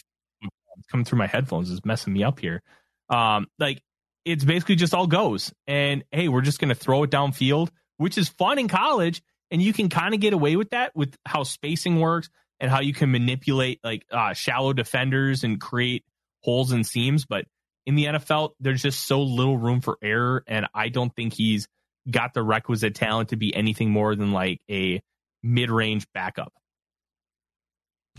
coming 0.92 1.06
through 1.06 1.20
my 1.20 1.28
headphones 1.28 1.70
is 1.70 1.86
messing 1.86 2.14
me 2.14 2.24
up 2.24 2.40
here. 2.40 2.62
Um 3.10 3.48
like 3.60 3.82
it's 4.26 4.44
basically 4.44 4.76
just 4.76 4.94
all 4.94 5.08
goes. 5.08 5.54
And 5.68 6.04
hey, 6.12 6.28
we're 6.30 6.42
just 6.42 6.60
to 6.70 6.76
throw 6.76 7.04
it 7.04 7.12
downfield, 7.12 7.70
which 7.98 8.18
is 8.18 8.30
fun 8.30 8.58
in 8.60 8.68
college. 8.68 9.22
And 9.52 9.62
you 9.62 9.74
can 9.74 9.90
kind 9.90 10.14
of 10.14 10.20
get 10.20 10.34
away 10.34 10.56
with 10.56 10.72
that 10.72 10.96
with 10.96 11.16
how 11.26 11.44
spacing 11.44 12.00
works 12.00 12.30
and 12.60 12.72
how 12.72 12.82
you 12.82 12.94
can 12.94 13.12
manipulate 13.12 13.80
like 13.84 14.06
uh, 14.12 14.34
shallow 14.34 14.74
defenders 14.74 15.44
and 15.44 15.60
create 15.60 16.04
holes 16.42 16.72
and 16.72 16.86
seams. 16.86 17.26
But 17.26 17.46
in 17.86 17.96
the 17.96 18.06
NFL, 18.06 18.52
there's 18.60 18.82
just 18.82 19.02
so 19.02 19.22
little 19.22 19.58
room 19.58 19.82
for 19.82 19.98
error. 20.02 20.44
And 20.48 20.68
I 20.74 20.90
don't 20.90 21.14
think 21.16 21.34
he's 21.34 21.68
got 22.10 22.34
the 22.34 22.42
requisite 22.42 22.96
talent 22.96 23.30
to 23.30 23.36
be 23.36 23.56
anything 23.56 23.92
more 23.92 24.16
than 24.16 24.32
like 24.32 24.62
a 24.70 25.02
mid 25.44 25.70
range 25.70 26.08
backup. 26.14 26.54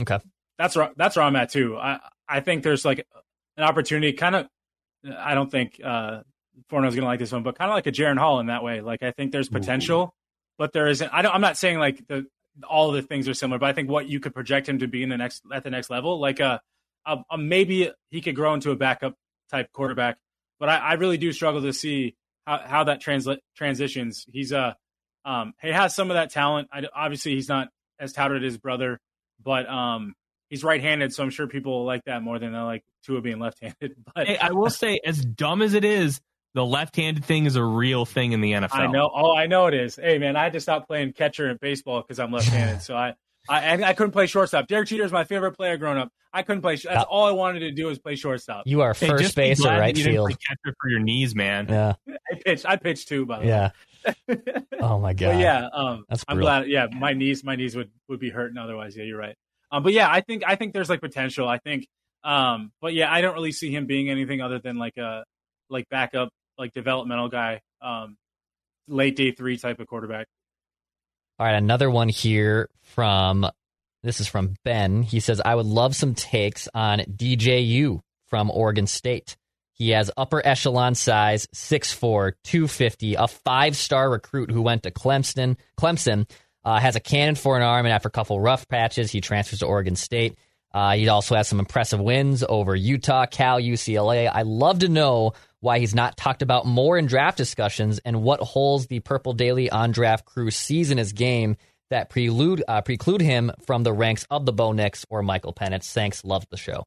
Okay. 0.01 0.19
That's 0.59 0.77
where 0.77 0.91
that's 0.97 1.17
where 1.17 1.25
I'm 1.25 1.37
at 1.37 1.51
too. 1.51 1.77
I 1.77 2.01
I 2.29 2.41
think 2.41 2.63
there's 2.63 2.85
like 2.85 3.07
an 3.57 3.65
opportunity, 3.65 4.13
kind 4.13 4.37
of. 4.37 4.47
I 5.19 5.35
don't 5.35 5.51
think 5.51 5.81
uh, 5.85 6.23
Forno's 6.71 6.95
gonna 6.95 7.07
like 7.07 7.19
this 7.19 7.33
one, 7.33 7.43
but 7.43 7.59
kind 7.59 7.71
of 7.71 7.75
like 7.75 7.87
a 7.87 7.93
Jaren 7.93 8.19
Hall 8.19 8.41
in 8.41 8.47
that 8.47 8.63
way. 8.63 8.81
Like 8.81 9.03
I 9.03 9.11
think 9.11 9.33
there's 9.33 9.49
potential, 9.49 10.15
but 10.59 10.73
there 10.73 10.87
isn't. 10.87 11.11
I 11.13 11.23
don't. 11.23 11.35
I'm 11.35 11.41
not 11.41 11.57
saying 11.57 11.79
like 11.79 12.07
the 12.07 12.27
all 12.69 12.89
of 12.89 12.95
the 12.95 13.03
things 13.03 13.29
are 13.29 13.35
similar, 13.35 13.59
but 13.59 13.67
I 13.69 13.73
think 13.73 13.91
what 13.91 14.09
you 14.09 14.21
could 14.21 14.35
project 14.35 14.69
him 14.69 14.79
to 14.79 14.87
be 14.87 15.03
in 15.03 15.09
the 15.09 15.17
next 15.17 15.43
at 15.53 15.65
the 15.65 15.71
next 15.71 15.91
level, 15.91 16.21
like 16.21 16.41
a, 16.41 16.61
a, 17.05 17.19
a 17.31 17.39
maybe 17.39 17.91
he 18.11 18.21
could 18.21 18.37
grow 18.37 18.55
into 18.55 18.71
a 18.71 18.77
backup 18.77 19.15
type 19.51 19.73
quarterback. 19.73 20.19
But 20.61 20.69
I, 20.69 20.77
I 20.79 20.93
really 20.95 21.19
do 21.19 21.33
struggle 21.33 21.63
to 21.63 21.73
see 21.73 22.15
how, 22.47 22.59
how 22.59 22.85
that 22.85 23.03
transla- 23.03 23.39
transitions. 23.57 24.25
He's 24.33 24.53
uh 24.53 24.75
Um, 25.25 25.55
he 25.61 25.69
has 25.69 25.95
some 25.95 26.11
of 26.11 26.15
that 26.15 26.31
talent. 26.31 26.69
I, 26.73 26.83
obviously, 26.95 27.35
he's 27.35 27.49
not 27.49 27.69
as 27.99 28.13
touted 28.13 28.45
as 28.45 28.53
his 28.53 28.59
brother, 28.59 29.01
but 29.45 29.69
um, 29.69 30.15
he's 30.49 30.65
right-handed, 30.65 31.13
so 31.13 31.23
I'm 31.23 31.31
sure 31.31 31.47
people 31.47 31.85
like 31.85 32.05
that 32.05 32.23
more 32.23 32.39
than 32.39 32.53
they 32.53 32.59
like 32.59 32.85
Tua 33.05 33.21
being 33.21 33.39
left-handed. 33.39 33.95
But 34.15 34.27
Hey, 34.27 34.39
I 34.39 34.53
will 34.53 34.71
say, 34.71 35.01
as 35.05 35.25
dumb 35.25 35.63
as 35.63 35.75
it 35.75 35.85
is, 35.85 36.21
the 36.55 36.65
left-handed 36.65 37.25
thing 37.25 37.47
is 37.47 37.57
a 37.57 37.65
real 37.65 38.05
thing 38.05 38.33
in 38.33 38.41
the 38.41 38.53
NFL. 38.53 38.69
I 38.73 38.87
know. 38.87 39.11
Oh, 39.13 39.35
I 39.35 39.47
know 39.47 39.67
it 39.67 39.75
is. 39.75 39.97
Hey, 39.97 40.19
man, 40.19 40.37
I 40.37 40.45
had 40.45 40.53
to 40.53 40.61
stop 40.61 40.87
playing 40.87 41.13
catcher 41.13 41.51
in 41.51 41.59
baseball 41.61 42.01
because 42.01 42.19
I'm 42.19 42.33
left-handed. 42.33 42.83
so 42.83 42.97
I, 42.97 43.15
I, 43.49 43.83
I 43.83 43.93
couldn't 43.93 44.13
play 44.13 44.27
shortstop. 44.27 44.67
Derek 44.69 44.89
Jeter 44.89 45.05
is 45.05 45.13
my 45.13 45.25
favorite 45.25 45.53
player 45.53 45.77
growing 45.77 45.99
up. 45.99 46.11
I 46.33 46.43
couldn't 46.43 46.63
play. 46.63 46.77
That's 46.77 46.87
Uh, 46.87 47.03
all 47.09 47.27
I 47.27 47.31
wanted 47.31 47.61
to 47.61 47.71
do 47.71 47.87
was 47.87 47.99
play 47.99 48.17
shortstop. 48.17 48.67
You 48.67 48.81
are 48.81 48.95
Hey, 48.95 49.09
first 49.09 49.23
just 49.23 49.37
be 49.37 49.43
base 49.43 49.65
or 49.65 49.69
right 49.69 49.97
you 49.97 50.03
didn't 50.03 50.15
field. 50.15 50.29
play 50.31 50.37
catcher 50.49 50.75
for 50.81 50.89
your 50.89 51.01
knees, 51.01 51.35
man. 51.35 51.67
Yeah, 51.69 51.95
I 52.09 52.35
pitched. 52.45 52.67
I 52.67 52.77
pitched 52.77 53.09
too, 53.09 53.27
by 53.27 53.41
the 53.41 53.47
yeah. 53.47 53.71
way. 54.29 54.37
Oh 54.81 54.99
my 54.99 55.15
god. 55.15 55.33
But 55.35 55.39
yeah, 55.41 55.69
um, 55.73 56.05
That's 56.09 56.25
I'm 56.29 56.39
glad. 56.39 56.69
Yeah, 56.69 56.89
my 56.93 57.15
knees, 57.15 57.43
my 57.45 57.57
knees 57.57 57.75
would 57.77 57.91
would 58.09 58.21
be 58.21 58.29
hurting 58.31 58.59
otherwise. 58.59 58.97
Yeah, 58.97 59.05
you're 59.05 59.19
right. 59.19 59.35
Um, 59.71 59.83
but 59.83 59.93
yeah, 59.95 60.11
I 60.11 60.21
think 60.21 60.43
I 60.47 60.57
think 60.57 60.75
there's 60.75 60.91
like 60.91 61.01
potential. 61.01 61.49
I 61.49 61.59
think, 61.59 61.87
um, 62.23 62.71
but 62.83 62.93
yeah, 62.93 63.11
I 63.13 63.21
don't 63.23 63.35
really 63.35 63.53
see 63.53 63.71
him 63.75 63.87
being 63.87 64.11
anything 64.11 64.41
other 64.43 64.59
than 64.59 64.77
like 64.77 64.97
a 64.99 65.25
like 65.71 65.89
backup, 65.89 66.29
like 66.59 66.73
developmental 66.75 67.29
guy, 67.29 67.63
um, 67.81 68.17
late 68.89 69.17
day 69.17 69.31
three 69.31 69.57
type 69.57 69.81
of 69.81 69.87
quarterback. 69.87 70.27
All 71.37 71.47
right, 71.47 71.57
another 71.57 71.91
one 71.91 72.09
here 72.09 72.69
from 72.95 73.45
this 74.05 74.21
is 74.21 74.29
from 74.29 74.55
Ben. 74.63 75.03
He 75.03 75.19
says, 75.19 75.41
I 75.45 75.57
would 75.57 75.67
love 75.67 75.97
some 75.97 76.15
takes 76.15 76.69
on 76.73 77.01
DJU 77.01 78.01
from 78.27 78.53
Oregon 78.53 78.87
State. 78.87 79.37
He 79.73 79.91
has 79.91 80.13
upper 80.17 80.47
echelon 80.47 80.95
size, 80.95 81.49
6'4, 81.49 82.35
250, 82.45 83.15
a 83.15 83.27
five 83.27 83.77
star 83.77 84.09
recruit 84.09 84.53
who 84.53 84.63
went 84.63 84.85
to 84.85 84.93
Clemson. 84.93 85.57
Clemson 85.77 86.31
uh, 86.65 86.79
has 86.79 86.95
a 86.95 87.01
cannon 87.01 87.35
for 87.35 87.57
an 87.57 87.65
arm, 87.65 87.85
and 87.85 87.93
after 87.93 88.07
a 88.07 88.13
couple 88.13 88.41
rough 88.41 88.69
patches, 88.69 89.11
he 89.11 89.21
transfers 89.21 89.59
to 89.59 89.67
Oregon 89.67 89.97
State. 89.97 90.39
Uh, 90.73 90.95
he 90.95 91.09
also 91.09 91.35
has 91.35 91.49
some 91.49 91.59
impressive 91.59 92.01
wins 92.01 92.45
over 92.49 92.77
Utah, 92.77 93.27
Cal, 93.27 93.61
UCLA. 93.61 94.31
I 94.33 94.43
love 94.43 94.81
to 94.81 94.89
know 94.89 95.33
why 95.65 95.79
he's 95.79 95.95
not 95.95 96.17
talked 96.17 96.43
about 96.43 96.67
more 96.67 96.99
in 96.99 97.07
draft 97.07 97.39
discussions 97.39 97.99
and 98.05 98.23
what 98.23 98.41
holes 98.41 98.87
the 98.87 99.01
Purple 99.01 99.33
Daily 99.33 99.71
on 99.71 99.93
draft 99.93 100.27
crew 100.27 100.51
sees 100.51 100.91
in 100.91 100.99
his 100.99 101.13
game 101.15 101.57
that 101.89 102.11
prelude, 102.11 102.63
uh, 102.69 102.83
preclude 102.83 103.23
him 103.23 103.51
from 103.67 103.83
the 103.83 103.93
ranks 103.93 104.27
of 104.31 104.45
the 104.45 104.53
Bo 104.53 104.73
Nix 104.73 105.07
or 105.09 105.23
Michael 105.23 105.55
Penix. 105.55 105.91
Thanks. 105.91 106.23
Love 106.23 106.45
the 106.51 106.59
show. 106.59 106.85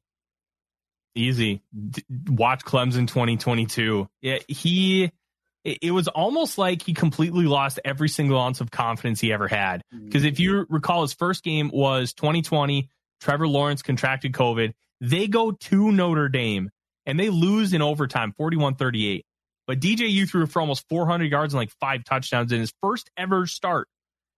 Easy. 1.15 1.63
D- 1.89 2.03
watch 2.29 2.63
Clemson 2.63 3.07
2022. 3.07 4.07
Yeah, 4.21 4.37
he. 4.47 5.11
It 5.63 5.91
was 5.91 6.07
almost 6.07 6.57
like 6.57 6.81
he 6.83 6.93
completely 6.93 7.45
lost 7.45 7.79
every 7.83 8.07
single 8.07 8.39
ounce 8.39 8.61
of 8.61 8.71
confidence 8.71 9.19
he 9.19 9.33
ever 9.33 9.49
had. 9.49 9.81
Because 9.91 10.23
if 10.23 10.39
you 10.39 10.65
recall, 10.69 11.01
his 11.01 11.13
first 11.13 11.43
game 11.43 11.71
was 11.73 12.13
2020. 12.13 12.87
Trevor 13.19 13.47
Lawrence 13.49 13.81
contracted 13.81 14.31
COVID. 14.31 14.71
They 15.01 15.27
go 15.27 15.51
to 15.51 15.91
Notre 15.91 16.29
Dame 16.29 16.69
and 17.07 17.19
they 17.19 17.29
lose 17.29 17.73
in 17.73 17.81
overtime, 17.81 18.33
41 18.37 18.75
38. 18.75 19.25
But 19.65 19.79
DJU 19.79 20.29
threw 20.29 20.45
for 20.45 20.61
almost 20.61 20.85
400 20.89 21.31
yards 21.31 21.53
and 21.53 21.59
like 21.59 21.71
five 21.79 22.03
touchdowns 22.03 22.51
in 22.51 22.59
his 22.59 22.71
first 22.81 23.09
ever 23.17 23.47
start. 23.47 23.87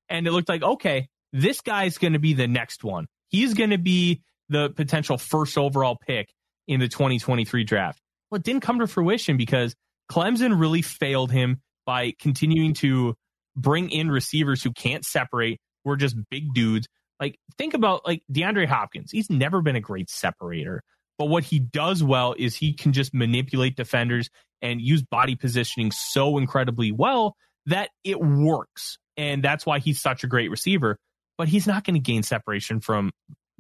And 0.08 0.26
it 0.26 0.32
looked 0.32 0.50
like, 0.50 0.64
okay, 0.64 1.08
this 1.34 1.62
guy's 1.62 1.98
going 1.98 2.14
to 2.14 2.20
be 2.20 2.34
the 2.34 2.48
next 2.48 2.84
one. 2.84 3.08
He's 3.28 3.54
going 3.54 3.70
to 3.72 3.78
be 3.78 4.22
the 4.48 4.70
potential 4.70 5.18
first 5.18 5.58
overall 5.58 5.98
pick 6.08 6.32
in 6.68 6.80
the 6.80 6.88
2023 6.88 7.64
draft. 7.64 8.00
Well, 8.32 8.38
it 8.38 8.44
didn't 8.44 8.62
come 8.62 8.80
to 8.80 8.88
fruition 8.88 9.38
because 9.38 9.76
Clemson 10.12 10.60
really 10.60 10.82
failed 10.82 11.32
him 11.32 11.62
by 11.86 12.14
continuing 12.20 12.74
to 12.76 13.16
bring 13.56 13.92
in 13.92 14.10
receivers 14.10 14.64
who 14.64 14.72
can't 14.72 15.06
separate, 15.06 15.60
who 15.84 15.92
are 15.92 15.98
just 15.98 16.16
big 16.30 16.54
dudes. 16.54 16.88
Like, 17.20 17.38
think 17.58 17.74
about 17.74 18.08
like 18.08 18.24
DeAndre 18.32 18.68
Hopkins. 18.68 19.12
He's 19.12 19.30
never 19.30 19.62
been 19.62 19.76
a 19.76 19.82
great 19.82 20.10
separator, 20.10 20.82
but 21.20 21.26
what 21.26 21.44
he 21.44 21.60
does 21.60 22.02
well 22.02 22.34
is 22.40 22.56
he 22.56 22.74
can 22.74 22.94
just 22.94 23.14
manipulate 23.14 23.76
defenders 23.76 24.30
and 24.62 24.82
use 24.82 25.04
body 25.04 25.36
positioning 25.36 25.92
so 25.92 26.38
incredibly 26.38 26.94
well 26.94 27.36
that 27.66 27.90
it 28.06 28.20
works. 28.20 28.98
And 29.18 29.44
that's 29.44 29.66
why 29.66 29.80
he's 29.80 30.02
such 30.02 30.24
a 30.24 30.28
great 30.28 30.50
receiver. 30.50 30.98
But 31.38 31.50
he's 31.50 31.68
not 31.68 31.84
going 31.84 31.96
to 31.96 32.00
gain 32.00 32.24
separation 32.24 32.80
from 32.80 33.12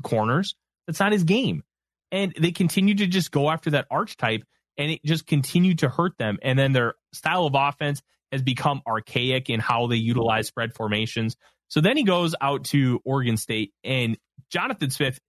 corners. 0.03 0.55
That's 0.87 1.01
not 1.01 1.11
his 1.11 1.25
game. 1.25 1.63
And 2.11 2.33
they 2.39 2.51
continue 2.51 2.95
to 2.95 3.07
just 3.07 3.29
go 3.29 3.49
after 3.49 3.71
that 3.71 3.87
archetype 3.91 4.43
and 4.77 4.91
it 4.91 5.03
just 5.03 5.27
continued 5.27 5.79
to 5.79 5.89
hurt 5.89 6.17
them. 6.17 6.39
And 6.41 6.57
then 6.57 6.71
their 6.71 6.95
style 7.13 7.45
of 7.45 7.53
offense 7.55 8.01
has 8.31 8.41
become 8.41 8.81
archaic 8.87 9.49
in 9.49 9.59
how 9.59 9.87
they 9.87 9.97
utilize 9.97 10.47
spread 10.47 10.73
formations. 10.73 11.35
So 11.67 11.81
then 11.81 11.97
he 11.97 12.03
goes 12.03 12.35
out 12.39 12.63
to 12.65 13.01
Oregon 13.03 13.35
State 13.35 13.73
and 13.83 14.17
Jonathan 14.49 14.89
Smith, 14.89 15.19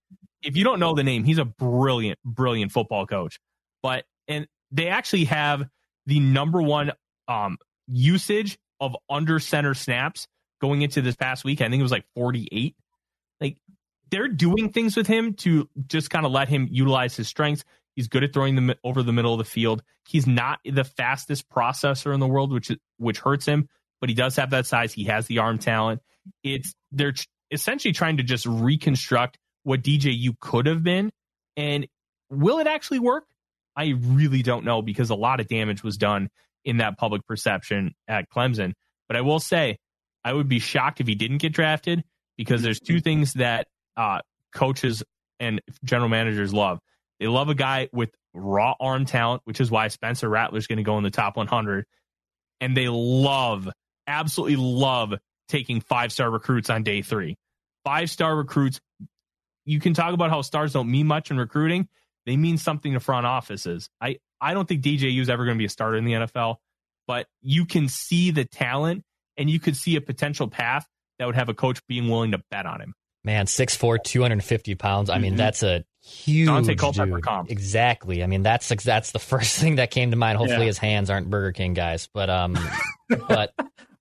if 0.42 0.56
you 0.56 0.64
don't 0.64 0.80
know 0.80 0.94
the 0.94 1.04
name, 1.04 1.24
he's 1.24 1.38
a 1.38 1.44
brilliant, 1.44 2.18
brilliant 2.24 2.72
football 2.72 3.06
coach. 3.06 3.38
But 3.82 4.04
and 4.28 4.46
they 4.70 4.88
actually 4.88 5.24
have 5.24 5.64
the 6.06 6.20
number 6.20 6.62
one 6.62 6.92
um 7.28 7.58
usage 7.86 8.58
of 8.80 8.96
under 9.08 9.38
center 9.38 9.74
snaps 9.74 10.26
going 10.60 10.82
into 10.82 11.02
this 11.02 11.16
past 11.16 11.44
week. 11.44 11.60
I 11.60 11.68
think 11.68 11.80
it 11.80 11.82
was 11.82 11.92
like 11.92 12.06
48. 12.14 12.74
Like 13.40 13.58
they're 14.10 14.28
doing 14.28 14.70
things 14.70 14.96
with 14.96 15.06
him 15.06 15.34
to 15.34 15.68
just 15.86 16.10
kind 16.10 16.26
of 16.26 16.32
let 16.32 16.48
him 16.48 16.68
utilize 16.70 17.16
his 17.16 17.28
strengths. 17.28 17.64
He's 17.96 18.08
good 18.08 18.24
at 18.24 18.32
throwing 18.32 18.54
them 18.54 18.72
over 18.84 19.02
the 19.02 19.12
middle 19.12 19.32
of 19.32 19.38
the 19.38 19.44
field. 19.44 19.82
He's 20.08 20.26
not 20.26 20.60
the 20.64 20.84
fastest 20.84 21.48
processor 21.48 22.14
in 22.14 22.20
the 22.20 22.26
world, 22.26 22.52
which 22.52 22.70
which 22.98 23.18
hurts 23.18 23.46
him, 23.46 23.68
but 24.00 24.08
he 24.08 24.14
does 24.14 24.36
have 24.36 24.50
that 24.50 24.66
size. 24.66 24.92
He 24.92 25.04
has 25.04 25.26
the 25.26 25.38
arm 25.38 25.58
talent. 25.58 26.00
It's 26.42 26.74
they're 26.92 27.14
essentially 27.50 27.92
trying 27.92 28.18
to 28.18 28.22
just 28.22 28.46
reconstruct 28.46 29.38
what 29.62 29.82
DJ 29.82 30.16
you 30.16 30.34
could 30.40 30.66
have 30.66 30.82
been, 30.82 31.10
and 31.56 31.86
will 32.30 32.58
it 32.58 32.66
actually 32.66 32.98
work? 32.98 33.24
I 33.76 33.94
really 33.96 34.42
don't 34.42 34.64
know 34.64 34.82
because 34.82 35.10
a 35.10 35.14
lot 35.14 35.40
of 35.40 35.48
damage 35.48 35.82
was 35.82 35.96
done 35.96 36.28
in 36.64 36.78
that 36.78 36.98
public 36.98 37.26
perception 37.26 37.94
at 38.08 38.28
Clemson. 38.30 38.74
But 39.08 39.16
I 39.16 39.22
will 39.22 39.40
say, 39.40 39.78
I 40.24 40.32
would 40.32 40.48
be 40.48 40.58
shocked 40.58 41.00
if 41.00 41.06
he 41.06 41.14
didn't 41.14 41.38
get 41.38 41.52
drafted 41.52 42.04
because 42.36 42.62
there's 42.62 42.80
two 42.80 43.00
things 43.00 43.34
that 43.34 43.68
uh, 43.96 44.20
coaches 44.54 45.02
and 45.38 45.60
general 45.84 46.08
managers 46.08 46.52
love. 46.52 46.78
They 47.18 47.26
love 47.26 47.48
a 47.48 47.54
guy 47.54 47.88
with 47.92 48.10
raw 48.34 48.74
arm 48.78 49.04
talent, 49.04 49.42
which 49.44 49.60
is 49.60 49.70
why 49.70 49.88
Spencer 49.88 50.28
Rattler 50.28 50.58
is 50.58 50.66
going 50.66 50.78
to 50.78 50.82
go 50.82 50.98
in 50.98 51.04
the 51.04 51.10
top 51.10 51.36
100. 51.36 51.86
And 52.60 52.76
they 52.76 52.88
love, 52.88 53.68
absolutely 54.06 54.56
love 54.56 55.14
taking 55.48 55.80
five 55.80 56.12
star 56.12 56.30
recruits 56.30 56.70
on 56.70 56.82
day 56.82 57.02
three. 57.02 57.36
Five 57.84 58.10
star 58.10 58.36
recruits, 58.36 58.80
you 59.70 59.80
can 59.80 59.94
talk 59.94 60.12
about 60.14 60.30
how 60.30 60.42
stars 60.42 60.72
don't 60.72 60.90
mean 60.90 61.06
much 61.06 61.30
in 61.30 61.38
recruiting. 61.38 61.88
They 62.26 62.36
mean 62.36 62.58
something 62.58 62.92
to 62.94 63.00
front 63.00 63.26
offices. 63.26 63.88
I, 64.00 64.18
I 64.40 64.52
don't 64.54 64.66
think 64.68 64.82
DJU 64.82 65.20
is 65.20 65.30
ever 65.30 65.44
going 65.44 65.56
to 65.56 65.58
be 65.58 65.64
a 65.64 65.68
starter 65.70 65.96
in 65.96 66.04
the 66.04 66.12
NFL, 66.12 66.56
but 67.06 67.26
you 67.40 67.64
can 67.66 67.88
see 67.88 68.30
the 68.30 68.44
talent 68.44 69.04
and 69.36 69.48
you 69.48 69.60
could 69.60 69.76
see 69.76 69.96
a 69.96 70.00
potential 70.00 70.48
path 70.48 70.86
that 71.18 71.26
would 71.26 71.34
have 71.36 71.48
a 71.48 71.54
coach 71.54 71.80
being 71.86 72.08
willing 72.08 72.32
to 72.32 72.42
bet 72.50 72.66
on 72.66 72.80
him. 72.80 72.94
Man, 73.24 73.46
6'4, 73.46 74.02
250 74.02 74.74
pounds. 74.76 75.10
I 75.10 75.18
mean, 75.18 75.34
Mhm. 75.34 75.38
that's 75.38 75.62
a 75.62 75.84
huge 76.02 76.48
Daunte 76.48 76.76
Culpepper 76.78 77.16
dude. 77.16 77.22
comp. 77.22 77.50
Exactly. 77.50 78.22
I 78.24 78.26
mean, 78.26 78.42
that's 78.42 78.68
that's 78.82 79.12
the 79.12 79.18
first 79.32 79.56
thing 79.58 79.76
that 79.76 79.90
came 79.90 80.10
to 80.10 80.16
mind. 80.16 80.38
Hopefully 80.38 80.60
Yeah. 80.62 80.66
his 80.66 80.78
hands 80.78 81.10
aren't 81.10 81.28
Burger 81.30 81.52
King 81.52 81.74
guys. 81.74 82.08
But 82.12 82.28
um 82.30 82.56
but 83.28 83.52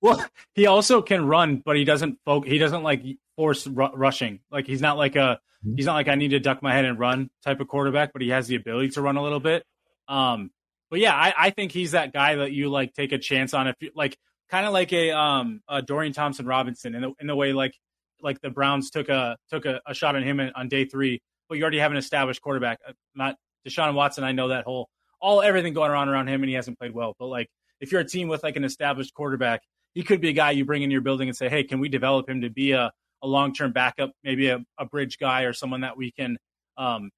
Well, 0.01 0.25
he 0.55 0.65
also 0.67 1.01
can 1.01 1.25
run, 1.27 1.57
but 1.65 1.75
he 1.75 1.83
doesn't 1.83 2.19
folk. 2.25 2.45
He 2.47 2.57
doesn't 2.57 2.83
like 2.83 3.03
force 3.39 3.65
ru- 3.65 3.95
rushing. 3.95 4.41
Like 4.51 4.67
he's 4.67 4.81
not 4.81 4.97
like 4.97 5.15
a 5.15 5.39
he's 5.77 5.85
not 5.85 5.93
like 5.93 6.09
I 6.09 6.15
need 6.15 6.31
to 6.31 6.41
duck 6.41 6.61
my 6.61 6.73
head 6.73 6.83
and 6.83 6.99
run 6.99 7.29
type 7.41 7.61
of 7.61 7.69
quarterback, 7.69 8.11
but 8.11 8.21
he 8.21 8.29
has 8.29 8.47
the 8.47 8.55
ability 8.55 8.89
to 8.89 9.01
run 9.01 9.15
a 9.15 9.23
little 9.23 9.39
bit. 9.39 9.63
Um, 10.09 10.51
but 10.89 10.99
yeah, 10.99 11.15
I, 11.15 11.33
I 11.37 11.49
think 11.51 11.71
he's 11.71 11.91
that 11.91 12.11
guy 12.11 12.35
that 12.35 12.51
you 12.51 12.69
like 12.69 12.93
take 12.93 13.13
a 13.13 13.17
chance 13.17 13.53
on 13.53 13.67
if 13.67 13.75
you 13.79 13.91
like 13.95 14.17
kind 14.51 14.65
of 14.65 14.73
like 14.73 14.91
a 14.91 15.11
um 15.11 15.61
a 15.69 15.81
Dorian 15.81 16.11
Thompson 16.11 16.45
Robinson 16.47 16.95
in 16.95 17.01
the 17.01 17.13
in 17.21 17.27
the 17.27 17.35
way 17.35 17.53
like 17.53 17.73
like 18.21 18.41
the 18.41 18.49
Browns 18.49 18.89
took 18.89 19.07
a 19.07 19.37
took 19.49 19.65
a, 19.65 19.79
a 19.87 19.93
shot 19.93 20.17
on 20.17 20.23
him 20.23 20.41
on 20.53 20.67
day 20.67 20.83
three, 20.83 21.21
but 21.47 21.57
you 21.57 21.63
already 21.63 21.79
have 21.79 21.91
an 21.91 21.97
established 21.97 22.41
quarterback. 22.41 22.79
Uh, 22.85 22.91
Not 23.15 23.37
Deshaun 23.65 23.93
Watson. 23.93 24.25
I 24.25 24.33
know 24.33 24.49
that 24.49 24.65
whole 24.65 24.89
all 25.21 25.41
everything 25.41 25.73
going 25.73 25.91
around 25.91 26.09
around 26.09 26.27
him, 26.27 26.43
and 26.43 26.49
he 26.49 26.55
hasn't 26.55 26.77
played 26.77 26.93
well. 26.93 27.15
But 27.17 27.27
like 27.27 27.47
if 27.79 27.93
you're 27.93 28.01
a 28.01 28.05
team 28.05 28.27
with 28.27 28.43
like 28.43 28.57
an 28.57 28.65
established 28.65 29.13
quarterback, 29.13 29.61
he 29.93 30.03
could 30.03 30.19
be 30.19 30.27
a 30.27 30.33
guy 30.33 30.51
you 30.51 30.65
bring 30.65 30.83
in 30.83 30.91
your 30.91 30.99
building 30.99 31.29
and 31.29 31.37
say, 31.37 31.47
hey, 31.47 31.63
can 31.63 31.79
we 31.79 31.87
develop 31.87 32.29
him 32.29 32.41
to 32.41 32.49
be 32.49 32.73
a, 32.73 32.91
a 33.21 33.27
long 33.27 33.53
term 33.53 33.71
backup, 33.71 34.11
maybe 34.23 34.49
a, 34.49 34.63
a 34.77 34.85
bridge 34.85 35.17
guy 35.19 35.43
or 35.43 35.53
someone 35.53 35.81
that 35.81 35.97
we 35.97 36.11
can 36.11 36.37
um, 36.77 37.09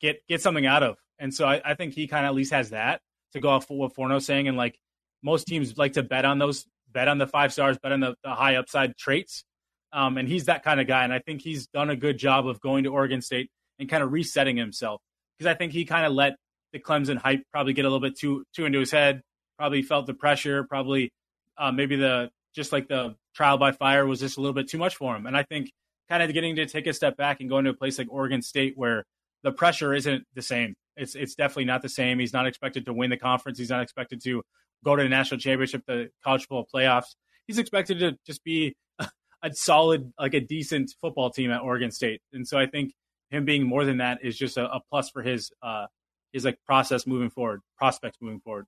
get 0.00 0.20
get 0.28 0.42
something 0.42 0.66
out 0.66 0.82
of. 0.82 0.96
And 1.18 1.32
so 1.32 1.46
I, 1.46 1.60
I 1.64 1.74
think 1.74 1.94
he 1.94 2.06
kind 2.06 2.26
of 2.26 2.30
at 2.30 2.34
least 2.34 2.52
has 2.52 2.70
that 2.70 3.00
to 3.32 3.40
go 3.40 3.48
off 3.50 3.66
what 3.68 3.94
Forno's 3.94 4.26
saying. 4.26 4.48
And 4.48 4.56
like 4.56 4.78
most 5.22 5.46
teams 5.46 5.76
like 5.78 5.94
to 5.94 6.02
bet 6.02 6.24
on 6.24 6.38
those, 6.38 6.66
bet 6.92 7.08
on 7.08 7.18
the 7.18 7.26
five 7.26 7.52
stars, 7.52 7.78
bet 7.82 7.92
on 7.92 8.00
the, 8.00 8.14
the 8.22 8.30
high 8.30 8.56
upside 8.56 8.96
traits. 8.96 9.44
Um, 9.92 10.18
and 10.18 10.28
he's 10.28 10.46
that 10.46 10.64
kind 10.64 10.80
of 10.80 10.86
guy. 10.86 11.04
And 11.04 11.12
I 11.12 11.20
think 11.20 11.40
he's 11.40 11.68
done 11.68 11.88
a 11.88 11.96
good 11.96 12.18
job 12.18 12.48
of 12.48 12.60
going 12.60 12.84
to 12.84 12.90
Oregon 12.90 13.22
State 13.22 13.48
and 13.78 13.88
kind 13.88 14.02
of 14.02 14.12
resetting 14.12 14.56
himself 14.56 15.00
because 15.38 15.50
I 15.50 15.56
think 15.56 15.72
he 15.72 15.84
kind 15.84 16.04
of 16.04 16.12
let 16.12 16.36
the 16.72 16.80
Clemson 16.80 17.16
hype 17.16 17.42
probably 17.52 17.72
get 17.72 17.84
a 17.84 17.88
little 17.88 18.00
bit 18.00 18.18
too 18.18 18.44
too 18.54 18.64
into 18.64 18.80
his 18.80 18.90
head. 18.90 19.22
Probably 19.56 19.82
felt 19.82 20.06
the 20.06 20.14
pressure. 20.14 20.64
Probably 20.64 21.12
uh, 21.56 21.70
maybe 21.70 21.96
the 21.96 22.30
just 22.54 22.72
like 22.72 22.88
the 22.88 23.16
trial 23.34 23.58
by 23.58 23.72
fire 23.72 24.06
was 24.06 24.20
just 24.20 24.36
a 24.36 24.40
little 24.40 24.54
bit 24.54 24.68
too 24.68 24.78
much 24.78 24.96
for 24.96 25.14
him. 25.14 25.26
And 25.26 25.36
I 25.36 25.42
think 25.42 25.70
kind 26.08 26.22
of 26.22 26.32
getting 26.32 26.56
to 26.56 26.66
take 26.66 26.86
a 26.86 26.92
step 26.92 27.16
back 27.16 27.40
and 27.40 27.48
going 27.48 27.64
to 27.64 27.70
a 27.70 27.74
place 27.74 27.98
like 27.98 28.08
Oregon 28.10 28.42
State 28.42 28.74
where 28.76 29.04
the 29.42 29.52
pressure 29.52 29.94
isn't 29.94 30.24
the 30.34 30.42
same. 30.42 30.74
It's 30.96 31.14
it's 31.14 31.34
definitely 31.34 31.64
not 31.64 31.82
the 31.82 31.88
same. 31.88 32.18
He's 32.18 32.32
not 32.32 32.46
expected 32.46 32.86
to 32.86 32.92
win 32.92 33.10
the 33.10 33.16
conference. 33.16 33.58
He's 33.58 33.70
not 33.70 33.82
expected 33.82 34.22
to 34.24 34.42
go 34.84 34.96
to 34.96 35.02
the 35.02 35.08
national 35.08 35.40
championship, 35.40 35.82
the 35.86 36.10
college 36.22 36.42
football 36.42 36.68
playoffs. 36.72 37.14
He's 37.46 37.58
expected 37.58 37.98
to 38.00 38.16
just 38.26 38.44
be 38.44 38.74
a 39.42 39.52
solid, 39.52 40.12
like 40.18 40.34
a 40.34 40.40
decent 40.40 40.94
football 41.00 41.30
team 41.30 41.50
at 41.50 41.62
Oregon 41.62 41.90
State. 41.90 42.20
And 42.32 42.46
so 42.46 42.58
I 42.58 42.66
think 42.66 42.92
him 43.30 43.44
being 43.44 43.64
more 43.64 43.84
than 43.84 43.98
that 43.98 44.18
is 44.22 44.38
just 44.38 44.56
a, 44.56 44.70
a 44.70 44.80
plus 44.90 45.10
for 45.10 45.22
his 45.22 45.50
uh 45.62 45.86
his 46.32 46.44
like 46.44 46.58
process 46.64 47.06
moving 47.06 47.30
forward, 47.30 47.60
prospects 47.76 48.18
moving 48.20 48.40
forward. 48.40 48.66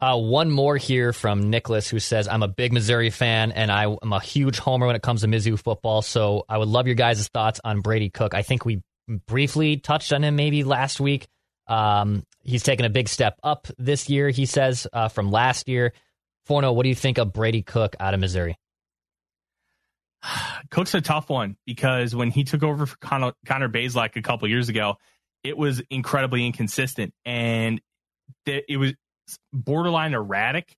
Uh, 0.00 0.16
one 0.16 0.50
more 0.50 0.76
here 0.76 1.12
from 1.12 1.50
Nicholas, 1.50 1.88
who 1.88 1.98
says, 1.98 2.28
"I'm 2.28 2.44
a 2.44 2.48
big 2.48 2.72
Missouri 2.72 3.10
fan, 3.10 3.50
and 3.50 3.72
I 3.72 3.84
am 3.84 4.12
a 4.12 4.20
huge 4.20 4.58
homer 4.58 4.86
when 4.86 4.94
it 4.94 5.02
comes 5.02 5.22
to 5.22 5.26
Mizzou 5.26 5.58
football. 5.58 6.02
So 6.02 6.44
I 6.48 6.58
would 6.58 6.68
love 6.68 6.86
your 6.86 6.94
guys' 6.94 7.26
thoughts 7.28 7.60
on 7.64 7.80
Brady 7.80 8.08
Cook. 8.08 8.32
I 8.32 8.42
think 8.42 8.64
we 8.64 8.80
briefly 9.26 9.78
touched 9.78 10.12
on 10.12 10.22
him 10.22 10.36
maybe 10.36 10.62
last 10.62 11.00
week. 11.00 11.26
Um, 11.66 12.24
he's 12.42 12.62
taken 12.62 12.86
a 12.86 12.90
big 12.90 13.08
step 13.08 13.38
up 13.42 13.66
this 13.76 14.08
year. 14.08 14.30
He 14.30 14.46
says 14.46 14.86
uh, 14.92 15.08
from 15.08 15.30
last 15.30 15.68
year. 15.68 15.92
Forno, 16.46 16.72
what 16.72 16.84
do 16.84 16.88
you 16.88 16.94
think 16.94 17.18
of 17.18 17.32
Brady 17.32 17.62
Cook 17.62 17.96
out 18.00 18.14
of 18.14 18.20
Missouri? 18.20 18.56
Cook's 20.70 20.94
a 20.94 21.00
tough 21.00 21.28
one 21.28 21.56
because 21.66 22.14
when 22.14 22.30
he 22.30 22.44
took 22.44 22.62
over 22.62 22.86
for 22.86 22.96
Connor, 22.98 23.32
Connor 23.46 23.68
Bazelak 23.68 24.16
a 24.16 24.22
couple 24.22 24.48
years 24.48 24.68
ago, 24.68 24.96
it 25.44 25.56
was 25.56 25.82
incredibly 25.90 26.46
inconsistent 26.46 27.12
and 27.24 27.80
it 28.46 28.78
was 28.78 28.94
borderline 29.52 30.14
erratic. 30.14 30.74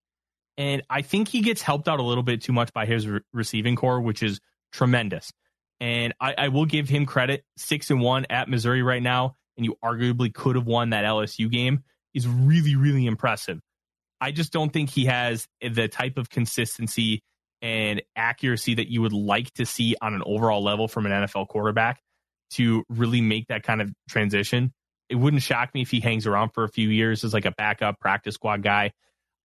And 0.57 0.83
I 0.91 1.03
think 1.03 1.29
he 1.29 1.41
gets 1.41 1.63
helped 1.63 1.89
out 1.89 2.01
a 2.01 2.03
little 2.03 2.23
bit 2.23 2.43
too 2.43 2.53
much 2.53 2.73
by 2.73 2.87
his 2.87 3.07
re- 3.07 3.21
receiving 3.33 3.77
corps, 3.77 4.01
which 4.01 4.23
is 4.23 4.41
tremendous. 4.73 5.33
And 5.81 6.13
I, 6.21 6.35
I 6.37 6.49
will 6.49 6.67
give 6.67 6.89
him 6.89 7.07
credit. 7.07 7.45
Six 7.57 7.91
and 7.91 8.01
one 8.01 8.27
at 8.29 8.49
Missouri 8.49 8.83
right 8.83 9.03
now, 9.03 9.37
and 9.57 9.65
you 9.65 9.77
arguably 9.83 10.33
could 10.33 10.57
have 10.57 10.67
won 10.67 10.91
that 10.91 11.05
LSU 11.05 11.51
game. 11.51 11.85
Is 12.13 12.27
really, 12.27 12.75
really 12.75 13.07
impressive. 13.07 13.61
I 14.21 14.33
just 14.33 14.53
don't 14.53 14.73
think 14.73 14.91
he 14.91 15.07
has 15.07 15.47
the 15.63 15.87
type 15.87 16.19
of 16.19 16.29
consistency 16.29 17.23
and 17.63 18.03
accuracy 18.17 18.75
that 18.75 18.91
you 18.91 19.03
would 19.03 19.13
like 19.13 19.53
to 19.55 19.67
see 19.67 19.95
on 20.03 20.15
an 20.15 20.23
overall 20.27 20.63
level 20.63 20.89
from 20.89 21.07
an 21.07 21.13
NFL 21.13 21.49
quarterback 21.49 22.01
to 22.53 22.85
really 22.89 23.21
make 23.21 23.47
that 23.49 23.63
kind 23.63 23.81
of 23.81 23.93
transition. 24.09 24.73
It 25.11 25.17
wouldn't 25.17 25.43
shock 25.43 25.75
me 25.75 25.83
if 25.83 25.91
he 25.91 26.01
hangs 26.01 26.27
around 26.27 26.51
for 26.51 26.65
a 26.65 26.69
few 26.69 26.89
years 26.89 27.25
as 27.25 27.35
like 27.35 27.45
a 27.45 27.51
backup 27.51 28.01
practice 28.01 28.37
squad 28.37 28.63
guy. 28.63 28.93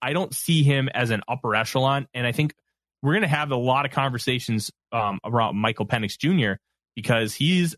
I 0.02 0.14
don't 0.14 0.34
see 0.34 0.64
him 0.64 0.88
as 0.94 1.10
an 1.10 1.22
upper 1.28 1.56
echelon. 1.56 2.08
And 2.14 2.28
I 2.28 2.32
think 2.32 2.54
we're 3.02 3.14
going 3.14 3.24
to 3.24 3.28
have 3.28 3.52
a 3.52 3.58
lot 3.58 3.86
of 3.86 3.92
conversations 3.92 4.72
um, 4.92 5.20
around 5.26 5.58
Michael 5.58 5.88
Penix 5.88 6.18
Jr. 6.18 6.60
because 6.96 7.34
he's 7.34 7.76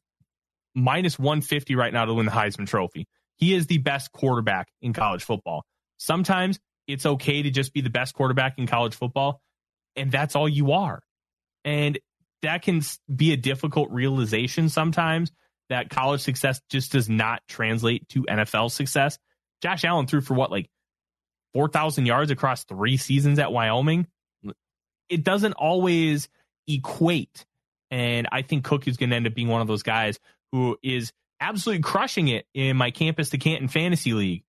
minus 0.76 1.18
150 1.18 1.76
right 1.76 1.94
now 1.94 2.06
to 2.06 2.14
win 2.14 2.26
the 2.26 2.32
Heisman 2.32 2.68
Trophy. 2.68 3.08
He 3.38 3.56
is 3.56 3.68
the 3.68 3.78
best 3.78 4.12
quarterback 4.12 4.68
in 4.82 4.94
college 4.94 5.24
football. 5.24 5.64
Sometimes 5.98 6.60
it's 6.88 7.06
okay 7.06 7.42
to 7.42 7.50
just 7.50 7.74
be 7.74 7.82
the 7.82 7.90
best 7.90 8.14
quarterback 8.14 8.58
in 8.58 8.68
college 8.68 8.96
football 8.96 9.42
and 9.98 10.12
that's 10.12 10.36
all 10.36 10.48
you 10.48 10.72
are. 10.72 11.02
And 11.66 12.00
that 12.44 12.62
can 12.62 12.82
be 13.14 13.34
a 13.34 13.38
difficult 13.38 13.92
realization 13.92 14.70
sometimes 14.70 15.32
that 15.70 15.90
college 15.90 16.22
success 16.22 16.62
just 16.70 16.92
does 16.92 17.10
not 17.10 17.42
translate 17.48 18.08
to 18.10 18.24
NFL 18.24 18.72
success. 18.72 19.18
Josh 19.62 19.84
Allen 19.84 20.08
threw 20.08 20.22
for 20.22 20.34
what, 20.34 20.52
like 20.52 20.70
4,000 21.54 22.06
yards 22.06 22.32
across 22.32 22.64
three 22.64 22.98
seasons 22.98 23.40
at 23.40 23.52
Wyoming? 23.52 24.08
It 25.10 25.24
doesn't 25.24 25.54
always 25.54 26.30
equate. 26.68 27.46
And 27.90 28.28
I 28.32 28.42
think 28.42 28.66
Cook 28.66 28.88
is 28.88 28.98
going 28.98 29.10
to 29.12 29.16
end 29.16 29.28
up 29.28 29.34
being 29.34 29.48
one 29.48 29.62
of 29.62 29.68
those 29.68 29.84
guys 29.84 30.20
who 30.52 30.78
is 30.84 31.12
absolutely 31.40 31.84
crushing 31.84 32.28
it 32.28 32.46
in 32.54 32.78
my 32.78 32.92
campus 32.92 33.30
to 33.30 33.38
Canton 33.38 33.68
fantasy 33.68 34.14
league 34.14 34.44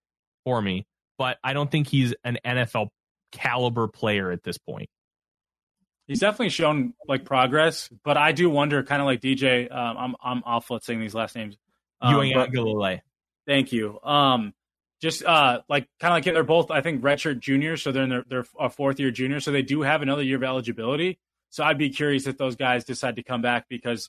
for 0.45 0.61
me. 0.61 0.87
But 1.19 1.39
I 1.43 1.53
don't 1.53 1.71
think 1.71 1.89
he's 1.89 2.15
an 2.25 2.39
NFL 2.45 2.89
caliber 3.33 3.89
player 3.89 4.31
at 4.31 4.43
this 4.43 4.59
point. 4.59 4.89
He's 6.09 6.21
definitely 6.21 6.49
shown 6.49 6.95
like 7.07 7.27
progress, 7.27 7.91
but 8.03 8.17
I 8.17 8.33
do 8.33 8.49
wonder, 8.49 8.83
kind 8.83 9.03
of 9.03 9.07
like 9.07 9.21
DJ. 9.21 9.71
Um, 9.71 9.97
I'm 9.99 10.17
I'm 10.23 10.43
awful 10.47 10.77
at 10.77 10.83
saying 10.83 11.01
these 11.01 11.15
last 11.15 11.37
names. 11.37 11.59
Um, 12.01 12.15
Uiagalelei. 12.15 13.03
Thank 13.47 13.73
you. 13.73 14.01
Um, 14.03 14.55
just 15.03 15.23
uh, 15.23 15.61
like 15.69 15.87
kind 16.01 16.13
of 16.13 16.17
like 16.17 16.25
they're 16.25 16.43
both, 16.43 16.71
I 16.71 16.81
think, 16.81 17.03
redshirt 17.03 17.41
juniors, 17.41 17.83
so 17.83 17.93
they're 17.93 18.05
in 18.05 18.09
their, 18.09 18.25
their 18.27 18.45
a 18.59 18.71
fourth 18.71 18.99
year 18.99 19.11
junior, 19.11 19.39
so 19.39 19.53
they 19.53 19.63
do 19.63 19.83
have 19.83 20.01
another 20.01 20.23
year 20.23 20.37
of 20.37 20.43
eligibility. 20.43 21.19
So 21.51 21.63
I'd 21.63 21.79
be 21.79 21.91
curious 21.91 22.27
if 22.27 22.39
those 22.39 22.57
guys 22.57 22.85
decide 22.85 23.17
to 23.17 23.23
come 23.23 23.43
back 23.43 23.67
because 23.69 24.09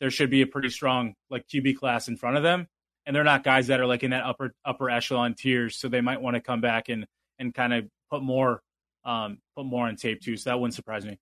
there 0.00 0.10
should 0.10 0.30
be 0.30 0.42
a 0.42 0.46
pretty 0.46 0.70
strong 0.70 1.14
like 1.30 1.46
QB 1.46 1.76
class 1.76 2.08
in 2.08 2.16
front 2.16 2.36
of 2.36 2.42
them, 2.42 2.66
and 3.06 3.14
they're 3.14 3.24
not 3.24 3.44
guys 3.44 3.68
that 3.68 3.80
are 3.80 3.86
like 3.86 4.02
in 4.02 4.10
that 4.10 4.24
upper 4.24 4.52
upper 4.64 4.90
echelon 4.90 5.34
tiers, 5.34 5.76
so 5.76 5.88
they 5.88 6.00
might 6.00 6.20
want 6.20 6.34
to 6.34 6.40
come 6.40 6.60
back 6.60 6.88
and 6.88 7.06
and 7.38 7.54
kind 7.54 7.72
of 7.72 7.86
put 8.10 8.22
more 8.22 8.62
um 9.04 9.38
put 9.56 9.64
more 9.64 9.86
on 9.86 9.94
tape 9.94 10.20
too. 10.20 10.36
So 10.36 10.50
that 10.50 10.58
wouldn't 10.58 10.74
surprise 10.74 11.06
me. 11.06 11.18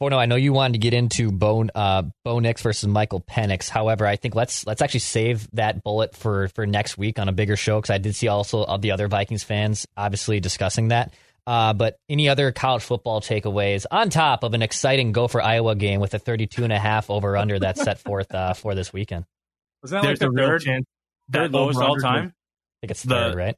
Forno, 0.00 0.16
I 0.16 0.24
know 0.24 0.36
you 0.36 0.54
wanted 0.54 0.72
to 0.72 0.78
get 0.78 0.94
into 0.94 1.30
Bo, 1.30 1.66
uh, 1.74 2.04
Bo 2.24 2.38
Nix 2.38 2.62
versus 2.62 2.88
Michael 2.88 3.20
Penix. 3.20 3.68
However, 3.68 4.06
I 4.06 4.16
think 4.16 4.34
let's 4.34 4.66
let's 4.66 4.80
actually 4.80 5.00
save 5.00 5.46
that 5.52 5.84
bullet 5.84 6.16
for 6.16 6.48
for 6.48 6.66
next 6.66 6.96
week 6.96 7.18
on 7.18 7.28
a 7.28 7.32
bigger 7.32 7.54
show 7.54 7.76
because 7.78 7.90
I 7.90 7.98
did 7.98 8.16
see 8.16 8.26
also 8.26 8.64
of 8.64 8.80
the 8.80 8.92
other 8.92 9.08
Vikings 9.08 9.42
fans 9.42 9.86
obviously 9.98 10.40
discussing 10.40 10.88
that. 10.88 11.12
Uh, 11.46 11.74
but 11.74 11.98
any 12.08 12.30
other 12.30 12.50
college 12.50 12.82
football 12.82 13.20
takeaways 13.20 13.84
on 13.90 14.08
top 14.08 14.42
of 14.42 14.54
an 14.54 14.62
exciting 14.62 15.12
Gopher 15.12 15.42
Iowa 15.42 15.74
game 15.74 16.00
with 16.00 16.14
a 16.14 16.18
32 16.18 16.64
and 16.64 16.72
a 16.72 16.78
half 16.78 17.10
over 17.10 17.36
under 17.36 17.58
that's 17.58 17.82
set 17.82 17.98
forth 17.98 18.34
uh, 18.34 18.54
for 18.54 18.74
this 18.74 18.94
weekend? 18.94 19.26
Was 19.82 19.90
that 19.90 20.02
There's 20.02 20.20
like 20.22 20.30
the 20.30 20.36
third, 20.36 20.62
chance 20.62 20.86
third 21.30 21.52
lowest 21.52 21.78
all 21.78 21.96
time? 21.96 22.28
I 22.28 22.86
think 22.86 22.90
it's 22.92 23.04
third, 23.04 23.34
right? 23.34 23.56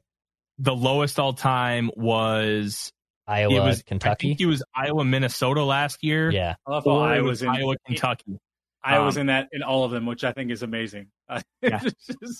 The 0.59 0.75
lowest 0.75 1.19
all 1.19 1.31
time 1.33 1.89
was 1.95 2.91
Iowa, 3.27 3.55
it 3.55 3.59
was, 3.63 3.83
Kentucky. 3.83 4.27
I 4.27 4.29
think 4.31 4.41
it 4.41 4.45
was 4.45 4.63
Iowa, 4.75 5.05
Minnesota 5.05 5.63
last 5.63 6.03
year. 6.03 6.29
Yeah, 6.29 6.55
I 6.67 6.71
love 6.71 6.83
how 6.85 6.97
Iowa 6.97 7.23
was 7.23 7.41
in 7.41 7.49
Iowa, 7.49 7.75
Kentucky. 7.85 8.39
I 8.83 8.99
was 8.99 9.15
um, 9.15 9.21
in 9.21 9.27
that 9.27 9.47
in 9.53 9.63
all 9.63 9.85
of 9.85 9.91
them, 9.91 10.05
which 10.05 10.23
I 10.23 10.33
think 10.33 10.51
is 10.51 10.61
amazing. 10.61 11.07
yeah. 11.61 11.81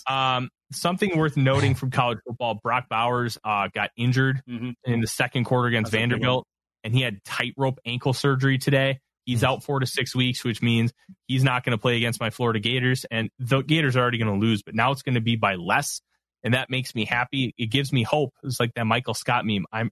um, 0.10 0.50
something 0.74 1.18
worth 1.18 1.38
noting 1.38 1.74
from 1.74 1.90
college 1.92 2.20
football: 2.28 2.60
Brock 2.62 2.90
Bowers 2.90 3.38
uh, 3.44 3.70
got 3.74 3.92
injured 3.96 4.42
mm-hmm. 4.50 4.72
in 4.84 5.00
the 5.00 5.08
second 5.08 5.46
quarter 5.46 5.70
against 5.70 5.92
That's 5.92 6.02
Vanderbilt, 6.02 6.46
and 6.84 6.94
he 6.94 7.02
had 7.02 7.24
tightrope 7.24 7.80
ankle 7.86 8.14
surgery 8.14 8.58
today. 8.58 9.00
He's 9.26 9.38
mm-hmm. 9.38 9.46
out 9.46 9.64
four 9.64 9.80
to 9.80 9.86
six 9.86 10.14
weeks, 10.14 10.44
which 10.44 10.62
means 10.62 10.92
he's 11.28 11.46
not 11.46 11.64
going 11.64 11.78
to 11.78 11.82
play 11.82 11.96
against 11.96 12.20
my 12.20 12.30
Florida 12.30 12.60
Gators, 12.60 13.06
and 13.10 13.30
the 13.40 13.62
Gators 13.62 13.96
are 13.96 14.02
already 14.02 14.18
going 14.18 14.40
to 14.40 14.46
lose. 14.46 14.64
But 14.64 14.76
now 14.76 14.92
it's 14.92 15.02
going 15.02 15.16
to 15.16 15.22
be 15.22 15.38
by 15.38 15.56
less, 15.56 16.02
and 16.44 16.54
that 16.54 16.70
makes 16.70 16.94
me 16.94 17.06
happy. 17.06 17.54
It 17.58 17.68
gives 17.68 17.94
me 17.94 18.04
hope. 18.04 18.34
It's 18.44 18.60
like 18.60 18.74
that 18.74 18.86
Michael 18.86 19.14
Scott 19.14 19.46
meme. 19.46 19.66
I'm 19.72 19.92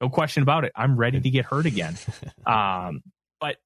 no 0.00 0.08
question 0.08 0.42
about 0.42 0.64
it. 0.64 0.72
I'm 0.74 0.96
ready 0.96 1.20
to 1.20 1.30
get 1.30 1.44
hurt 1.44 1.66
again. 1.66 1.96
um, 2.46 3.02
but 3.40 3.56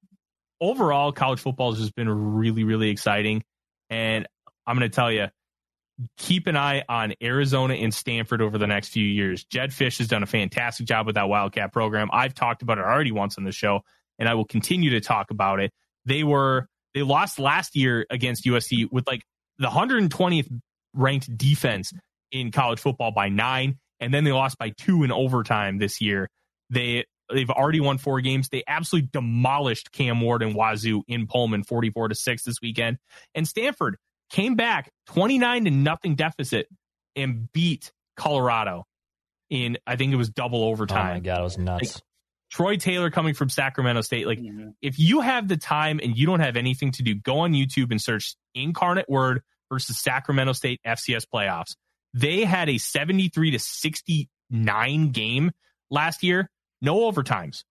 overall, 0.61 1.13
college 1.13 1.41
football 1.41 1.73
has 1.73 1.81
just 1.81 1.95
been 1.95 2.09
really, 2.09 2.65
really 2.65 2.91
exciting. 2.91 3.43
And 3.91 4.27
I'm 4.67 4.79
going 4.79 4.89
to 4.91 4.95
tell 4.95 5.13
you, 5.13 5.29
keep 6.17 6.47
an 6.47 6.57
eye 6.57 6.83
on 6.89 7.15
Arizona 7.23 7.75
and 7.75 7.93
Stanford 7.93 8.41
over 8.41 8.59
the 8.59 8.67
next 8.67 8.89
few 8.89 9.05
years. 9.05 9.45
Jedd 9.45 9.71
Fisch 9.71 9.99
has 9.99 10.09
done 10.09 10.23
a 10.23 10.27
fantastic 10.27 10.87
job 10.87 11.07
with 11.07 11.17
that 11.17 11.29
Wildcat 11.29 11.73
program. 11.73 12.09
I've 12.13 12.35
talked 12.35 12.63
about 12.63 12.79
it 12.79 12.85
already 12.85 13.13
once 13.13 13.39
on 13.39 13.45
the 13.45 13.53
show, 13.53 13.81
and 14.19 14.29
I 14.29 14.35
will 14.35 14.45
continue 14.45 14.91
to 14.91 15.01
talk 15.01 15.31
about 15.31 15.61
it. 15.61 15.71
They 16.07 16.25
were 16.25 16.67
they 16.95 17.03
lost 17.03 17.39
last 17.39 17.77
year 17.77 18.07
against 18.11 18.45
USC 18.45 18.91
with 18.91 19.07
like 19.07 19.23
the 19.59 19.69
120th 19.69 20.49
ranked 20.95 21.37
defense 21.37 21.93
in 22.31 22.51
college 22.51 22.81
football 22.81 23.13
by 23.13 23.29
nine 23.29 23.79
and 24.03 24.13
then 24.13 24.25
they 24.25 24.33
lost 24.33 24.59
by 24.59 24.71
two 24.71 25.05
in 25.05 25.13
overtime 25.13 25.79
this 25.79 26.01
year. 26.01 26.29
They 26.69 27.07
they've 27.33 27.49
already 27.49 27.81
won 27.81 27.99
four 27.99 28.21
games. 28.21 28.49
They 28.49 28.65
absolutely 28.67 29.09
demolished 29.13 29.93
Cam 29.93 30.21
Ward 30.21 30.43
and 30.43 30.55
Wazoo 30.55 31.05
in 31.07 31.27
Pullman, 31.27 31.63
forty 31.63 31.91
four 31.91 32.09
to 32.09 32.15
six 32.15 32.43
this 32.43 32.57
weekend. 32.61 32.99
And 33.35 33.47
Stanford 33.47 33.97
came 34.29 34.57
back 34.57 34.91
twenty 35.07 35.39
nine 35.39 35.65
to 35.65 35.71
nothing 35.71 36.17
deficit 36.17 36.67
and 37.15 37.51
beat 37.53 37.93
Colorado 38.17 38.85
in 39.49 39.79
I 39.87 39.97
think 39.97 40.13
it 40.13 40.17
was 40.17 40.31
double 40.31 40.65
overtime. 40.65 41.11
Oh 41.11 41.15
my 41.15 41.21
god, 41.21 41.41
it 41.41 41.45
was 41.45 41.59
nuts. 41.59 41.95
Like, 41.95 42.03
Troy 42.51 42.77
Taylor 42.77 43.11
coming 43.11 43.33
from 43.33 43.49
Sacramento 43.49 44.03
State. 44.03 44.27
Like, 44.27 44.39
mm-hmm. 44.39 44.71
if 44.83 44.99
you 44.99 45.21
have 45.21 45.49
the 45.49 45.57
time 45.57 46.01
and 46.03 46.19
you 46.19 46.27
don't 46.27 46.41
have 46.41 46.57
anything 46.57 46.93
to 46.93 47.03
do, 47.03 47.15
go 47.15 47.39
on 47.41 47.53
YouTube 47.53 47.91
and 47.91 48.01
search 48.01 48.35
Incarnate 48.55 49.09
Word 49.09 49.41
versus 49.73 49.99
Sacramento 49.99 50.53
State 50.53 50.79
FCS 50.87 51.25
playoffs. 51.33 51.77
They 52.15 52.45
had 52.45 52.69
a 52.69 52.79
73 52.79 53.53
to 53.53 53.59
69 53.59 55.11
game 55.13 55.53
last 55.91 56.23
year, 56.23 56.51
no 56.81 57.11
overtimes. 57.11 57.65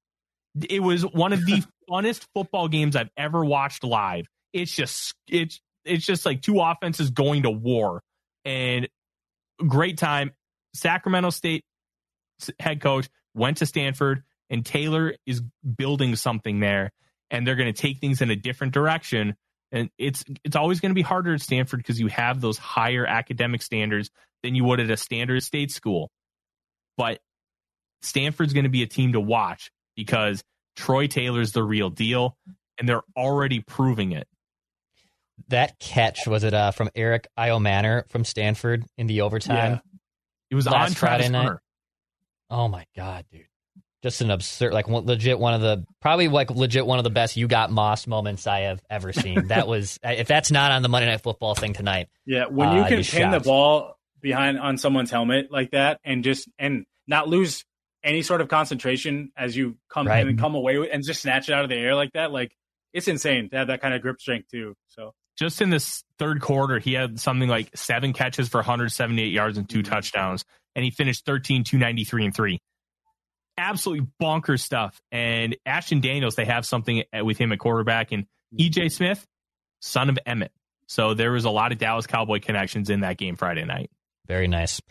It 0.69 0.81
was 0.81 1.03
one 1.03 1.33
of 1.33 1.45
the 1.45 1.63
funnest 1.89 2.25
football 2.33 2.67
games 2.67 2.95
I've 2.95 3.09
ever 3.17 3.43
watched 3.45 3.83
live. 3.83 4.25
It's 4.53 4.73
just 4.73 5.13
it's 5.27 5.59
it's 5.85 6.05
just 6.05 6.25
like 6.25 6.41
two 6.41 6.59
offenses 6.59 7.09
going 7.09 7.43
to 7.43 7.49
war 7.49 8.01
and 8.45 8.87
great 9.67 9.97
time. 9.97 10.31
Sacramento 10.73 11.29
State 11.31 11.65
head 12.59 12.81
coach 12.81 13.09
went 13.33 13.57
to 13.57 13.65
Stanford 13.65 14.23
And 14.49 14.65
Taylor 14.65 15.15
is 15.25 15.41
building 15.77 16.15
something 16.15 16.59
there, 16.59 16.91
and 17.29 17.45
they're 17.45 17.55
going 17.55 17.73
to 17.73 17.81
take 17.81 17.99
things 17.99 18.21
in 18.21 18.29
a 18.29 18.35
different 18.35 18.73
direction. 18.73 19.35
And 19.71 19.89
it's 19.97 20.25
it's 20.43 20.55
always 20.55 20.79
going 20.81 20.89
to 20.89 20.95
be 20.95 21.01
harder 21.01 21.33
at 21.33 21.41
Stanford 21.41 21.79
because 21.79 21.99
you 21.99 22.07
have 22.07 22.41
those 22.41 22.57
higher 22.57 23.05
academic 23.05 23.61
standards 23.61 24.09
than 24.43 24.55
you 24.55 24.63
would 24.65 24.79
at 24.79 24.89
a 24.89 24.97
standard 24.97 25.43
state 25.43 25.71
school. 25.71 26.09
But 26.97 27.19
Stanford's 28.01 28.53
going 28.53 28.63
to 28.65 28.69
be 28.69 28.83
a 28.83 28.87
team 28.87 29.13
to 29.13 29.19
watch 29.19 29.71
because 29.95 30.43
Troy 30.75 31.07
Taylor's 31.07 31.51
the 31.51 31.63
real 31.63 31.89
deal, 31.89 32.35
and 32.79 32.87
they're 32.87 33.03
already 33.15 33.59
proving 33.61 34.11
it. 34.13 34.27
That 35.47 35.79
catch 35.79 36.27
was 36.27 36.43
it 36.43 36.53
uh, 36.53 36.71
from 36.71 36.89
Elic 36.95 37.25
Ayomanor 37.37 38.09
from 38.09 38.23
Stanford 38.23 38.85
in 38.97 39.07
the 39.07 39.21
overtime? 39.21 39.73
Yeah. 39.73 39.79
It 40.49 40.55
was 40.55 40.65
Last 40.65 40.89
on 40.91 40.95
Friday 40.95 41.29
night? 41.29 41.43
Hunter. 41.43 41.61
Oh 42.49 42.67
my 42.67 42.85
god, 42.95 43.25
dude! 43.31 43.45
Just 44.03 44.21
an 44.21 44.29
absurd, 44.31 44.73
like 44.73 44.87
legit 44.87 45.39
one 45.39 45.53
of 45.53 45.61
the 45.61 45.85
probably 46.01 46.27
like 46.27 46.51
legit 46.51 46.85
one 46.85 46.99
of 46.99 47.03
the 47.03 47.09
best 47.09 47.37
you 47.37 47.47
got 47.47 47.71
Moss 47.71 48.05
moments 48.07 48.45
I 48.47 48.61
have 48.61 48.81
ever 48.89 49.13
seen. 49.13 49.47
that 49.47 49.67
was 49.69 49.97
if 50.03 50.27
that's 50.27 50.51
not 50.51 50.71
on 50.71 50.81
the 50.81 50.89
Monday 50.89 51.07
Night 51.09 51.21
Football 51.21 51.55
thing 51.55 51.73
tonight. 51.73 52.07
Yeah, 52.25 52.45
when 52.47 52.69
Uh, 52.69 52.75
you 52.75 52.81
I'd 52.83 52.89
can 52.89 52.97
be 52.99 53.03
pin 53.03 53.31
the 53.31 53.39
ball 53.39 53.97
behind 54.21 54.59
on 54.59 54.77
someone's 54.77 55.11
helmet 55.11 55.51
like 55.51 55.71
that 55.71 55.99
and 56.03 56.23
just 56.23 56.47
and 56.59 56.85
not 57.07 57.27
lose 57.27 57.63
any 58.03 58.21
sort 58.21 58.41
of 58.41 58.47
concentration 58.47 59.31
as 59.37 59.55
you 59.55 59.77
come 59.89 60.07
Right. 60.07 60.25
and 60.25 60.39
come 60.39 60.55
away 60.55 60.77
with 60.77 60.89
and 60.91 61.03
just 61.05 61.21
snatch 61.21 61.49
it 61.49 61.53
out 61.53 61.63
of 61.63 61.69
the 61.69 61.75
air 61.75 61.95
like 61.95 62.13
that, 62.13 62.31
like 62.31 62.55
it's 62.93 63.07
insane 63.07 63.49
to 63.49 63.57
have 63.57 63.67
that 63.67 63.81
kind 63.81 63.93
of 63.93 64.01
grip 64.01 64.19
strength 64.19 64.49
too. 64.49 64.75
So 64.87 65.13
Just 65.37 65.61
in 65.61 65.69
this 65.69 66.03
third 66.17 66.41
quarter, 66.41 66.79
he 66.79 66.93
had 66.93 67.19
something 67.19 67.47
like 67.47 67.69
seven 67.75 68.13
catches 68.13 68.49
for 68.49 68.57
178 68.57 69.31
yards 69.31 69.57
and 69.57 69.69
two 69.69 69.79
mm-hmm. 69.79 69.91
touchdowns, 69.91 70.43
and 70.75 70.83
he 70.83 70.91
finished 70.91 71.25
13, 71.25 71.63
293, 71.63 72.25
and 72.25 72.35
three. 72.35 72.59
Absolutely 73.57 74.07
bonkers 74.21 74.61
stuff. 74.61 74.99
And 75.11 75.55
Ashton 75.65 76.01
Daniels, 76.01 76.35
they 76.35 76.45
have 76.45 76.65
something 76.65 77.03
uh, 77.17 77.23
with 77.23 77.37
him 77.37 77.51
at 77.51 77.59
quarterback, 77.59 78.11
and 78.11 78.23
mm-hmm. 78.23 78.67
EJ 78.67 78.91
Smith, 78.91 79.25
son 79.79 80.09
of 80.09 80.17
Emmett. 80.25 80.51
So 80.87 81.13
there 81.13 81.31
was 81.31 81.45
a 81.45 81.49
lot 81.49 81.71
of 81.71 81.77
Dallas 81.77 82.07
Cowboy 82.07 82.39
connections 82.41 82.89
in 82.89 82.99
that 83.01 83.17
game 83.17 83.37
Friday 83.37 83.63
night. 83.63 83.89
Very 84.27 84.47
nice. 84.47 84.81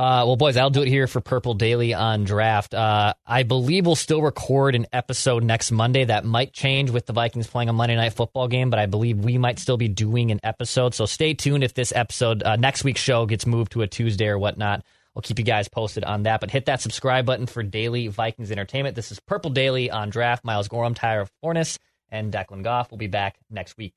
Uh, 0.00 0.24
well, 0.24 0.36
boys, 0.36 0.56
I'll 0.56 0.70
do 0.70 0.80
it 0.80 0.88
here 0.88 1.06
for 1.06 1.20
Purple 1.20 1.52
Daily 1.52 1.92
on 1.92 2.24
draft. 2.24 2.72
Uh, 2.72 3.12
I 3.26 3.42
believe 3.42 3.84
we'll 3.84 3.96
still 3.96 4.22
record 4.22 4.74
an 4.74 4.86
episode 4.94 5.44
next 5.44 5.70
Monday. 5.70 6.06
That 6.06 6.24
might 6.24 6.54
change 6.54 6.90
with 6.90 7.04
the 7.04 7.12
Vikings 7.12 7.46
playing 7.46 7.68
a 7.68 7.74
Monday 7.74 7.96
night 7.96 8.14
football 8.14 8.48
game, 8.48 8.70
but 8.70 8.78
I 8.78 8.86
believe 8.86 9.18
we 9.18 9.36
might 9.36 9.58
still 9.58 9.76
be 9.76 9.88
doing 9.88 10.30
an 10.30 10.40
episode. 10.42 10.94
So 10.94 11.04
stay 11.04 11.34
tuned 11.34 11.64
if 11.64 11.74
this 11.74 11.92
episode, 11.94 12.42
uh, 12.42 12.56
next 12.56 12.82
week's 12.82 13.02
show, 13.02 13.26
gets 13.26 13.44
moved 13.44 13.72
to 13.72 13.82
a 13.82 13.86
Tuesday 13.86 14.28
or 14.28 14.38
whatnot. 14.38 14.84
We'll 15.14 15.20
keep 15.20 15.38
you 15.38 15.44
guys 15.44 15.68
posted 15.68 16.02
on 16.04 16.22
that. 16.22 16.40
But 16.40 16.50
hit 16.50 16.64
that 16.64 16.80
subscribe 16.80 17.26
button 17.26 17.44
for 17.44 17.62
daily 17.62 18.08
Vikings 18.08 18.50
entertainment. 18.50 18.96
This 18.96 19.12
is 19.12 19.20
Purple 19.20 19.50
Daily 19.50 19.90
on 19.90 20.08
draft. 20.08 20.44
Miles 20.46 20.68
Gorham, 20.68 20.94
Tyler 20.94 21.26
Forness, 21.42 21.78
and 22.08 22.32
Declan 22.32 22.62
Goff. 22.62 22.90
We'll 22.90 22.96
be 22.96 23.06
back 23.06 23.36
next 23.50 23.76
week. 23.76 23.92